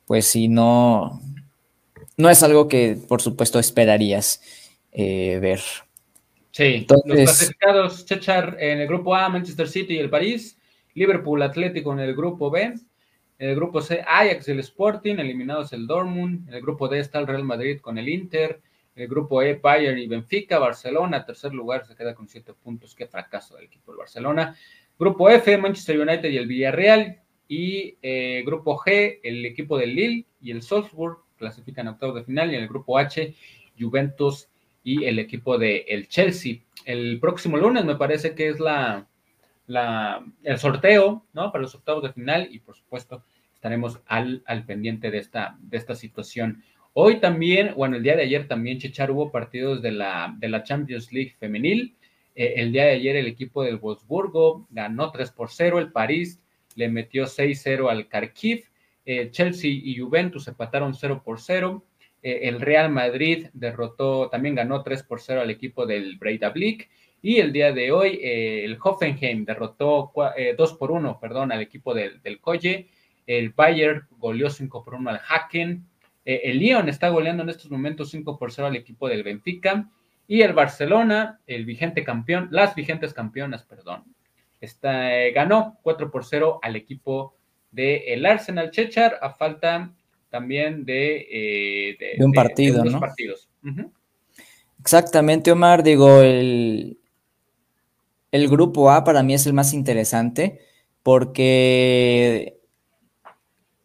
pues 0.06 0.28
si 0.28 0.48
no, 0.48 1.22
no 2.18 2.30
es 2.30 2.44
algo 2.44 2.68
que 2.68 2.98
por 3.08 3.22
supuesto 3.22 3.60
esperarías 3.60 4.42
eh, 4.92 5.40
ver. 5.42 5.62
Sí, 6.52 6.86
los 6.88 7.02
clasificados, 7.04 8.06
Chechar 8.06 8.58
en 8.60 8.80
el 8.80 8.88
grupo 8.88 9.16
A, 9.16 9.28
Manchester 9.28 9.68
City 9.68 9.96
y 9.96 10.00
el 10.00 10.10
París, 10.10 10.58
Liverpool 10.94 11.42
Atlético 11.42 11.94
en 11.94 12.00
el 12.00 12.16
grupo 12.16 12.52
B, 12.52 12.76
en 13.40 13.50
el 13.50 13.56
grupo 13.56 13.82
C, 13.82 14.04
Ajax 14.08 14.48
y 14.48 14.52
el 14.52 14.60
Sporting, 14.60 15.16
eliminados 15.16 15.74
el 15.74 15.88
Dortmund, 15.88 16.48
en 16.48 16.54
el 16.54 16.62
grupo 16.62 16.88
D 16.88 17.00
está 17.00 17.20
el 17.20 17.28
Real 17.28 17.44
Madrid 17.44 17.82
con 17.82 17.98
el 17.98 18.08
Inter, 18.08 18.62
El 18.96 19.08
grupo 19.08 19.42
E, 19.42 19.56
Bayern 19.56 19.98
y 19.98 20.08
Benfica, 20.08 20.60
Barcelona, 20.60 21.26
tercer 21.26 21.52
lugar, 21.52 21.86
se 21.88 21.96
queda 21.96 22.14
con 22.14 22.28
siete 22.28 22.54
puntos. 22.54 22.94
Qué 22.94 23.08
fracaso 23.08 23.56
del 23.56 23.66
equipo 23.66 23.92
del 23.92 23.98
Barcelona. 23.98 24.56
Grupo 25.00 25.30
F, 25.30 25.58
Manchester 25.58 26.00
United 26.00 26.30
y 26.30 26.38
el 26.38 26.46
Villarreal. 26.46 27.23
Y 27.56 28.00
eh, 28.02 28.42
grupo 28.44 28.80
G, 28.80 29.20
el 29.22 29.46
equipo 29.46 29.78
del 29.78 29.94
Lille 29.94 30.26
y 30.42 30.50
el 30.50 30.64
Salzburg 30.64 31.20
clasifican 31.38 31.88
a 31.88 31.92
octavos 31.92 32.16
de 32.16 32.24
final. 32.24 32.52
Y 32.52 32.56
en 32.56 32.64
el 32.64 32.68
grupo 32.68 32.98
H, 32.98 33.36
Juventus 33.80 34.48
y 34.84 35.04
el 35.04 35.20
equipo 35.20 35.60
de 35.60 35.86
el 35.88 36.08
Chelsea. 36.08 36.62
El 36.84 37.20
próximo 37.20 37.58
lunes 37.58 37.86
me 37.86 37.96
parece 37.96 38.34
que 38.34 38.50
es 38.50 38.60
la, 38.60 39.08
la, 39.68 40.26
el 40.42 40.58
sorteo, 40.58 41.28
¿no? 41.34 41.52
Para 41.52 41.62
los 41.62 41.76
octavos 41.76 42.02
de 42.02 42.12
final 42.12 42.48
y 42.50 42.58
por 42.58 42.76
supuesto 42.76 43.24
estaremos 43.54 44.00
al, 44.08 44.42
al 44.48 44.66
pendiente 44.66 45.12
de 45.12 45.20
esta, 45.20 45.56
de 45.62 45.78
esta 45.78 45.94
situación. 45.94 46.64
Hoy 46.94 47.20
también, 47.20 47.76
bueno, 47.76 47.98
el 47.98 48.04
día 48.04 48.16
de 48.16 48.24
ayer 48.24 48.48
también, 48.48 48.80
Chechar, 48.80 49.12
hubo 49.12 49.32
partidos 49.32 49.84
de 49.84 49.92
la, 49.92 50.34
de 50.40 50.50
la 50.50 50.64
Champions 50.64 51.14
League 51.14 51.36
femenil. 51.40 51.94
Eh, 52.34 52.56
el 52.58 52.72
día 52.72 52.86
de 52.86 52.94
ayer 52.94 53.16
el 53.16 53.28
equipo 53.28 53.62
del 53.62 53.78
Wolfsburgo 53.78 54.66
ganó 54.72 55.12
3 55.12 55.30
por 55.34 55.52
0, 55.52 55.78
el 55.78 55.92
París 55.92 56.40
le 56.76 56.90
metió 56.90 57.26
6-0 57.26 57.90
al 57.90 58.08
Kharkiv, 58.08 58.66
eh, 59.06 59.30
Chelsea 59.32 59.72
y 59.72 59.98
Juventus 59.98 60.48
empataron 60.48 60.94
0 60.94 61.22
por 61.24 61.40
0, 61.40 61.84
eh, 62.22 62.42
el 62.44 62.62
Real 62.62 62.90
Madrid 62.90 63.48
derrotó, 63.54 64.30
también 64.30 64.56
ganó 64.56 64.82
3 64.84 65.04
por 65.04 65.22
0 65.22 65.42
al 65.42 65.50
equipo 65.50 65.86
del 65.86 66.18
Breidablik, 66.18 66.90
y 67.22 67.38
el 67.38 67.54
día 67.54 67.72
de 67.72 67.92
hoy 67.92 68.20
el 68.22 68.78
Hoffenheim 68.84 69.46
derrotó 69.46 70.12
2 70.58 70.74
por 70.74 70.92
1, 70.92 71.20
perdón, 71.22 71.54
al 71.54 71.62
equipo 71.62 71.94
del, 71.94 72.22
del 72.22 72.42
Colle, 72.42 72.90
el 73.26 73.52
Bayern 73.52 74.08
goleó 74.18 74.50
5 74.50 74.84
por 74.84 74.96
1 74.96 75.10
al 75.10 75.22
Hacken, 75.26 75.88
el 76.26 76.60
Lyon 76.60 76.90
está 76.90 77.08
goleando 77.08 77.44
en 77.44 77.50
estos 77.50 77.72
momentos 77.72 78.12
5 78.12 78.38
por 78.38 78.52
0 78.52 78.68
al 78.68 78.76
equipo 78.76 79.08
del 79.08 79.24
Benfica, 79.24 79.90
y 80.28 80.42
el 80.42 80.54
Barcelona, 80.54 81.40
el 81.48 81.66
vigente 81.66 82.04
campeón, 82.04 82.48
las 82.52 82.76
vigentes 82.76 83.14
campeonas, 83.14 83.64
perdón, 83.64 84.04
está, 84.66 85.18
eh, 85.20 85.32
ganó 85.32 85.78
4 85.84 86.12
por 86.12 86.26
0 86.26 86.60
al 86.62 86.76
equipo 86.76 87.36
del 87.72 88.02
el 88.06 88.26
Arsenal 88.26 88.72
Chechar 88.72 89.18
a 89.22 89.32
falta 89.32 89.94
también 90.30 90.86
de, 90.86 91.28
eh, 91.30 91.98
de, 92.18 92.26
un 92.26 92.32
partido, 92.32 92.84
¿no? 92.84 93.00
partidos. 93.00 93.50
Exactamente, 94.80 95.52
Omar. 95.52 95.84
Digo, 95.84 96.22
el, 96.22 96.98
el 98.32 98.50
grupo 98.50 98.90
A 98.90 99.04
para 99.04 99.22
mí 99.22 99.34
es 99.34 99.46
el 99.46 99.54
más 99.54 99.74
interesante 99.74 100.60
porque 101.04 102.58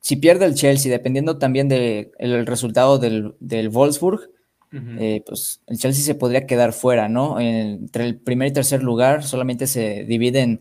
si 0.01 0.17
pierde 0.17 0.47
el 0.47 0.55
Chelsea, 0.55 0.91
dependiendo 0.91 1.39
también 1.39 1.69
del 1.69 2.47
resultado 2.47 2.99
del, 2.99 3.35
del 3.41 3.69
Wolfsburg, 3.69 4.31
eh, 4.71 5.23
pues 5.27 5.63
el 5.67 5.79
Chelsea 5.79 6.05
se 6.05 6.15
podría 6.15 6.47
quedar 6.47 6.73
fuera, 6.73 7.09
¿no? 7.09 7.41
Entre 7.41 8.05
el 8.05 8.19
primer 8.21 8.49
y 8.49 8.53
tercer 8.53 8.83
lugar 8.83 9.25
solamente 9.25 9.67
se 9.67 10.05
dividen 10.05 10.61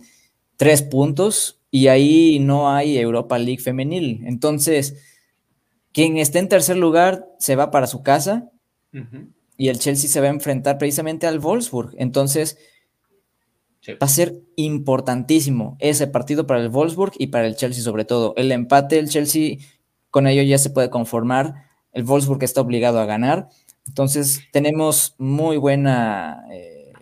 tres 0.56 0.82
puntos 0.82 1.60
y 1.72 1.88
ahí 1.88 2.40
no 2.40 2.72
hay 2.72 2.98
Europa 2.98 3.38
League 3.38 3.62
femenil. 3.62 4.24
Entonces, 4.26 4.96
quien 5.92 6.18
esté 6.18 6.40
en 6.40 6.48
tercer 6.48 6.78
lugar 6.78 7.28
se 7.40 7.56
va 7.56 7.72
para 7.72 7.88
su 7.88 8.02
casa 8.02 8.50
y 9.58 9.68
el 9.68 9.80
Chelsea 9.80 10.10
se 10.10 10.22
va 10.22 10.28
a 10.28 10.32
enfrentar 10.32 10.78
precisamente 10.78 11.28
al 11.28 11.40
Wolfsburg. 11.40 11.94
Entonces, 11.98 12.58
va 13.90 14.06
a 14.06 14.08
ser 14.08 14.36
importantísimo 14.56 15.76
ese 15.80 16.08
partido 16.08 16.48
para 16.48 16.62
el 16.62 16.70
Wolfsburg 16.70 17.14
y 17.18 17.28
para 17.28 17.48
el 17.48 17.56
Chelsea 17.56 17.84
sobre 17.84 18.06
todo. 18.06 18.34
El 18.38 18.52
empate, 18.52 19.00
el 19.00 19.10
Chelsea, 19.10 19.58
con 20.10 20.28
ello 20.28 20.44
ya 20.44 20.58
se 20.58 20.70
puede 20.70 20.90
conformar. 20.90 21.66
El 21.92 22.04
Wolfsburg 22.04 22.44
está 22.44 22.62
obligado 22.62 23.00
a 23.00 23.06
ganar 23.06 23.50
entonces, 23.88 24.42
tenemos 24.52 25.16
muy 25.18 25.58
buena, 25.58 26.46
eh, 26.52 26.94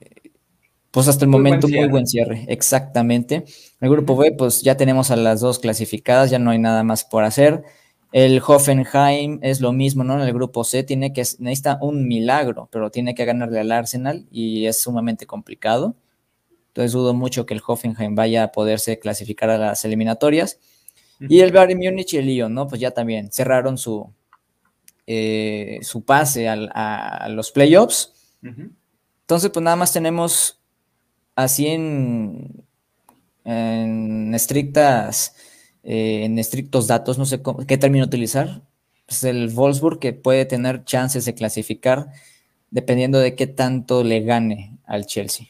pues 0.92 1.08
hasta 1.08 1.26
el 1.26 1.32
momento, 1.32 1.68
muy 1.68 1.88
buen 1.88 2.08
cierre, 2.08 2.46
exactamente. 2.48 3.44
El 3.82 3.90
grupo 3.90 4.16
B, 4.16 4.32
pues 4.32 4.62
ya 4.62 4.78
tenemos 4.78 5.12
a 5.12 5.16
las 5.16 5.42
dos 5.42 5.60
clasificadas, 5.60 6.30
ya 6.30 6.40
no 6.40 6.52
hay 6.52 6.60
nada 6.60 6.84
más 6.84 7.04
por 7.04 7.24
hacer. 7.24 7.64
El 8.12 8.42
Hoffenheim 8.46 9.40
es 9.42 9.60
lo 9.60 9.74
mismo, 9.74 10.04
¿no? 10.04 10.14
En 10.16 10.22
el 10.22 10.34
grupo 10.34 10.64
C 10.64 10.84
tiene 10.84 11.12
que, 11.12 11.22
necesita 11.40 11.80
un 11.82 12.08
milagro, 12.08 12.70
pero 12.72 12.90
tiene 12.90 13.14
que 13.14 13.26
ganarle 13.26 13.60
al 13.60 13.72
Arsenal 13.72 14.26
y 14.32 14.68
es 14.68 14.80
sumamente 14.82 15.26
complicado. 15.26 15.96
Entonces 16.68 16.94
dudo 16.94 17.14
mucho 17.14 17.46
que 17.46 17.54
el 17.54 17.62
Hoffenheim 17.66 18.16
vaya 18.16 18.44
a 18.44 18.52
poderse 18.52 19.00
clasificar 19.00 19.50
a 19.50 19.58
las 19.58 19.84
eliminatorias. 19.84 20.60
Y 21.20 21.40
el 21.40 21.52
Bayern 21.52 21.80
Múnich 21.80 22.14
y 22.14 22.18
el 22.18 22.26
Lyon, 22.26 22.54
¿no? 22.54 22.68
Pues 22.68 22.82
ya 22.82 22.92
también 22.92 23.32
cerraron 23.32 23.78
su, 23.78 24.14
eh, 25.08 25.80
su 25.82 26.04
pase 26.04 26.48
a, 26.50 27.28
los 27.30 27.52
playoffs. 27.52 28.14
Entonces, 28.42 29.50
pues 29.52 29.64
nada 29.64 29.76
más 29.76 29.92
tenemos 29.92 30.60
así 31.36 31.68
en, 31.68 32.64
en 33.44 34.34
estrictas, 34.34 35.36
eh, 35.84 36.26
en 36.26 36.40
estrictos 36.40 36.88
datos, 36.88 37.18
no 37.18 37.26
sé 37.26 37.42
qué 37.68 37.78
término 37.78 38.06
utilizar. 38.06 38.62
Pues 39.06 39.24
el 39.24 39.50
Wolfsburg 39.50 40.00
que 40.00 40.14
puede 40.14 40.46
tener 40.46 40.84
chances 40.84 41.26
de 41.26 41.36
clasificar 41.36 42.08
dependiendo 42.72 43.20
de 43.20 43.36
qué 43.36 43.48
tanto 43.48 44.04
le 44.04 44.22
gane 44.22 44.78
al 44.86 45.06
Chelsea. 45.06 45.48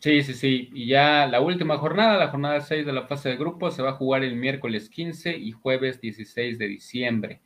Sí, 0.00 0.22
sí, 0.22 0.32
sí. 0.32 0.70
Y 0.72 0.86
ya 0.86 1.26
la 1.26 1.42
última 1.42 1.76
jornada, 1.76 2.16
la 2.16 2.28
jornada 2.28 2.60
6 2.60 2.86
de 2.86 2.92
la 2.92 3.06
fase 3.06 3.28
de 3.28 3.36
grupo, 3.36 3.70
se 3.70 3.82
va 3.82 3.90
a 3.90 3.94
jugar 3.94 4.24
el 4.24 4.34
miércoles 4.34 4.88
15 4.88 5.36
y 5.36 5.52
jueves 5.52 6.00
16 6.00 6.58
de 6.58 6.66
diciembre. 6.66 7.40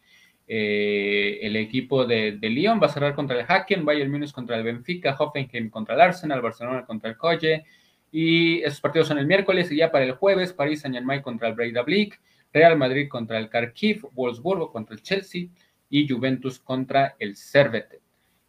Eh, 0.47 1.39
el 1.43 1.57
equipo 1.57 2.05
de, 2.05 2.39
Lyon 2.41 2.81
va 2.83 2.87
a 2.87 2.91
cerrar 2.91 3.15
contra 3.15 3.39
el 3.39 3.47
Hacken, 3.49 3.85
Bayern 3.85 4.11
Múnich 4.11 4.33
contra 4.33 4.57
el 4.57 4.63
Benfica, 4.63 5.17
Hoffenheim 5.19 5.71
contra 5.71 5.95
el 5.95 6.01
Arsenal, 6.01 6.43
Barcelona 6.43 6.85
contra 6.85 7.11
el 7.11 7.17
Colle. 7.17 7.65
Y 8.13 8.63
esos 8.63 8.81
partidos 8.81 9.09
son 9.09 9.19
el 9.19 9.27
miércoles 9.27 9.73
y 9.73 9.77
ya 9.77 9.91
para 9.91 10.05
el 10.05 10.13
jueves, 10.13 10.53
París 10.53 10.83
Saint-Germain 10.83 11.23
contra 11.23 11.49
el 11.49 11.55
Breidablik, 11.55 12.21
Real 12.53 12.77
Madrid 12.77 13.09
contra 13.09 13.39
el 13.39 13.49
Kharkiv, 13.49 14.09
Wolfsburgo 14.13 14.71
contra 14.71 14.95
el 14.95 15.03
Chelsea 15.03 15.49
y 15.91 16.09
Juventus 16.09 16.61
contra 16.61 17.17
el 17.19 17.37
Servette. 17.37 18.01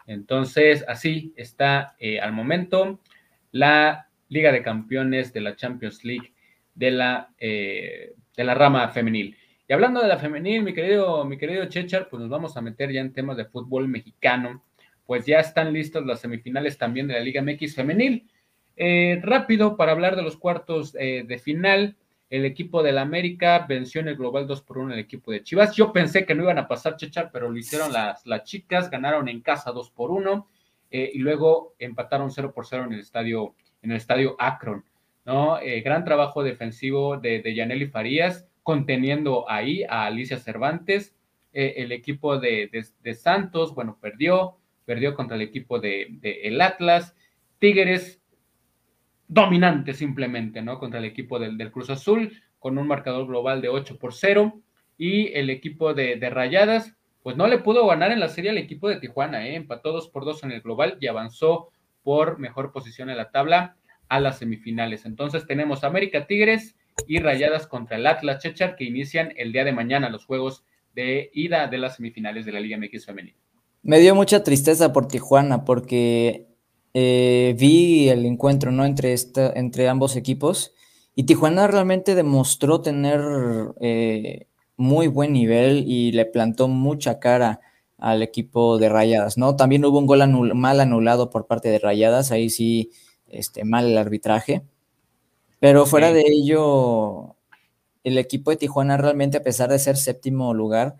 Entonces, 0.05 0.85
así 0.87 1.33
está 1.35 1.95
eh, 1.99 2.19
al 2.19 2.31
momento 2.31 2.99
la 3.51 4.09
Liga 4.29 4.51
de 4.51 4.61
Campeones 4.61 5.33
de 5.33 5.41
la 5.41 5.55
Champions 5.55 6.03
League 6.03 6.33
de 6.75 6.91
la, 6.91 7.29
eh, 7.39 8.13
de 8.35 8.43
la 8.43 8.53
rama 8.53 8.87
femenil. 8.89 9.35
Y 9.67 9.73
hablando 9.73 9.99
de 9.99 10.07
la 10.07 10.19
femenil, 10.19 10.61
mi 10.61 10.73
querido, 10.73 11.25
mi 11.25 11.37
querido 11.37 11.65
Chechar, 11.65 12.07
pues 12.07 12.21
nos 12.21 12.29
vamos 12.29 12.55
a 12.55 12.61
meter 12.61 12.91
ya 12.91 13.01
en 13.01 13.13
temas 13.13 13.35
de 13.35 13.45
fútbol 13.45 13.87
mexicano. 13.87 14.63
Pues 15.07 15.25
ya 15.25 15.39
están 15.39 15.73
listas 15.73 16.05
las 16.05 16.19
semifinales 16.19 16.77
también 16.77 17.07
de 17.07 17.15
la 17.15 17.19
Liga 17.21 17.41
MX 17.41 17.73
femenil. 17.73 18.29
Eh, 18.75 19.19
rápido, 19.23 19.75
para 19.75 19.93
hablar 19.93 20.15
de 20.15 20.21
los 20.21 20.37
cuartos 20.37 20.95
eh, 20.99 21.23
de 21.27 21.37
final, 21.39 21.95
el 22.29 22.45
equipo 22.45 22.83
del 22.83 22.99
América 22.99 23.65
venció 23.67 24.01
en 24.01 24.09
el 24.09 24.17
global 24.17 24.45
2 24.45 24.61
por 24.61 24.77
1 24.77 24.93
el 24.93 24.99
equipo 24.99 25.31
de 25.31 25.41
Chivas. 25.41 25.75
Yo 25.75 25.91
pensé 25.91 26.27
que 26.27 26.35
no 26.35 26.43
iban 26.43 26.59
a 26.59 26.67
pasar 26.67 26.95
Chechar, 26.95 27.31
pero 27.33 27.49
lo 27.49 27.57
hicieron 27.57 27.91
las, 27.91 28.23
las 28.27 28.43
chicas, 28.43 28.91
ganaron 28.91 29.27
en 29.29 29.41
casa 29.41 29.71
2 29.71 29.89
por 29.91 30.11
1 30.11 30.47
eh, 30.91 31.09
y 31.11 31.19
luego 31.19 31.73
empataron 31.79 32.29
0 32.29 32.51
por 32.53 32.67
0 32.67 32.83
en 32.85 32.93
el 32.93 32.99
estadio, 32.99 33.55
en 33.81 33.91
el 33.91 33.97
estadio 33.97 34.35
Akron. 34.37 34.85
¿no? 35.25 35.57
gran 35.83 36.03
trabajo 36.05 36.43
defensivo 36.43 37.17
de, 37.17 37.41
de 37.41 37.55
Yaneli 37.55 37.87
Farías 37.87 38.45
conteniendo 38.65 39.47
ahí 39.47 39.83
a 39.83 40.07
Alicia 40.07 40.39
Cervantes. 40.39 41.15
Eh, 41.53 41.75
el 41.77 41.91
equipo 41.91 42.39
de, 42.39 42.67
Santos, 43.13 43.75
bueno, 43.75 43.99
perdió, 44.01 44.57
perdió 44.85 45.13
contra 45.13 45.35
el 45.35 45.43
equipo 45.43 45.79
de, 45.79 46.17
el 46.23 46.59
Atlas. 46.59 47.15
Tigres 47.59 48.23
dominante 49.27 49.93
simplemente, 49.93 50.63
¿no? 50.63 50.79
Contra 50.79 50.97
el 50.97 51.05
equipo 51.05 51.37
del, 51.37 51.71
Cruz 51.71 51.91
Azul, 51.91 52.41
con 52.57 52.79
un 52.79 52.87
marcador 52.87 53.27
global 53.27 53.61
de 53.61 53.69
8 53.69 53.99
por 53.99 54.15
0. 54.15 54.59
Y 54.97 55.31
el 55.33 55.51
equipo 55.51 55.93
de, 55.93 56.17
Rayadas, 56.27 56.97
pues 57.21 57.37
no 57.37 57.45
le 57.45 57.59
pudo 57.59 57.85
ganar 57.85 58.11
en 58.11 58.19
la 58.19 58.29
serie 58.29 58.49
al 58.49 58.57
equipo 58.57 58.89
de 58.89 58.99
Tijuana, 58.99 59.47
¿eh? 59.47 59.53
empató 59.53 59.91
2 59.91 60.09
por 60.09 60.25
2 60.25 60.43
en 60.45 60.51
el 60.53 60.61
global 60.61 60.97
y 60.99 61.05
avanzó 61.05 61.69
por 62.01 62.39
mejor 62.39 62.71
posición 62.71 63.11
en 63.11 63.17
la 63.17 63.29
tabla 63.29 63.77
a 64.09 64.19
las 64.19 64.39
semifinales. 64.39 65.05
Entonces 65.05 65.45
tenemos 65.45 65.83
América 65.83 66.25
Tigres 66.25 66.75
y 67.07 67.19
Rayadas 67.19 67.67
contra 67.67 67.97
el 67.97 68.07
Atlas 68.07 68.41
Chechar, 68.41 68.75
que 68.75 68.85
inician 68.85 69.33
el 69.37 69.51
día 69.51 69.63
de 69.63 69.71
mañana 69.71 70.09
los 70.09 70.25
juegos 70.25 70.63
de 70.93 71.29
ida 71.33 71.67
de 71.67 71.77
las 71.77 71.97
semifinales 71.97 72.45
de 72.45 72.51
la 72.51 72.59
Liga 72.59 72.77
MX 72.77 73.05
femenina. 73.05 73.37
Me 73.83 73.99
dio 73.99 74.15
mucha 74.15 74.43
tristeza 74.43 74.93
por 74.93 75.07
Tijuana 75.07 75.65
porque 75.65 76.47
eh, 76.93 77.55
vi 77.59 78.09
el 78.09 78.25
encuentro 78.25 78.71
¿no? 78.71 78.85
entre, 78.85 79.13
esta, 79.13 79.51
entre 79.53 79.87
ambos 79.89 80.15
equipos 80.15 80.73
y 81.13 81.23
Tijuana 81.23 81.67
realmente 81.67 82.15
demostró 82.15 82.81
tener 82.81 83.21
eh, 83.81 84.47
muy 84.77 85.07
buen 85.07 85.33
nivel 85.33 85.83
y 85.87 86.11
le 86.11 86.25
plantó 86.25 86.67
mucha 86.67 87.19
cara 87.19 87.61
al 87.97 88.21
equipo 88.21 88.77
de 88.77 88.89
Rayadas, 88.89 89.37
¿no? 89.37 89.55
También 89.55 89.85
hubo 89.85 89.99
un 89.99 90.05
gol 90.05 90.53
mal 90.53 90.81
anulado 90.81 91.29
por 91.29 91.47
parte 91.47 91.69
de 91.69 91.79
Rayadas, 91.79 92.31
ahí 92.31 92.49
sí, 92.49 92.91
este, 93.27 93.63
mal 93.63 93.85
el 93.87 93.97
arbitraje. 93.97 94.63
Pero 95.59 95.85
fuera 95.85 96.11
de 96.11 96.23
ello, 96.27 97.35
el 98.03 98.17
equipo 98.17 98.51
de 98.51 98.57
Tijuana 98.57 98.97
realmente, 98.97 99.37
a 99.37 99.43
pesar 99.43 99.69
de 99.69 99.79
ser 99.79 99.97
séptimo 99.97 100.53
lugar, 100.53 100.95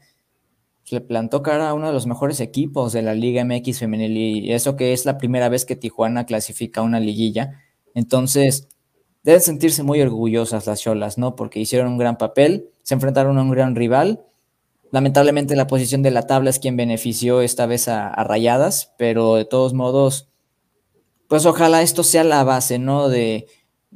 le 0.89 1.01
plantó 1.01 1.41
cara 1.41 1.70
a 1.70 1.74
uno 1.74 1.88
de 1.88 1.93
los 1.93 2.06
mejores 2.06 2.39
equipos 2.39 2.93
de 2.93 3.01
la 3.01 3.16
Liga 3.16 3.43
MX 3.43 3.80
femenil 3.80 4.18
y 4.18 4.53
eso 4.53 4.76
que 4.76 4.93
es 4.93 5.06
la 5.06 5.18
primera 5.18 5.49
vez 5.49 5.66
que 5.66 5.76
Tijuana 5.76 6.26
clasifica 6.26 6.82
una 6.82 6.99
liguilla. 6.99 7.60
Entonces, 7.95 8.70
deben 9.24 9.41
sentirse 9.41 9.82
muy 9.84 10.01
orgullosas 10.01 10.68
las 10.68 10.82
Cholas, 10.82 11.18
¿no? 11.18 11.36
Porque 11.36 11.60
hicieron 11.60 11.93
un 11.93 11.97
gran 11.97 12.18
papel, 12.18 12.70
se 12.84 12.93
enfrentaron 12.93 13.38
a 13.38 13.41
un 13.41 13.49
gran 13.49 13.76
rival. 13.76 14.24
Lamentablemente 14.91 15.56
la 15.56 15.68
posición 15.68 16.03
de 16.03 16.12
la 16.12 16.28
tabla 16.28 16.51
es 16.51 16.60
quien 16.60 16.78
benefició 16.78 17.41
esta 17.41 17.66
vez 17.66 17.88
a, 17.88 18.12
Rayadas, 18.24 18.93
pero 18.97 19.36
de 19.36 19.45
todos 19.45 19.74
modos, 19.74 20.30
pues 21.28 21.47
ojalá 21.47 21.82
esto 21.82 22.03
sea 22.03 22.24
la 22.24 22.43
base, 22.43 22.78
¿no? 22.78 23.10
De, 23.10 23.47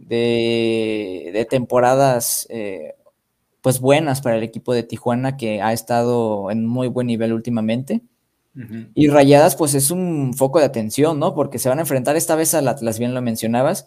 de, 0.07 1.47
temporadas 1.49 2.47
eh, 2.49 2.95
pues 3.61 3.79
buenas 3.79 4.21
para 4.21 4.37
el 4.37 4.43
equipo 4.43 4.73
de 4.73 4.83
Tijuana 4.83 5.37
que 5.37 5.61
ha 5.61 5.73
estado 5.73 6.51
en 6.51 6.65
muy 6.65 6.87
buen 6.87 7.07
nivel 7.07 7.33
últimamente. 7.33 8.01
Y 8.93 9.07
Rayadas, 9.07 9.55
pues 9.55 9.73
es 9.73 9.89
un 9.89 10.33
foco 10.33 10.59
de 10.59 10.65
atención, 10.65 11.17
¿no? 11.17 11.33
Porque 11.33 11.59
se 11.59 11.69
van 11.69 11.77
a 11.77 11.83
enfrentar 11.83 12.17
esta 12.17 12.35
vez 12.35 12.53
al 12.53 12.67
Atlas, 12.67 12.99
bien 12.99 13.13
lo 13.13 13.21
mencionabas. 13.21 13.85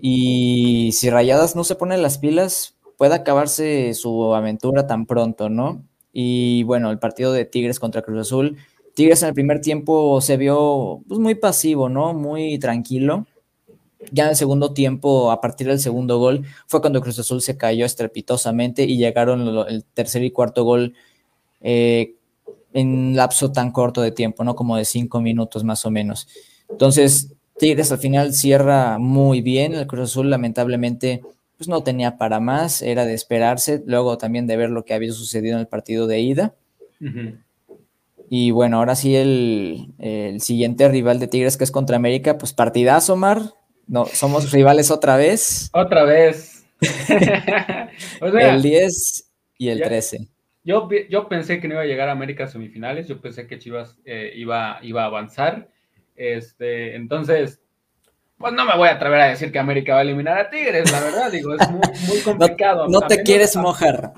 Y 0.00 0.92
si 0.92 1.10
Rayadas 1.10 1.54
no 1.54 1.64
se 1.64 1.74
pone 1.74 1.98
las 1.98 2.16
pilas, 2.16 2.76
puede 2.96 3.14
acabarse 3.14 3.92
su 3.92 4.34
aventura 4.34 4.86
tan 4.86 5.04
pronto, 5.04 5.50
¿no? 5.50 5.82
Y 6.14 6.62
bueno, 6.62 6.90
el 6.90 6.98
partido 6.98 7.30
de 7.32 7.44
Tigres 7.44 7.78
contra 7.78 8.00
Cruz 8.00 8.20
Azul. 8.20 8.56
Tigres 8.94 9.22
en 9.22 9.28
el 9.28 9.34
primer 9.34 9.60
tiempo 9.60 10.22
se 10.22 10.38
vio 10.38 11.02
pues, 11.06 11.20
muy 11.20 11.34
pasivo, 11.34 11.90
¿no? 11.90 12.14
Muy 12.14 12.58
tranquilo 12.58 13.26
ya 14.12 14.24
en 14.24 14.30
el 14.30 14.36
segundo 14.36 14.72
tiempo, 14.72 15.30
a 15.30 15.40
partir 15.40 15.66
del 15.66 15.80
segundo 15.80 16.18
gol, 16.18 16.44
fue 16.66 16.80
cuando 16.80 17.00
Cruz 17.00 17.18
Azul 17.18 17.42
se 17.42 17.56
cayó 17.56 17.84
estrepitosamente 17.84 18.84
y 18.84 18.96
llegaron 18.96 19.66
el 19.68 19.84
tercer 19.84 20.22
y 20.24 20.30
cuarto 20.30 20.64
gol 20.64 20.94
eh, 21.60 22.14
en 22.72 23.16
lapso 23.16 23.52
tan 23.52 23.72
corto 23.72 24.02
de 24.02 24.12
tiempo, 24.12 24.44
¿no? 24.44 24.54
Como 24.54 24.76
de 24.76 24.84
cinco 24.84 25.20
minutos 25.20 25.64
más 25.64 25.84
o 25.86 25.90
menos. 25.90 26.28
Entonces, 26.68 27.34
Tigres 27.58 27.90
al 27.92 27.98
final 27.98 28.32
cierra 28.34 28.98
muy 28.98 29.40
bien. 29.40 29.74
El 29.74 29.86
Cruz 29.86 30.10
Azul, 30.10 30.30
lamentablemente, 30.30 31.22
pues 31.56 31.68
no 31.68 31.82
tenía 31.82 32.16
para 32.16 32.40
más, 32.40 32.82
era 32.82 33.04
de 33.04 33.14
esperarse. 33.14 33.82
Luego 33.86 34.18
también 34.18 34.46
de 34.46 34.56
ver 34.56 34.70
lo 34.70 34.84
que 34.84 34.94
había 34.94 35.12
sucedido 35.12 35.54
en 35.54 35.60
el 35.60 35.66
partido 35.66 36.06
de 36.06 36.20
ida. 36.20 36.54
Y 38.30 38.50
bueno, 38.50 38.78
ahora 38.78 38.94
sí 38.94 39.16
el, 39.16 39.94
el, 39.98 40.40
siguiente 40.40 40.88
rival 40.88 41.18
de 41.18 41.28
Tigres 41.28 41.56
que 41.56 41.64
es 41.64 41.70
contra 41.70 41.96
América, 41.96 42.38
pues 42.38 42.52
partidazo, 42.52 43.16
Mar. 43.16 43.54
No, 43.88 44.04
somos 44.06 44.52
rivales 44.52 44.90
otra 44.90 45.16
vez. 45.16 45.70
Otra 45.72 46.04
vez. 46.04 46.66
el 48.20 48.62
10 48.62 49.30
y 49.58 49.68
el 49.70 49.82
13. 49.82 50.28
Yo, 50.62 50.88
yo 51.08 51.28
pensé 51.28 51.60
que 51.60 51.66
no 51.66 51.74
iba 51.74 51.82
a 51.82 51.86
llegar 51.86 52.10
a 52.10 52.12
América 52.12 52.44
a 52.44 52.48
semifinales, 52.48 53.08
yo 53.08 53.20
pensé 53.20 53.46
que 53.46 53.58
Chivas 53.58 53.96
eh, 54.04 54.32
iba, 54.36 54.78
iba 54.82 55.02
a 55.02 55.06
avanzar. 55.06 55.70
Este, 56.14 56.94
entonces, 56.94 57.62
pues 58.36 58.52
no 58.52 58.66
me 58.66 58.76
voy 58.76 58.88
a 58.88 58.92
atrever 58.92 59.20
a 59.20 59.28
decir 59.28 59.50
que 59.50 59.58
América 59.58 59.94
va 59.94 60.00
a 60.00 60.02
eliminar 60.02 60.38
a 60.38 60.50
Tigres, 60.50 60.92
la 60.92 61.00
verdad, 61.00 61.32
digo, 61.32 61.54
es 61.54 61.70
muy, 61.70 62.20
complicado. 62.24 62.86
No, 62.88 63.00
te 63.00 63.22
quieres 63.22 63.56
mojar. 63.56 64.12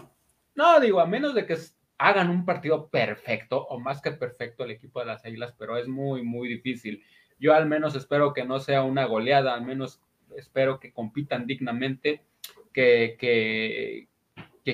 No, 0.56 0.80
digo, 0.80 0.98
a 0.98 1.06
menos 1.06 1.34
de 1.34 1.46
que 1.46 1.56
hagan 1.98 2.30
un 2.30 2.44
partido 2.44 2.88
perfecto 2.88 3.64
o 3.68 3.78
más 3.78 4.02
que 4.02 4.10
perfecto 4.10 4.64
el 4.64 4.72
equipo 4.72 4.98
de 4.98 5.06
las 5.06 5.24
Águilas, 5.24 5.54
pero 5.56 5.76
es 5.76 5.86
muy, 5.86 6.22
muy 6.22 6.48
difícil. 6.48 7.04
Yo 7.40 7.54
al 7.54 7.66
menos 7.66 7.96
espero 7.96 8.32
que 8.32 8.44
no 8.44 8.60
sea 8.60 8.82
una 8.82 9.06
goleada, 9.06 9.54
al 9.54 9.64
menos 9.64 10.00
espero 10.36 10.78
que 10.78 10.92
compitan 10.92 11.46
dignamente, 11.46 12.22
que, 12.72 13.16
que, 13.18 14.06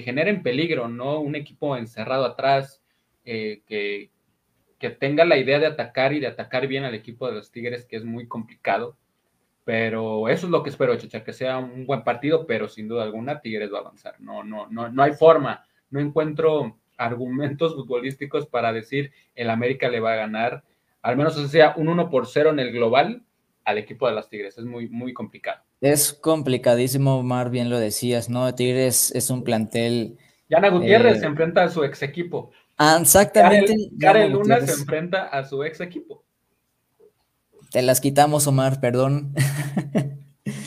generen 0.03 0.43
peligro, 0.43 0.89
¿no? 0.89 1.21
Un 1.21 1.37
equipo 1.37 1.75
encerrado 1.75 2.27
atrás, 2.27 2.83
eh, 3.25 3.63
que, 3.67 4.11
que 4.79 4.91
tenga 4.91 5.25
la 5.25 5.39
idea 5.39 5.59
de 5.59 5.67
atacar 5.67 6.13
y 6.13 6.21
de 6.21 6.27
atacar 6.27 6.67
bien 6.67 6.85
al 6.85 6.95
equipo 6.95 7.27
de 7.27 7.35
los 7.35 7.51
Tigres, 7.51 7.87
que 7.87 7.97
es 7.97 8.05
muy 8.05 8.29
complicado. 8.29 8.99
Pero 9.65 10.29
eso 10.29 10.47
es 10.47 10.51
lo 10.51 10.63
que 10.63 10.71
espero, 10.71 10.97
Chacha, 10.97 11.25
que 11.25 11.33
sea 11.33 11.59
un 11.59 11.87
buen 11.87 12.05
partido, 12.05 12.47
pero 12.47 12.69
sin 12.69 12.89
duda 12.89 13.03
alguna 13.03 13.41
Tigres 13.41 13.73
va 13.73 13.79
a 13.79 13.81
avanzar. 13.81 14.21
No, 14.21 14.45
no, 14.45 14.69
no, 14.69 14.91
no 14.91 15.03
hay 15.03 15.13
forma. 15.13 15.67
No 15.91 15.99
encuentro 15.99 16.79
argumentos 16.97 17.75
futbolísticos 17.75 18.47
para 18.47 18.73
decir 18.73 19.13
el 19.35 19.51
América 19.51 19.89
le 19.89 20.01
va 20.01 20.13
a 20.13 20.17
ganar 20.17 20.63
al 21.07 21.17
menos 21.17 21.35
sea 21.51 21.73
un 21.77 21.89
1 21.89 22.11
por 22.11 22.27
0 22.27 22.51
en 22.51 22.59
el 22.59 22.73
global 22.73 23.23
al 23.65 23.79
equipo 23.79 24.09
de 24.09 24.15
las 24.15 24.29
Tigres. 24.29 24.59
Es 24.59 24.65
muy, 24.65 24.89
muy 24.89 25.15
complicado. 25.15 25.63
Es 25.81 26.13
complicadísimo, 26.13 27.23
Mar, 27.23 27.49
bien 27.49 27.71
lo 27.71 27.79
decías, 27.79 28.29
¿no? 28.29 28.53
Tigres 28.57 29.13
es 29.15 29.31
un 29.31 29.45
plantel. 29.45 30.19
Yana 30.49 30.69
Gutiérrez 30.69 31.19
eh, 31.19 31.21
se 31.21 31.27
enfrenta 31.27 31.63
a 31.63 31.69
su 31.69 31.85
ex 31.85 32.03
equipo. 32.03 32.51
Ah, 32.77 32.99
exactamente. 33.01 33.73
Karel, 34.01 34.33
Luna 34.33 34.61
se 34.61 34.73
enfrenta 34.73 35.29
a 35.29 35.45
su 35.45 35.63
ex 35.63 35.81
equipo. 35.81 36.25
Te 37.71 37.83
las 37.83 38.01
quitamos, 38.01 38.49
Omar, 38.49 38.81
perdón. 38.81 39.33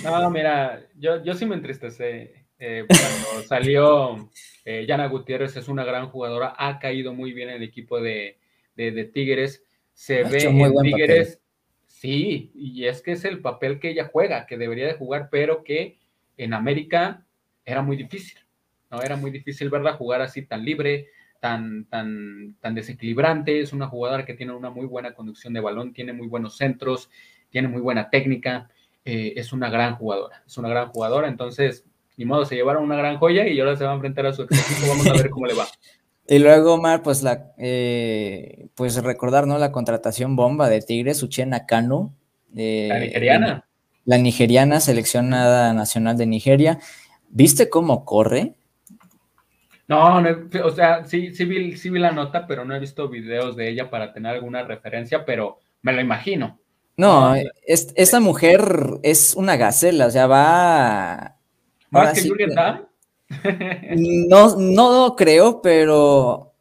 No, 0.04 0.30
mira, 0.30 0.82
yo, 0.98 1.24
yo 1.24 1.34
sí 1.34 1.46
me 1.46 1.56
entristecé 1.56 2.46
eh, 2.58 2.86
cuando 2.88 3.44
salió 3.48 4.30
eh, 4.64 4.86
Yana 4.88 5.08
Gutiérrez, 5.08 5.58
es 5.58 5.68
una 5.68 5.84
gran 5.84 6.10
jugadora, 6.10 6.54
ha 6.58 6.80
caído 6.80 7.14
muy 7.14 7.34
bien 7.34 7.50
en 7.50 7.56
el 7.56 7.64
equipo 7.64 8.02
de, 8.02 8.40
de 8.76 9.04
Tigres 9.06 9.64
se 10.00 10.24
ve 10.24 10.44
en 10.44 10.74
Tigres, 10.82 11.42
sí, 11.86 12.54
y 12.56 12.86
es 12.86 13.02
que 13.02 13.12
es 13.12 13.26
el 13.26 13.42
papel 13.42 13.82
que 13.82 13.90
ella 13.90 14.10
juega, 14.10 14.46
que 14.46 14.58
debería 14.58 14.88
de 14.88 14.94
jugar, 14.94 15.28
pero 15.30 15.62
que 15.62 15.98
en 16.38 16.54
América 16.54 17.26
era 17.66 17.82
muy 17.82 17.98
difícil, 17.98 18.40
¿no? 18.90 19.02
Era 19.02 19.18
muy 19.18 19.30
difícil 19.30 19.70
verla 19.70 19.96
jugar 19.96 20.22
así 20.22 20.46
tan 20.46 20.64
libre, 20.64 21.08
tan, 21.42 21.84
tan, 21.84 22.56
tan 22.62 22.76
desequilibrante, 22.76 23.60
es 23.60 23.74
una 23.74 23.88
jugadora 23.90 24.24
que 24.24 24.36
tiene 24.36 24.54
una 24.54 24.70
muy 24.70 24.86
buena 24.86 25.14
conducción 25.14 25.52
de 25.52 25.60
balón, 25.60 25.92
tiene 25.92 26.14
muy 26.14 26.28
buenos 26.28 26.56
centros, 26.56 27.10
tiene 27.50 27.68
muy 27.68 27.82
buena 27.82 28.10
técnica, 28.10 28.70
eh, 29.04 29.34
es 29.36 29.52
una 29.52 29.70
gran 29.70 29.96
jugadora, 29.96 30.44
es 30.48 30.58
una 30.58 30.70
gran 30.70 30.88
jugadora, 30.88 31.28
entonces, 31.28 31.86
ni 32.16 32.24
modo, 32.24 32.46
se 32.46 32.56
llevaron 32.56 32.86
una 32.86 32.96
gran 32.96 33.18
joya 33.18 33.46
y 33.50 33.60
ahora 33.60 33.76
se 33.76 33.84
va 33.84 33.92
a 33.92 33.96
enfrentar 33.96 34.28
a 34.28 34.32
su 34.32 34.44
equipo, 34.44 34.88
vamos 34.88 35.08
a 35.08 35.14
ver 35.14 35.30
cómo 35.30 35.46
le 35.46 35.56
va. 35.56 35.68
Y 36.32 36.38
luego, 36.38 36.76
Omar, 36.76 37.02
pues 37.02 37.24
la 37.24 37.54
eh, 37.58 38.68
pues 38.76 38.96
recordar, 39.02 39.48
¿no? 39.48 39.58
La 39.58 39.72
contratación 39.72 40.36
bomba 40.36 40.70
de 40.70 40.80
Tigres, 40.82 41.24
Uchena 41.24 41.66
Kanu. 41.66 42.14
Eh, 42.56 42.88
la 42.88 43.00
nigeriana. 43.00 43.66
La 44.06 44.18
nigeriana, 44.20 44.80
seleccionada 44.80 45.74
nacional 45.74 46.18
de 46.18 46.28
Nigeria. 46.28 46.80
¿Viste 47.30 47.68
cómo 47.68 48.06
corre? 48.06 48.54
No, 49.88 50.24
o 50.64 50.70
sea, 50.70 51.04
sí, 51.06 51.34
sí 51.34 51.46
vi, 51.46 51.76
sí 51.76 51.90
vi 51.90 51.98
la 51.98 52.12
nota, 52.12 52.46
pero 52.46 52.64
no 52.64 52.76
he 52.76 52.80
visto 52.80 53.10
videos 53.10 53.56
de 53.56 53.68
ella 53.68 53.90
para 53.90 54.14
tener 54.14 54.36
alguna 54.36 54.62
referencia, 54.62 55.26
pero 55.26 55.58
me 55.82 55.94
lo 55.94 56.00
imagino. 56.00 56.60
No, 56.96 57.34
esta 57.66 58.20
mujer 58.20 58.62
es 59.02 59.34
una 59.34 59.56
gacela, 59.58 60.06
o 60.06 60.12
sea, 60.12 60.28
va. 60.28 61.38
¿Más 61.90 62.14
que 62.14 62.30
Julieta? 62.30 62.89
No, 63.96 64.56
no 64.58 65.16
creo, 65.16 65.62
pero 65.62 66.54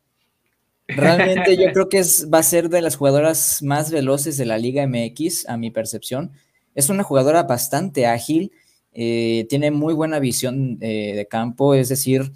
realmente 0.87 1.57
yo 1.57 1.73
creo 1.73 1.89
que 1.89 1.99
es, 1.99 2.29
va 2.33 2.39
a 2.39 2.43
ser 2.43 2.69
de 2.69 2.83
las 2.83 2.97
jugadoras 2.97 3.63
más 3.63 3.91
veloces 3.91 4.37
de 4.37 4.47
la 4.47 4.59
Liga 4.59 4.87
MX, 4.87 5.49
a 5.49 5.57
mi 5.57 5.71
percepción. 5.71 6.33
Es 6.75 6.89
una 6.89 7.03
jugadora 7.03 7.43
bastante 7.45 8.07
ágil, 8.07 8.53
eh, 8.93 9.47
tiene 9.49 9.71
muy 9.71 9.95
buena 9.95 10.19
visión 10.19 10.79
eh, 10.81 11.15
de 11.15 11.27
campo, 11.27 11.75
es 11.75 11.89
decir, 11.89 12.33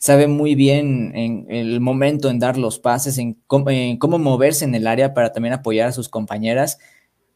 sabe 0.00 0.26
muy 0.26 0.54
bien 0.54 1.12
en 1.14 1.46
el 1.50 1.80
momento 1.80 2.30
en 2.30 2.38
dar 2.38 2.56
los 2.56 2.78
pases, 2.78 3.18
en 3.18 3.34
cómo, 3.46 4.18
moverse 4.18 4.64
en 4.64 4.74
el 4.74 4.86
área 4.86 5.12
para 5.14 5.32
también 5.32 5.52
apoyar 5.52 5.88
a 5.88 5.92
sus 5.92 6.08
compañeras. 6.08 6.78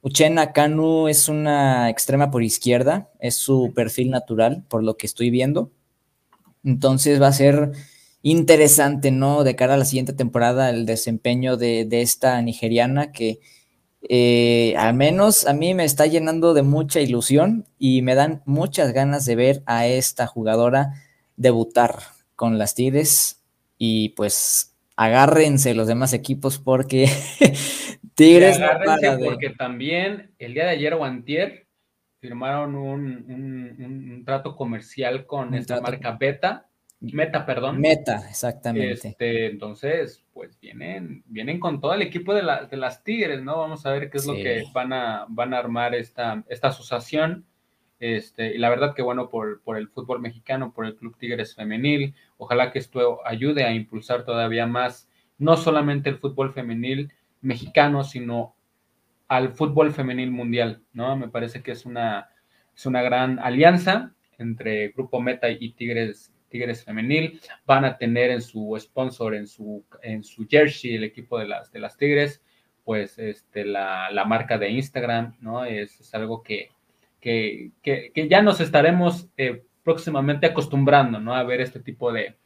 Uchena 0.00 0.52
Kanu 0.52 1.08
es 1.08 1.28
una 1.28 1.90
extrema 1.90 2.30
por 2.30 2.42
izquierda, 2.42 3.10
es 3.20 3.36
su 3.36 3.72
perfil 3.74 4.10
natural, 4.10 4.64
por 4.68 4.82
lo 4.82 4.96
que 4.96 5.06
estoy 5.06 5.30
viendo. 5.30 5.70
Entonces 6.64 7.20
va 7.20 7.28
a 7.28 7.32
ser 7.32 7.72
interesante, 8.22 9.10
¿no? 9.10 9.44
De 9.44 9.54
cara 9.54 9.74
a 9.74 9.76
la 9.76 9.84
siguiente 9.84 10.14
temporada, 10.14 10.70
el 10.70 10.86
desempeño 10.86 11.56
de, 11.56 11.86
esta 11.90 12.40
nigeriana 12.40 13.12
que 13.12 13.38
eh, 14.08 14.74
al 14.76 14.94
menos 14.94 15.46
a 15.46 15.52
mí 15.52 15.74
me 15.74 15.84
está 15.84 16.06
llenando 16.06 16.54
de 16.54 16.62
mucha 16.62 17.00
ilusión 17.00 17.66
y 17.78 18.02
me 18.02 18.14
dan 18.14 18.42
muchas 18.46 18.92
ganas 18.92 19.26
de 19.26 19.36
ver 19.36 19.62
a 19.66 19.86
esta 19.86 20.26
jugadora 20.26 20.94
debutar 21.36 21.96
con 22.34 22.58
las 22.58 22.74
Tigres 22.74 23.42
y 23.78 24.10
pues 24.10 24.74
agárrense 24.96 25.74
los 25.74 25.86
demás 25.86 26.12
equipos 26.12 26.58
porque 26.58 27.08
Tigres 28.14 28.58
porque 29.22 29.50
también 29.50 30.30
el 30.38 30.54
día 30.54 30.64
de 30.64 30.70
ayer 30.70 30.94
o 30.94 31.04
antier 31.04 31.63
firmaron 32.24 32.74
un, 32.74 34.22
trato 34.24 34.56
comercial 34.56 35.26
con 35.26 35.52
esta 35.52 35.78
marca 35.82 36.12
Beta, 36.18 36.66
Meta, 37.00 37.44
perdón. 37.44 37.82
Meta, 37.82 38.24
exactamente. 38.30 39.08
Este, 39.08 39.46
entonces, 39.48 40.24
pues 40.32 40.58
vienen, 40.58 41.22
vienen 41.26 41.60
con 41.60 41.82
todo 41.82 41.92
el 41.92 42.00
equipo 42.00 42.32
de, 42.32 42.40
de 42.70 42.76
las 42.78 43.04
Tigres, 43.04 43.42
¿no? 43.42 43.58
Vamos 43.58 43.84
a 43.84 43.92
ver 43.92 44.08
qué 44.08 44.16
es 44.16 44.26
lo 44.26 44.32
que 44.32 44.64
van 44.72 44.94
a, 44.94 45.26
van 45.28 45.52
a 45.52 45.58
armar 45.58 45.94
esta, 45.94 46.42
esta 46.48 46.68
asociación. 46.68 47.44
Este, 48.00 48.54
y 48.54 48.58
la 48.58 48.70
verdad 48.70 48.94
que 48.94 49.02
bueno 49.02 49.28
por, 49.28 49.60
por 49.60 49.76
el 49.76 49.88
fútbol 49.88 50.20
mexicano, 50.20 50.72
por 50.72 50.86
el 50.86 50.96
Club 50.96 51.18
Tigres 51.18 51.54
Femenil. 51.54 52.14
Ojalá 52.38 52.72
que 52.72 52.78
esto 52.78 53.20
ayude 53.26 53.64
a 53.64 53.74
impulsar 53.74 54.24
todavía 54.24 54.66
más 54.66 55.10
no 55.36 55.58
solamente 55.58 56.08
el 56.08 56.16
fútbol 56.16 56.54
femenil 56.54 57.12
mexicano, 57.42 58.02
sino 58.02 58.54
al 59.28 59.52
fútbol 59.52 59.92
femenil 59.92 60.30
mundial, 60.30 60.82
¿no? 60.92 61.16
Me 61.16 61.28
parece 61.28 61.62
que 61.62 61.72
es 61.72 61.86
una, 61.86 62.28
es 62.74 62.86
una 62.86 63.02
gran 63.02 63.38
alianza 63.38 64.14
entre 64.38 64.88
Grupo 64.88 65.20
Meta 65.20 65.48
y 65.50 65.72
Tigres, 65.72 66.32
Tigres 66.48 66.84
Femenil. 66.84 67.40
Van 67.66 67.84
a 67.84 67.96
tener 67.96 68.30
en 68.30 68.42
su 68.42 68.76
sponsor, 68.78 69.34
en 69.34 69.46
su, 69.46 69.84
en 70.02 70.22
su 70.22 70.46
jersey, 70.46 70.94
el 70.94 71.04
equipo 71.04 71.38
de 71.38 71.48
las, 71.48 71.72
de 71.72 71.80
las 71.80 71.96
Tigres, 71.96 72.42
pues 72.84 73.18
este, 73.18 73.64
la, 73.64 74.24
marca 74.26 74.58
de 74.58 74.70
Instagram, 74.70 75.36
¿no? 75.40 75.64
Es, 75.64 76.14
algo 76.14 76.42
que, 76.42 76.70
que, 77.20 77.72
ya 78.28 78.42
nos 78.42 78.60
estaremos 78.60 79.28
eh, 79.36 79.64
próximamente 79.82 80.46
acostumbrando, 80.46 81.18
¿no? 81.18 81.34
A 81.34 81.42
ver 81.44 81.60
este 81.60 81.80
tipo 81.80 82.12
de, 82.12 82.36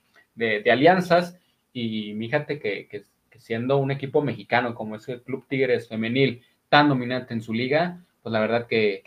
alianzas. 0.70 1.38
Y 1.72 2.14
fíjate 2.14 2.58
que, 2.58 2.86
que, 2.88 3.02
siendo 3.38 3.78
un 3.78 3.90
equipo 3.92 4.20
mexicano 4.20 4.74
como 4.74 4.96
es 4.96 5.08
el 5.08 5.22
Club 5.22 5.46
Tigres 5.48 5.88
Femenil, 5.88 6.42
tan 6.68 6.88
dominante 6.88 7.34
en 7.34 7.40
su 7.40 7.52
liga, 7.52 8.04
pues 8.22 8.32
la 8.32 8.40
verdad 8.40 8.66
que, 8.66 9.02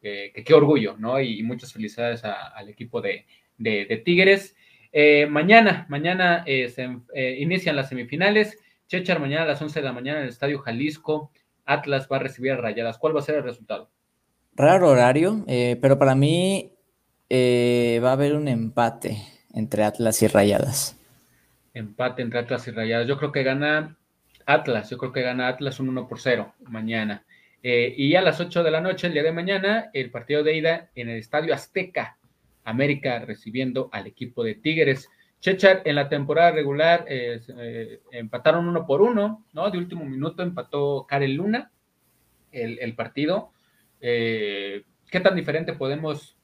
qué 0.00 0.54
orgullo, 0.54 0.96
¿no? 0.98 1.20
Y, 1.20 1.42
muchas 1.42 1.72
felicidades 1.72 2.22
al 2.24 2.68
equipo 2.68 3.00
de, 3.00 3.24
Tigres. 4.04 4.56
Eh, 4.92 5.26
mañana, 5.26 5.86
mañana 5.88 6.44
eh, 6.46 6.68
se 6.68 6.88
eh, 7.14 7.36
inician 7.40 7.76
las 7.76 7.88
semifinales. 7.88 8.58
Chechar 8.86 9.18
mañana 9.18 9.42
a 9.42 9.46
las 9.46 9.62
11 9.62 9.80
de 9.80 9.84
la 9.84 9.92
mañana 9.92 10.18
en 10.18 10.24
el 10.24 10.30
Estadio 10.30 10.58
Jalisco. 10.58 11.32
Atlas 11.64 12.06
va 12.10 12.16
a 12.16 12.20
recibir 12.20 12.52
a 12.52 12.56
Rayadas. 12.56 12.98
¿Cuál 12.98 13.16
va 13.16 13.20
a 13.20 13.24
ser 13.24 13.36
el 13.36 13.42
resultado? 13.42 13.90
Raro 14.54 14.90
horario, 14.90 15.44
pero 15.80 15.98
para 15.98 16.14
mí 16.14 16.72
va 17.30 18.10
a 18.10 18.12
haber 18.12 18.34
un 18.36 18.46
empate 18.46 19.16
entre 19.52 19.82
Atlas 19.82 20.22
y 20.22 20.28
Rayadas. 20.28 21.00
Empate 21.72 22.22
entre 22.22 22.40
Atlas 22.40 22.68
y 22.68 22.70
Rayadas. 22.70 23.08
Yo 23.08 23.16
creo 23.16 23.32
que 23.32 23.42
gana 23.42 23.96
Atlas, 24.46 24.90
yo 24.90 24.98
creo 24.98 25.12
que 25.12 25.22
gana 25.22 25.48
Atlas 25.48 25.80
un 25.80 25.88
1 25.88 26.08
por 26.08 26.20
0 26.20 26.54
mañana. 26.66 27.24
Eh, 27.62 27.94
y 27.96 28.14
a 28.14 28.20
las 28.20 28.40
8 28.40 28.62
de 28.62 28.70
la 28.70 28.82
noche, 28.82 29.06
el 29.06 29.14
día 29.14 29.22
de 29.22 29.32
mañana, 29.32 29.90
el 29.94 30.10
partido 30.10 30.42
de 30.42 30.56
ida 30.56 30.90
en 30.94 31.08
el 31.08 31.18
Estadio 31.18 31.54
Azteca, 31.54 32.18
América 32.62 33.20
recibiendo 33.20 33.88
al 33.90 34.06
equipo 34.06 34.44
de 34.44 34.54
Tigres. 34.54 35.08
Chechar 35.40 35.82
en 35.86 35.96
la 35.96 36.08
temporada 36.08 36.50
regular 36.52 37.06
eh, 37.08 37.40
eh, 37.58 38.00
empataron 38.12 38.68
uno 38.68 38.86
por 38.86 39.00
uno, 39.00 39.44
¿no? 39.52 39.70
De 39.70 39.78
último 39.78 40.04
minuto 40.04 40.42
empató 40.42 41.06
Karel 41.08 41.34
Luna 41.34 41.70
el, 42.52 42.94
partido. 42.94 43.50
¿Qué 44.00 44.84
tan 45.22 45.34
diferente 45.34 45.72
podemos 45.72 46.36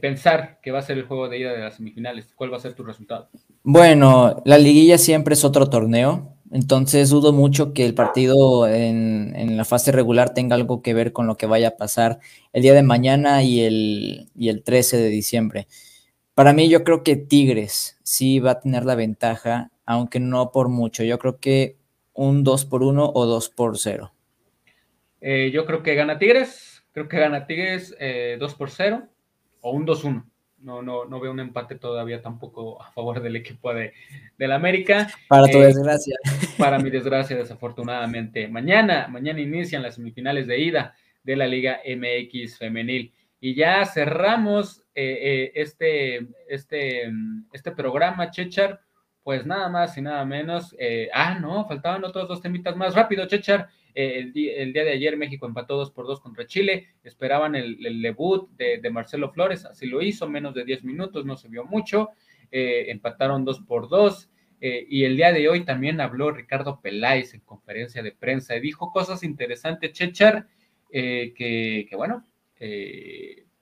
pensar 0.00 0.60
que 0.60 0.70
va 0.70 0.80
a 0.80 0.82
ser 0.82 0.98
el 0.98 1.04
juego 1.04 1.28
de 1.28 1.38
ida 1.38 1.52
de 1.52 1.60
las 1.60 1.76
semifinales? 1.76 2.32
¿Cuál 2.34 2.52
va 2.52 2.58
a 2.58 2.60
ser 2.60 2.74
tu 2.74 2.84
resultado? 2.84 3.30
Bueno, 3.62 4.42
la 4.44 4.58
liguilla 4.58 4.98
siempre 4.98 5.32
es 5.32 5.44
otro 5.44 5.70
torneo. 5.70 6.31
Entonces 6.52 7.08
dudo 7.08 7.32
mucho 7.32 7.72
que 7.72 7.86
el 7.86 7.94
partido 7.94 8.68
en, 8.68 9.56
la 9.56 9.64
fase 9.64 9.90
regular 9.90 10.34
tenga 10.34 10.54
algo 10.54 10.82
que 10.82 10.92
ver 10.92 11.12
con 11.12 11.26
lo 11.26 11.36
que 11.36 11.46
vaya 11.46 11.68
a 11.68 11.76
pasar 11.78 12.18
el 12.52 12.60
día 12.60 12.74
de 12.74 12.82
mañana 12.82 13.42
y 13.42 13.60
el, 13.60 14.28
y 14.36 14.50
el 14.50 14.62
13 14.62 14.98
de 14.98 15.08
diciembre. 15.08 15.66
Para 16.34 16.52
mí 16.52 16.68
yo 16.68 16.84
creo 16.84 17.02
que 17.02 17.16
Tigres 17.16 17.98
sí 18.02 18.38
va 18.38 18.52
a 18.52 18.60
tener 18.60 18.84
la 18.84 18.94
ventaja, 18.94 19.70
aunque 19.86 20.20
no 20.20 20.52
por 20.52 20.68
mucho. 20.68 21.04
Yo 21.04 21.18
creo 21.18 21.40
que 21.40 21.78
un 22.12 22.44
2 22.44 22.66
por 22.66 22.82
1 22.82 23.12
o 23.14 23.26
2 23.26 23.48
por 23.48 23.78
0. 23.78 24.12
Eh, 25.22 25.50
yo 25.54 25.64
creo 25.64 25.82
que 25.82 25.94
gana 25.94 26.18
Tigres, 26.18 26.84
creo 26.92 27.08
que 27.08 27.18
gana 27.18 27.46
Tigres 27.46 27.90
2 27.90 27.98
eh, 27.98 28.38
por 28.58 28.70
0 28.70 29.08
o 29.62 29.70
un 29.70 29.86
2-1 29.86 30.31
no, 30.62 30.82
no, 30.82 31.04
no 31.04 31.20
veo 31.20 31.32
un 31.32 31.40
empate 31.40 31.76
todavía 31.76 32.22
tampoco 32.22 32.82
a 32.82 32.90
favor 32.92 33.20
del 33.20 33.36
equipo 33.36 33.74
de, 33.74 33.92
del 34.38 34.52
América. 34.52 35.08
Para 35.28 35.46
tu 35.46 35.58
eh, 35.58 35.66
desgracia. 35.66 36.16
Para 36.56 36.78
mi 36.78 36.90
desgracia, 36.90 37.36
desafortunadamente. 37.36 38.48
Mañana, 38.48 39.08
mañana 39.08 39.40
inician 39.40 39.82
las 39.82 39.96
semifinales 39.96 40.46
de 40.46 40.58
ida 40.58 40.94
de 41.22 41.36
la 41.36 41.46
Liga 41.46 41.80
MX 41.84 42.58
femenil. 42.58 43.12
Y 43.40 43.54
ya 43.54 43.84
cerramos 43.84 44.84
eh, 44.94 45.18
eh, 45.20 45.52
este, 45.56 46.28
este, 46.48 47.10
este 47.52 47.72
programa, 47.72 48.30
Chechar, 48.30 48.80
pues 49.24 49.44
nada 49.44 49.68
más 49.68 49.96
y 49.98 50.02
nada 50.02 50.24
menos. 50.24 50.76
ah, 51.12 51.38
no, 51.40 51.66
faltaban 51.66 52.04
otros 52.04 52.28
dos 52.28 52.40
temitas 52.40 52.76
más. 52.76 52.94
Rápido, 52.94 53.26
Chechar. 53.26 53.68
Eh, 53.94 54.18
el, 54.32 54.72
día 54.72 54.84
de 54.84 54.92
ayer 54.92 55.16
México 55.16 55.46
empató 55.46 55.76
2 55.76 55.90
por 55.90 56.06
2 56.06 56.20
contra 56.20 56.46
Chile. 56.46 56.88
Esperaban 57.04 57.54
el, 57.54 58.02
debut 58.02 58.50
de, 58.56 58.90
Marcelo 58.90 59.30
Flores, 59.30 59.64
así 59.64 59.86
lo 59.86 60.02
hizo, 60.02 60.28
menos 60.28 60.54
de 60.54 60.64
10 60.64 60.84
minutos, 60.84 61.24
no 61.24 61.36
se 61.36 61.48
vio 61.48 61.64
mucho. 61.64 62.10
Eh, 62.50 62.86
empataron 62.88 63.44
2 63.44 63.60
por 63.60 63.88
2. 63.88 64.30
Eh, 64.60 64.86
y 64.88 65.04
el 65.04 65.16
día 65.16 65.32
de 65.32 65.48
hoy 65.48 65.64
también 65.64 66.00
habló 66.00 66.30
Ricardo 66.30 66.80
Peláez 66.80 67.34
en 67.34 67.40
conferencia 67.40 68.02
de 68.02 68.12
prensa 68.12 68.56
y 68.56 68.60
dijo 68.60 68.92
cosas 68.92 69.24
interesantes, 69.24 69.92
Chechar, 69.92 70.46
que, 70.90 71.88
bueno, 71.96 72.24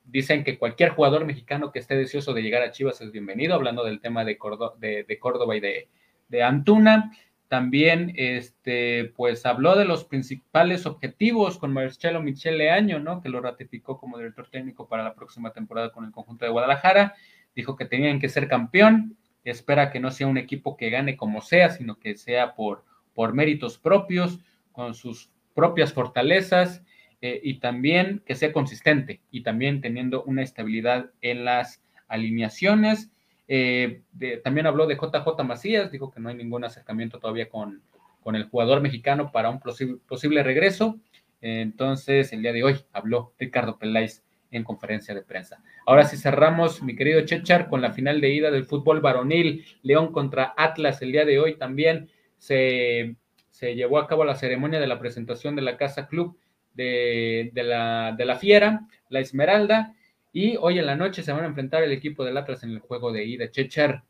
dicen 0.04 0.44
que 0.44 0.58
cualquier 0.58 0.90
jugador 0.90 1.24
mexicano 1.24 1.72
que 1.72 1.78
esté 1.78 1.94
deseoso 1.96 2.34
de 2.34 2.42
llegar 2.42 2.62
a 2.62 2.70
Chivas 2.70 3.00
es 3.00 3.12
bienvenido, 3.12 3.54
hablando 3.54 3.82
del 3.84 4.00
tema 4.00 4.24
de, 4.24 4.36
de, 4.78 5.18
Córdoba 5.18 5.56
y 5.56 5.60
de, 5.60 5.88
de 6.28 6.42
Antuna. 6.42 7.12
También, 7.50 8.12
este, 8.14 9.12
pues 9.16 9.44
habló 9.44 9.74
de 9.74 9.84
los 9.84 10.04
principales 10.04 10.86
objetivos 10.86 11.58
con 11.58 11.72
Marcelo 11.72 12.22
Michele 12.22 12.70
Año, 12.70 13.00
¿no? 13.00 13.20
Que 13.20 13.28
lo 13.28 13.40
ratificó 13.40 13.98
como 13.98 14.18
director 14.18 14.46
técnico 14.48 14.86
para 14.86 15.02
la 15.02 15.16
próxima 15.16 15.52
temporada 15.52 15.90
con 15.90 16.04
el 16.04 16.12
conjunto 16.12 16.44
de 16.44 16.52
Guadalajara. 16.52 17.16
Dijo 17.56 17.74
que 17.74 17.86
tenían 17.86 18.20
que 18.20 18.28
ser 18.28 18.46
campeón. 18.46 19.16
Espera 19.42 19.90
que 19.90 19.98
no 19.98 20.12
sea 20.12 20.28
un 20.28 20.38
equipo 20.38 20.76
que 20.76 20.90
gane 20.90 21.16
como 21.16 21.40
sea, 21.40 21.70
sino 21.70 21.98
que 21.98 22.14
sea 22.14 22.54
por, 22.54 22.84
por 23.14 23.34
méritos 23.34 23.78
propios, 23.78 24.38
con 24.70 24.94
sus 24.94 25.32
propias 25.52 25.92
fortalezas 25.92 26.84
eh, 27.20 27.40
y 27.42 27.54
también 27.54 28.22
que 28.24 28.36
sea 28.36 28.52
consistente 28.52 29.22
y 29.32 29.42
también 29.42 29.80
teniendo 29.80 30.22
una 30.22 30.44
estabilidad 30.44 31.10
en 31.20 31.44
las 31.44 31.82
alineaciones 32.06 33.10
eh, 33.52 34.04
también 34.44 34.68
habló 34.68 34.86
de 34.86 34.94
JJ 34.94 35.42
Macías, 35.44 35.90
dijo 35.90 36.12
que 36.12 36.20
no 36.20 36.28
hay 36.28 36.36
ningún 36.36 36.62
acercamiento 36.62 37.18
todavía 37.18 37.48
con, 37.48 37.82
con 38.22 38.36
el 38.36 38.44
jugador 38.44 38.80
mexicano 38.80 39.32
para 39.32 39.50
un 39.50 39.58
posible, 39.58 40.44
regreso. 40.44 41.00
entonces, 41.40 42.32
el 42.32 42.42
día 42.42 42.52
de 42.52 42.62
hoy 42.62 42.76
habló 42.92 43.32
Ricardo 43.40 43.76
Peláez 43.76 44.22
en 44.52 44.62
conferencia 44.62 45.16
de 45.16 45.22
prensa. 45.22 45.64
Ahora 45.84 46.04
sí 46.04 46.16
cerramos, 46.16 46.80
mi 46.84 46.94
querido 46.94 47.22
Chechar, 47.22 47.68
con 47.68 47.82
la 47.82 47.90
final 47.90 48.20
de 48.20 48.32
ida 48.32 48.52
del 48.52 48.66
fútbol 48.66 49.00
varonil, 49.00 49.64
León 49.82 50.12
contra 50.12 50.54
Atlas. 50.56 51.02
El 51.02 51.10
día 51.10 51.24
de 51.24 51.40
hoy 51.40 51.56
también 51.56 52.08
se, 52.38 53.16
llevó 53.60 53.98
a 53.98 54.06
cabo 54.06 54.24
la 54.24 54.36
ceremonia 54.36 54.78
de 54.78 54.86
la 54.86 55.00
presentación 55.00 55.56
de 55.56 55.62
la 55.62 55.76
Casa 55.76 56.06
Club 56.06 56.38
de, 56.72 57.50
la, 57.52 58.14
de 58.16 58.24
la 58.24 58.36
Fiera, 58.36 58.86
la 59.08 59.18
Esmeralda, 59.18 59.96
y 60.32 60.56
hoy 60.56 60.78
en 60.78 60.86
la 60.86 60.96
noche 60.96 61.22
se 61.22 61.32
van 61.32 61.44
a 61.44 61.48
enfrentar 61.48 61.82
el 61.82 61.92
equipo 61.92 62.24
del 62.24 62.36
Atlas 62.36 62.62
en 62.62 62.70
el 62.70 62.80
juego 62.80 63.12
de 63.12 63.24
ida. 63.24 63.50
Chechar, 63.50 64.04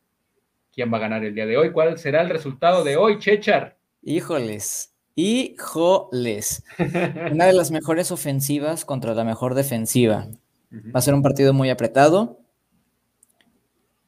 ¿quién 0.72 0.92
va 0.92 0.98
a 0.98 1.00
ganar 1.00 1.24
el 1.24 1.34
día 1.34 1.46
de 1.46 1.56
hoy? 1.56 1.72
¿Cuál 1.72 1.98
será 1.98 2.22
el 2.22 2.28
resultado 2.28 2.84
de 2.84 2.96
hoy, 2.96 3.18
Chechar? 3.18 3.78
Híjoles, 4.02 4.94
híjoles. 5.14 6.64
Una 7.32 7.46
de 7.46 7.52
las 7.52 7.70
mejores 7.70 8.10
ofensivas 8.10 8.84
contra 8.84 9.14
la 9.14 9.24
mejor 9.24 9.54
defensiva. 9.54 10.28
Va 10.72 10.98
a 10.98 11.02
ser 11.02 11.14
un 11.14 11.22
partido 11.22 11.52
muy 11.52 11.70
apretado. 11.70 12.38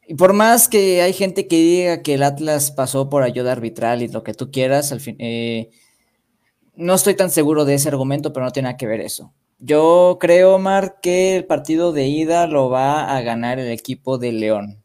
Y 0.06 0.14
por 0.14 0.32
más 0.32 0.68
que 0.68 1.00
hay 1.00 1.12
gente 1.12 1.48
que 1.48 1.56
diga 1.56 2.02
que 2.02 2.14
el 2.14 2.22
Atlas 2.22 2.70
pasó 2.70 3.08
por 3.08 3.22
ayuda 3.22 3.52
arbitral 3.52 4.02
y 4.02 4.08
lo 4.08 4.22
que 4.22 4.34
tú 4.34 4.50
quieras, 4.50 4.92
al 4.92 5.00
fin, 5.00 5.16
eh, 5.18 5.70
no 6.74 6.94
estoy 6.94 7.14
tan 7.14 7.30
seguro 7.30 7.64
de 7.64 7.74
ese 7.74 7.88
argumento, 7.88 8.32
pero 8.32 8.44
no 8.44 8.52
tiene 8.52 8.68
nada 8.68 8.76
que 8.76 8.86
ver 8.86 9.00
eso. 9.00 9.32
Yo 9.64 10.18
creo, 10.20 10.56
Omar, 10.56 10.96
que 11.00 11.36
el 11.36 11.44
partido 11.44 11.92
de 11.92 12.08
ida 12.08 12.48
lo 12.48 12.68
va 12.68 13.16
a 13.16 13.20
ganar 13.20 13.60
el 13.60 13.70
equipo 13.70 14.18
de 14.18 14.32
León. 14.32 14.82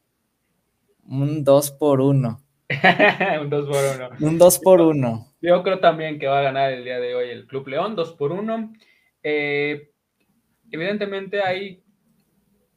Un 1.03 1.43
2 1.43 1.71
por 1.71 1.99
1. 1.99 2.39
un 3.41 3.49
2 3.49 3.65
por 3.65 4.07
1. 4.19 4.27
Un 4.27 4.37
2 4.37 4.59
por 4.59 4.81
1. 4.81 5.33
Yo 5.41 5.63
creo 5.63 5.79
también 5.79 6.19
que 6.19 6.27
va 6.27 6.37
a 6.37 6.43
ganar 6.43 6.71
el 6.71 6.83
día 6.83 6.99
de 6.99 7.15
hoy 7.15 7.29
el 7.29 7.47
Club 7.47 7.69
León, 7.69 7.95
2 7.95 8.13
por 8.13 8.31
1. 8.31 8.73
Eh, 9.23 9.89
evidentemente 10.69 11.41
hay 11.41 11.81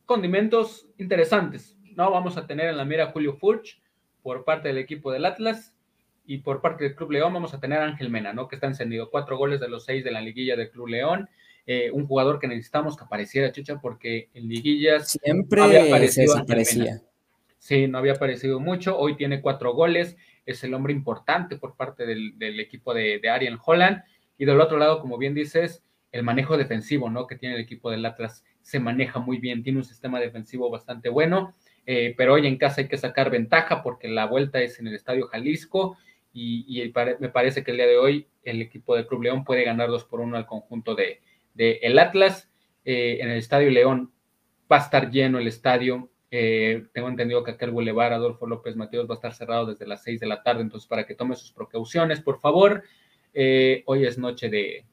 condimentos 0.07 0.89
interesantes. 0.97 1.77
¿no? 1.97 2.11
Vamos 2.11 2.39
a 2.39 2.47
tener 2.47 2.71
en 2.71 2.79
la 2.79 2.87
mira 2.87 3.11
Julio 3.13 3.35
Furch 3.35 3.79
por 4.23 4.47
parte 4.47 4.69
del 4.69 4.79
equipo 4.79 5.13
del 5.13 5.27
Atlas 5.27 5.77
y 6.25 6.39
por 6.39 6.63
parte 6.63 6.85
del 6.85 6.95
Club 6.95 7.11
León 7.11 7.35
vamos 7.35 7.53
a 7.53 7.61
tener 7.61 7.81
a 7.81 7.85
Ángel 7.85 8.09
Mena, 8.09 8.33
¿no? 8.33 8.49
que 8.49 8.55
está 8.55 8.69
encendido. 8.69 9.11
Cuatro 9.11 9.37
goles 9.37 9.61
de 9.61 9.69
los 9.69 9.85
seis 9.85 10.03
de 10.03 10.13
la 10.13 10.23
liguilla 10.23 10.57
del 10.57 10.71
Club 10.71 10.89
León. 10.89 11.29
Eh, 11.67 11.91
un 11.93 12.07
jugador 12.07 12.39
que 12.39 12.49
necesitamos 12.49 12.97
que 12.97 13.05
apareciera, 13.05 13.53
Chucha, 13.53 13.81
porque 13.81 14.29
en 14.35 14.49
liguillas 14.49 15.13
siempre 15.13 15.63
había 15.63 15.85
aparecido 15.85 16.35
desaparecía. 16.35 17.03
Sí, 17.59 17.87
no 17.87 17.99
había 17.99 18.15
aparecido 18.15 18.59
mucho. 18.59 18.99
Hoy 18.99 19.17
tiene 19.17 19.41
cuatro 19.41 19.75
goles, 19.75 20.17
es 20.47 20.65
el 20.65 20.75
hombre 20.75 20.93
importante 20.93 21.57
por 21.57 21.77
parte 21.77 22.07
del, 22.07 22.61
equipo 22.61 22.95
de, 22.95 23.19
de 23.21 23.29
Ariel 23.29 23.59
Holland. 23.65 24.03
Y 24.39 24.47
del 24.47 24.61
otro 24.61 24.79
lado, 24.79 25.01
como 25.01 25.19
bien 25.19 25.35
dices, 25.35 25.83
el 26.13 26.23
manejo 26.23 26.57
defensivo, 26.57 27.11
¿no? 27.11 27.27
Que 27.27 27.37
tiene 27.37 27.57
el 27.57 27.61
equipo 27.61 27.91
del 27.91 28.05
Atlas 28.07 28.45
se 28.63 28.81
maneja 28.81 29.19
muy 29.19 29.39
bien, 29.39 29.63
tiene 29.63 29.79
un 29.79 29.85
sistema 29.85 30.21
defensivo 30.21 30.71
bastante 30.71 31.09
bueno. 31.09 31.55
eh, 31.87 32.15
pero 32.17 32.35
hoy 32.35 32.47
en 32.47 32.59
casa 32.59 32.83
hay 32.83 32.89
que 32.89 32.97
sacar 32.97 33.31
ventaja 33.31 33.83
porque 33.83 34.09
la 34.09 34.27
vuelta 34.27 34.61
es 34.61 34.79
en 34.79 34.87
el 34.87 34.95
Estadio 34.95 35.27
Jalisco 35.29 35.97
y, 36.33 36.93
me 37.19 37.29
parece 37.31 37.65
que 37.65 37.73
el 37.73 37.79
día 37.79 37.87
de 37.87 37.99
hoy 37.99 38.29
el 38.45 38.63
equipo 38.63 38.95
de 38.95 39.07
Club 39.07 39.23
León 39.23 39.45
puede 39.45 39.65
ganar 39.65 39.89
2 39.89 40.05
por 40.05 40.21
1 40.21 40.37
al 40.37 40.47
conjunto 40.47 40.95
de, 40.95 41.21
el 41.57 41.99
Atlas. 41.99 42.49
Eh, 42.85 43.19
en 43.21 43.31
el 43.31 43.39
Estadio 43.39 43.71
León 43.71 44.13
va 44.71 44.77
a 44.77 44.81
estar 44.81 45.11
lleno 45.11 45.39
el 45.39 45.47
estadio. 45.47 46.11
Eh, 46.31 46.85
tengo 46.95 47.09
entendido 47.09 47.43
que 47.43 47.53
aquel 47.53 47.73
Boulevard 47.73 48.13
Adolfo 48.13 48.47
López 48.47 48.77
Mateos 48.77 49.09
va 49.09 49.15
a 49.15 49.17
estar 49.17 49.35
cerrado 49.35 49.67
desde 49.67 49.87
las 49.87 50.03
6 50.05 50.21
de 50.21 50.27
la 50.27 50.43
tarde, 50.43 50.63
entonces 50.63 50.89
para 50.89 51.05
que 51.05 51.15
tome 51.15 51.35
sus 51.37 51.53
precauciones, 51.53 52.21
por 52.21 52.41
favor. 52.41 52.85
Eh, 53.35 53.83
hoy 53.87 54.07
es 54.07 54.17
noche 54.19 54.49
de, 54.49 54.85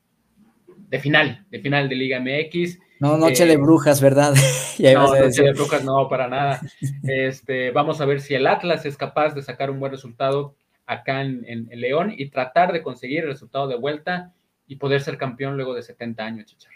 de, 0.90 1.00
final, 1.00 1.46
de 1.50 1.60
final 1.60 1.88
de 1.88 1.96
Liga 1.96 2.20
MX. 2.20 2.80
No, 3.00 3.18
noche 3.18 3.46
de 3.46 3.58
brujas, 3.58 4.02
¿verdad? 4.02 4.34
no, 4.80 5.16
noche 5.16 5.44
de 5.44 5.54
brujas 5.54 5.84
no, 5.84 6.10
para 6.10 6.28
nada. 6.28 6.60
Este, 7.04 7.72
vamos 7.72 8.02
a 8.02 8.06
ver 8.06 8.20
si 8.22 8.34
el 8.34 8.48
Atlas 8.48 8.86
es 8.86 8.98
capaz 8.98 9.34
de 9.34 9.44
sacar 9.44 9.70
un 9.70 9.80
buen 9.80 9.92
resultado 9.92 10.56
acá 10.86 11.22
en, 11.22 11.70
León 11.72 12.14
y 12.18 12.30
tratar 12.30 12.74
de 12.74 12.82
conseguir 12.82 13.20
el 13.20 13.28
resultado 13.28 13.68
de 13.68 13.76
vuelta 13.76 14.34
y 14.68 14.76
poder 14.76 15.02
ser 15.02 15.18
campeón 15.18 15.56
luego 15.56 15.74
de 15.74 15.84
70 15.84 16.24
años, 16.24 16.46
Chichar. 16.46 16.74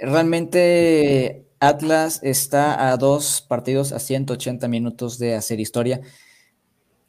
Realmente 0.00 1.46
Atlas 1.60 2.20
está 2.22 2.90
a 2.90 2.96
dos 2.96 3.44
partidos 3.46 3.92
a 3.92 3.98
180 3.98 4.68
minutos 4.68 5.18
de 5.18 5.34
hacer 5.34 5.60
historia. 5.60 6.00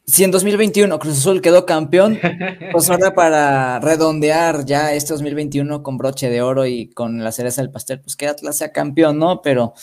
Si 0.06 0.24
en 0.24 0.30
2021 0.30 0.98
Cruz 0.98 1.18
Azul 1.18 1.42
quedó 1.42 1.66
campeón, 1.66 2.18
pues 2.72 2.88
ahora 2.88 3.14
para 3.14 3.78
redondear 3.80 4.64
ya 4.64 4.94
este 4.94 5.12
2021 5.12 5.82
con 5.82 5.98
broche 5.98 6.30
de 6.30 6.40
oro 6.40 6.64
y 6.64 6.88
con 6.88 7.22
la 7.22 7.30
cereza 7.30 7.60
del 7.60 7.70
pastel, 7.70 8.00
pues 8.00 8.16
que 8.16 8.26
Atlas 8.26 8.56
sea 8.56 8.72
campeón, 8.72 9.18
¿no? 9.18 9.42
Pero 9.42 9.74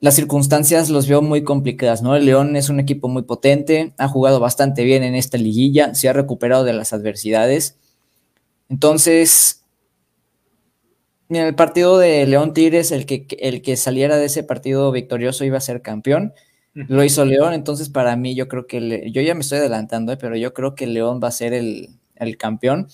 las 0.00 0.14
circunstancias 0.14 0.88
los 0.88 1.08
veo 1.08 1.20
muy 1.20 1.44
complicadas, 1.44 2.02
¿no? 2.02 2.16
El 2.16 2.24
León 2.24 2.56
es 2.56 2.70
un 2.70 2.80
equipo 2.80 3.08
muy 3.08 3.22
potente, 3.22 3.92
ha 3.98 4.08
jugado 4.08 4.40
bastante 4.40 4.82
bien 4.82 5.02
en 5.02 5.14
esta 5.14 5.36
liguilla, 5.36 5.94
se 5.94 6.08
ha 6.08 6.14
recuperado 6.14 6.64
de 6.64 6.72
las 6.72 6.94
adversidades. 6.94 7.78
Entonces, 8.68 9.64
mira, 11.28 11.46
el 11.46 11.54
partido 11.54 11.98
de 11.98 12.26
León 12.26 12.54
Tigres, 12.54 12.92
el 12.92 13.06
que, 13.06 13.26
el 13.40 13.62
que 13.62 13.76
saliera 13.76 14.16
de 14.16 14.26
ese 14.26 14.42
partido 14.42 14.90
victorioso 14.92 15.44
iba 15.44 15.58
a 15.58 15.60
ser 15.60 15.82
campeón. 15.82 16.32
Lo 16.74 17.04
hizo 17.04 17.24
León, 17.24 17.54
entonces 17.54 17.88
para 17.88 18.16
mí 18.16 18.34
yo 18.34 18.48
creo 18.48 18.66
que 18.66 19.08
yo 19.12 19.22
ya 19.22 19.34
me 19.34 19.42
estoy 19.42 19.58
adelantando, 19.58 20.12
¿eh? 20.12 20.16
pero 20.16 20.36
yo 20.36 20.52
creo 20.52 20.74
que 20.74 20.88
León 20.88 21.20
va 21.22 21.28
a 21.28 21.30
ser 21.30 21.52
el, 21.52 22.00
el 22.16 22.36
campeón. 22.36 22.88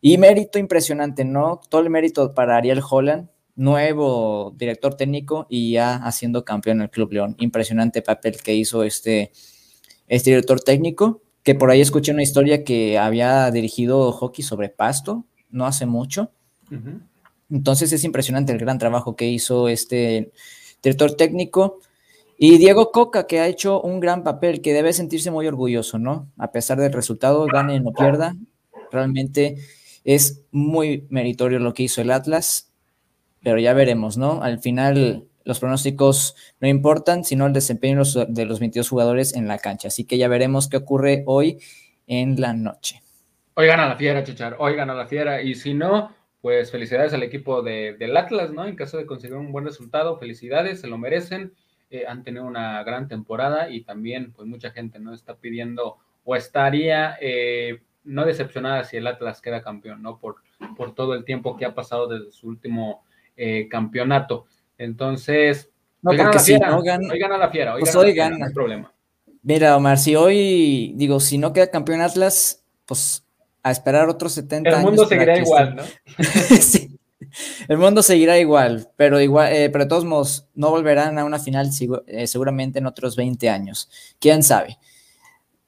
Y 0.00 0.18
mérito 0.18 0.58
impresionante, 0.58 1.24
¿no? 1.24 1.60
Todo 1.68 1.82
el 1.82 1.90
mérito 1.90 2.34
para 2.34 2.56
Ariel 2.56 2.80
Holland, 2.88 3.28
nuevo 3.54 4.54
director 4.56 4.94
técnico 4.94 5.46
y 5.50 5.72
ya 5.72 5.96
haciendo 5.96 6.44
campeón 6.44 6.80
el 6.80 6.90
Club 6.90 7.12
León. 7.12 7.36
Impresionante 7.38 8.02
papel 8.02 8.38
que 8.42 8.54
hizo 8.54 8.82
este, 8.82 9.32
este 10.08 10.30
director 10.30 10.60
técnico, 10.60 11.22
que 11.42 11.54
por 11.54 11.70
ahí 11.70 11.80
escuché 11.80 12.12
una 12.12 12.22
historia 12.22 12.64
que 12.64 12.98
había 12.98 13.50
dirigido 13.50 14.12
hockey 14.12 14.44
sobre 14.44 14.68
pasto 14.68 15.24
no 15.50 15.66
hace 15.66 15.86
mucho. 15.86 16.30
Entonces 17.50 17.92
es 17.92 18.04
impresionante 18.04 18.52
el 18.52 18.58
gran 18.58 18.78
trabajo 18.78 19.16
que 19.16 19.28
hizo 19.28 19.68
este 19.68 20.32
director 20.82 21.12
técnico. 21.14 21.78
Y 22.38 22.58
Diego 22.58 22.90
Coca, 22.90 23.26
que 23.26 23.40
ha 23.40 23.48
hecho 23.48 23.82
un 23.82 24.00
gran 24.00 24.22
papel, 24.22 24.62
que 24.62 24.72
debe 24.72 24.92
sentirse 24.92 25.30
muy 25.30 25.46
orgulloso, 25.46 25.98
¿no? 25.98 26.30
A 26.38 26.52
pesar 26.52 26.78
del 26.78 26.92
resultado, 26.92 27.44
gane 27.46 27.76
o 27.76 27.80
no 27.80 27.92
pierda, 27.92 28.34
realmente 28.90 29.56
es 30.04 30.42
muy 30.50 31.06
meritorio 31.10 31.58
lo 31.58 31.74
que 31.74 31.82
hizo 31.82 32.00
el 32.00 32.10
Atlas 32.10 32.70
pero 33.42 33.58
ya 33.58 33.72
veremos, 33.72 34.16
¿no? 34.16 34.42
Al 34.42 34.58
final 34.58 35.24
los 35.44 35.60
pronósticos 35.60 36.36
no 36.60 36.68
importan, 36.68 37.24
sino 37.24 37.46
el 37.46 37.52
desempeño 37.52 38.02
de 38.28 38.44
los 38.44 38.60
22 38.60 38.88
jugadores 38.88 39.34
en 39.34 39.48
la 39.48 39.58
cancha. 39.58 39.88
Así 39.88 40.04
que 40.04 40.18
ya 40.18 40.28
veremos 40.28 40.68
qué 40.68 40.76
ocurre 40.76 41.22
hoy 41.26 41.58
en 42.06 42.40
la 42.40 42.52
noche. 42.52 43.02
Hoy 43.54 43.66
gana 43.66 43.88
la 43.88 43.96
fiera, 43.96 44.22
Chichar, 44.24 44.56
hoy 44.58 44.74
gana 44.74 44.94
la 44.94 45.06
fiera. 45.06 45.42
Y 45.42 45.54
si 45.54 45.74
no, 45.74 46.14
pues 46.40 46.70
felicidades 46.70 47.12
al 47.12 47.22
equipo 47.22 47.62
de, 47.62 47.94
del 47.98 48.16
Atlas, 48.16 48.50
¿no? 48.52 48.66
En 48.66 48.76
caso 48.76 48.96
de 48.96 49.06
conseguir 49.06 49.36
un 49.36 49.52
buen 49.52 49.64
resultado, 49.64 50.18
felicidades, 50.18 50.80
se 50.80 50.88
lo 50.88 50.98
merecen. 50.98 51.52
Eh, 51.90 52.04
han 52.06 52.22
tenido 52.22 52.44
una 52.44 52.82
gran 52.84 53.08
temporada 53.08 53.68
y 53.68 53.82
también, 53.82 54.32
pues 54.32 54.46
mucha 54.46 54.70
gente, 54.70 54.98
¿no? 54.98 55.12
Está 55.12 55.36
pidiendo 55.36 55.98
o 56.24 56.36
estaría 56.36 57.16
eh, 57.20 57.82
no 58.04 58.24
decepcionada 58.24 58.84
si 58.84 58.96
el 58.96 59.06
Atlas 59.06 59.42
queda 59.42 59.62
campeón, 59.62 60.02
¿no? 60.02 60.18
Por, 60.18 60.36
por 60.76 60.94
todo 60.94 61.14
el 61.14 61.24
tiempo 61.24 61.56
que 61.56 61.64
ha 61.64 61.74
pasado 61.74 62.06
desde 62.06 62.32
su 62.32 62.48
último 62.48 63.04
eh, 63.36 63.68
campeonato. 63.68 64.46
Entonces, 64.80 65.68
no, 66.00 66.12
porque 66.16 66.38
si 66.38 66.58
no 66.58 66.82
gana, 66.82 67.12
hoy 67.12 67.18
gana 67.18 67.36
la 67.36 67.50
fiera, 67.50 67.74
hoy 67.74 67.82
pues 67.82 67.94
hoy 67.94 68.14
gana. 68.14 68.38
no 68.38 68.46
hay 68.46 68.52
problema. 68.52 68.90
Mira, 69.42 69.76
Omar, 69.76 69.98
si 69.98 70.16
hoy, 70.16 70.94
digo, 70.96 71.20
si 71.20 71.36
no 71.36 71.52
queda 71.52 71.70
campeón 71.70 72.00
Atlas, 72.00 72.64
pues 72.86 73.22
a 73.62 73.70
esperar 73.72 74.08
otros 74.08 74.32
70 74.32 74.70
años. 74.70 74.80
El 74.80 74.86
mundo 74.86 75.06
seguirá 75.06 75.38
igual, 75.38 75.76
¿no? 75.76 75.82
sí. 76.60 76.98
El 77.68 77.76
mundo 77.76 78.02
seguirá 78.02 78.38
igual, 78.38 78.88
pero 78.96 79.20
igual, 79.20 79.52
eh, 79.52 79.68
pero 79.68 79.84
de 79.84 79.88
todos 79.90 80.06
modos, 80.06 80.46
no 80.54 80.70
volverán 80.70 81.18
a 81.18 81.26
una 81.26 81.38
final 81.38 81.68
eh, 82.06 82.26
seguramente 82.26 82.78
en 82.78 82.86
otros 82.86 83.16
20 83.16 83.50
años. 83.50 83.90
Quién 84.18 84.42
sabe. 84.42 84.78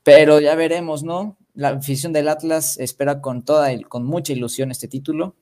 Pero 0.02 0.40
ya 0.40 0.54
veremos, 0.54 1.02
¿no? 1.02 1.36
La 1.52 1.68
afición 1.68 2.14
del 2.14 2.28
Atlas 2.28 2.78
espera 2.78 3.20
con 3.20 3.44
toda, 3.44 3.68
con 3.88 4.06
mucha 4.06 4.32
ilusión 4.32 4.70
este 4.70 4.88
título. 4.88 5.36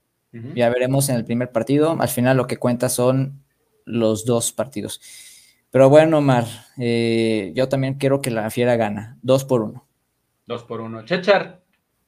Ya 0.54 0.68
veremos 0.68 1.08
en 1.08 1.16
el 1.16 1.24
primer 1.24 1.50
partido. 1.50 1.96
Al 1.98 2.08
final 2.08 2.36
lo 2.36 2.46
que 2.46 2.56
cuenta 2.56 2.88
son 2.88 3.39
los 3.90 4.24
dos 4.24 4.52
partidos. 4.52 5.00
Pero 5.70 5.88
bueno, 5.88 6.18
Omar, 6.18 6.44
eh, 6.78 7.52
yo 7.54 7.68
también 7.68 7.94
quiero 7.94 8.20
que 8.20 8.30
la 8.30 8.50
Fiera 8.50 8.76
gana. 8.76 9.18
Dos 9.22 9.44
por 9.44 9.62
uno. 9.62 9.86
Dos 10.46 10.64
por 10.64 10.80
uno. 10.80 11.04
Chechar, 11.04 11.62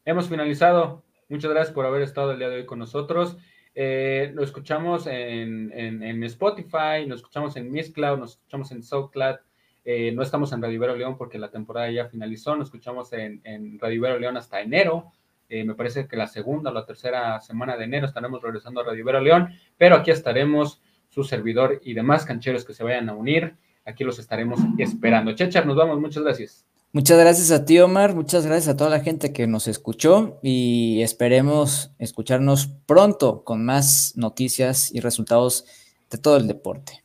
hemos 0.04 0.28
finalizado. 0.28 1.04
Muchas 1.28 1.50
gracias 1.50 1.74
por 1.74 1.86
haber 1.86 2.02
estado 2.02 2.32
el 2.32 2.38
día 2.38 2.48
de 2.48 2.56
hoy 2.56 2.66
con 2.66 2.78
nosotros. 2.78 3.36
Eh, 3.74 4.32
lo 4.34 4.42
escuchamos 4.42 5.06
en, 5.06 5.72
en, 5.72 6.22
Spotify, 6.24 7.06
nos 7.06 7.20
escuchamos 7.20 7.56
en 7.56 7.70
Miss 7.70 7.90
Cloud, 7.90 8.18
nos 8.18 8.32
escuchamos 8.32 8.70
en 8.72 8.82
SoundCloud. 8.82 9.36
Eh, 9.84 10.12
no 10.12 10.22
estamos 10.22 10.52
en 10.52 10.62
Radio 10.62 10.74
Ibero 10.76 10.96
León 10.96 11.16
porque 11.16 11.38
la 11.38 11.50
temporada 11.50 11.90
ya 11.90 12.08
finalizó. 12.08 12.56
Nos 12.56 12.68
escuchamos 12.68 13.12
en, 13.12 13.40
en 13.44 13.78
Radio 13.78 13.96
Ibero 13.96 14.18
León 14.18 14.36
hasta 14.36 14.60
enero. 14.60 15.12
Eh, 15.48 15.64
me 15.64 15.74
parece 15.74 16.06
que 16.06 16.16
la 16.16 16.26
segunda 16.26 16.70
o 16.70 16.74
la 16.74 16.86
tercera 16.86 17.40
semana 17.40 17.76
de 17.76 17.84
enero 17.84 18.06
estaremos 18.06 18.42
regresando 18.42 18.80
a 18.80 18.84
Radio 18.84 19.00
Ibero 19.00 19.20
León, 19.20 19.50
pero 19.76 19.96
aquí 19.96 20.10
estaremos 20.10 20.80
su 21.12 21.24
servidor 21.24 21.80
y 21.84 21.92
demás 21.92 22.24
cancheros 22.24 22.64
que 22.64 22.72
se 22.72 22.82
vayan 22.82 23.08
a 23.08 23.14
unir. 23.14 23.54
Aquí 23.84 24.02
los 24.02 24.18
estaremos 24.18 24.60
esperando. 24.78 25.34
Chechar, 25.34 25.66
nos 25.66 25.76
vamos. 25.76 26.00
Muchas 26.00 26.22
gracias. 26.22 26.64
Muchas 26.92 27.18
gracias 27.18 27.50
a 27.50 27.64
ti, 27.64 27.78
Omar. 27.80 28.14
Muchas 28.14 28.46
gracias 28.46 28.68
a 28.68 28.76
toda 28.76 28.90
la 28.90 29.00
gente 29.00 29.32
que 29.32 29.46
nos 29.46 29.66
escuchó 29.68 30.38
y 30.42 31.00
esperemos 31.02 31.90
escucharnos 31.98 32.68
pronto 32.86 33.44
con 33.44 33.64
más 33.64 34.14
noticias 34.16 34.94
y 34.94 35.00
resultados 35.00 35.66
de 36.10 36.18
todo 36.18 36.36
el 36.36 36.46
deporte. 36.46 37.02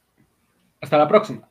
Hasta 0.81 0.97
la 0.97 1.07
próxima. 1.07 1.46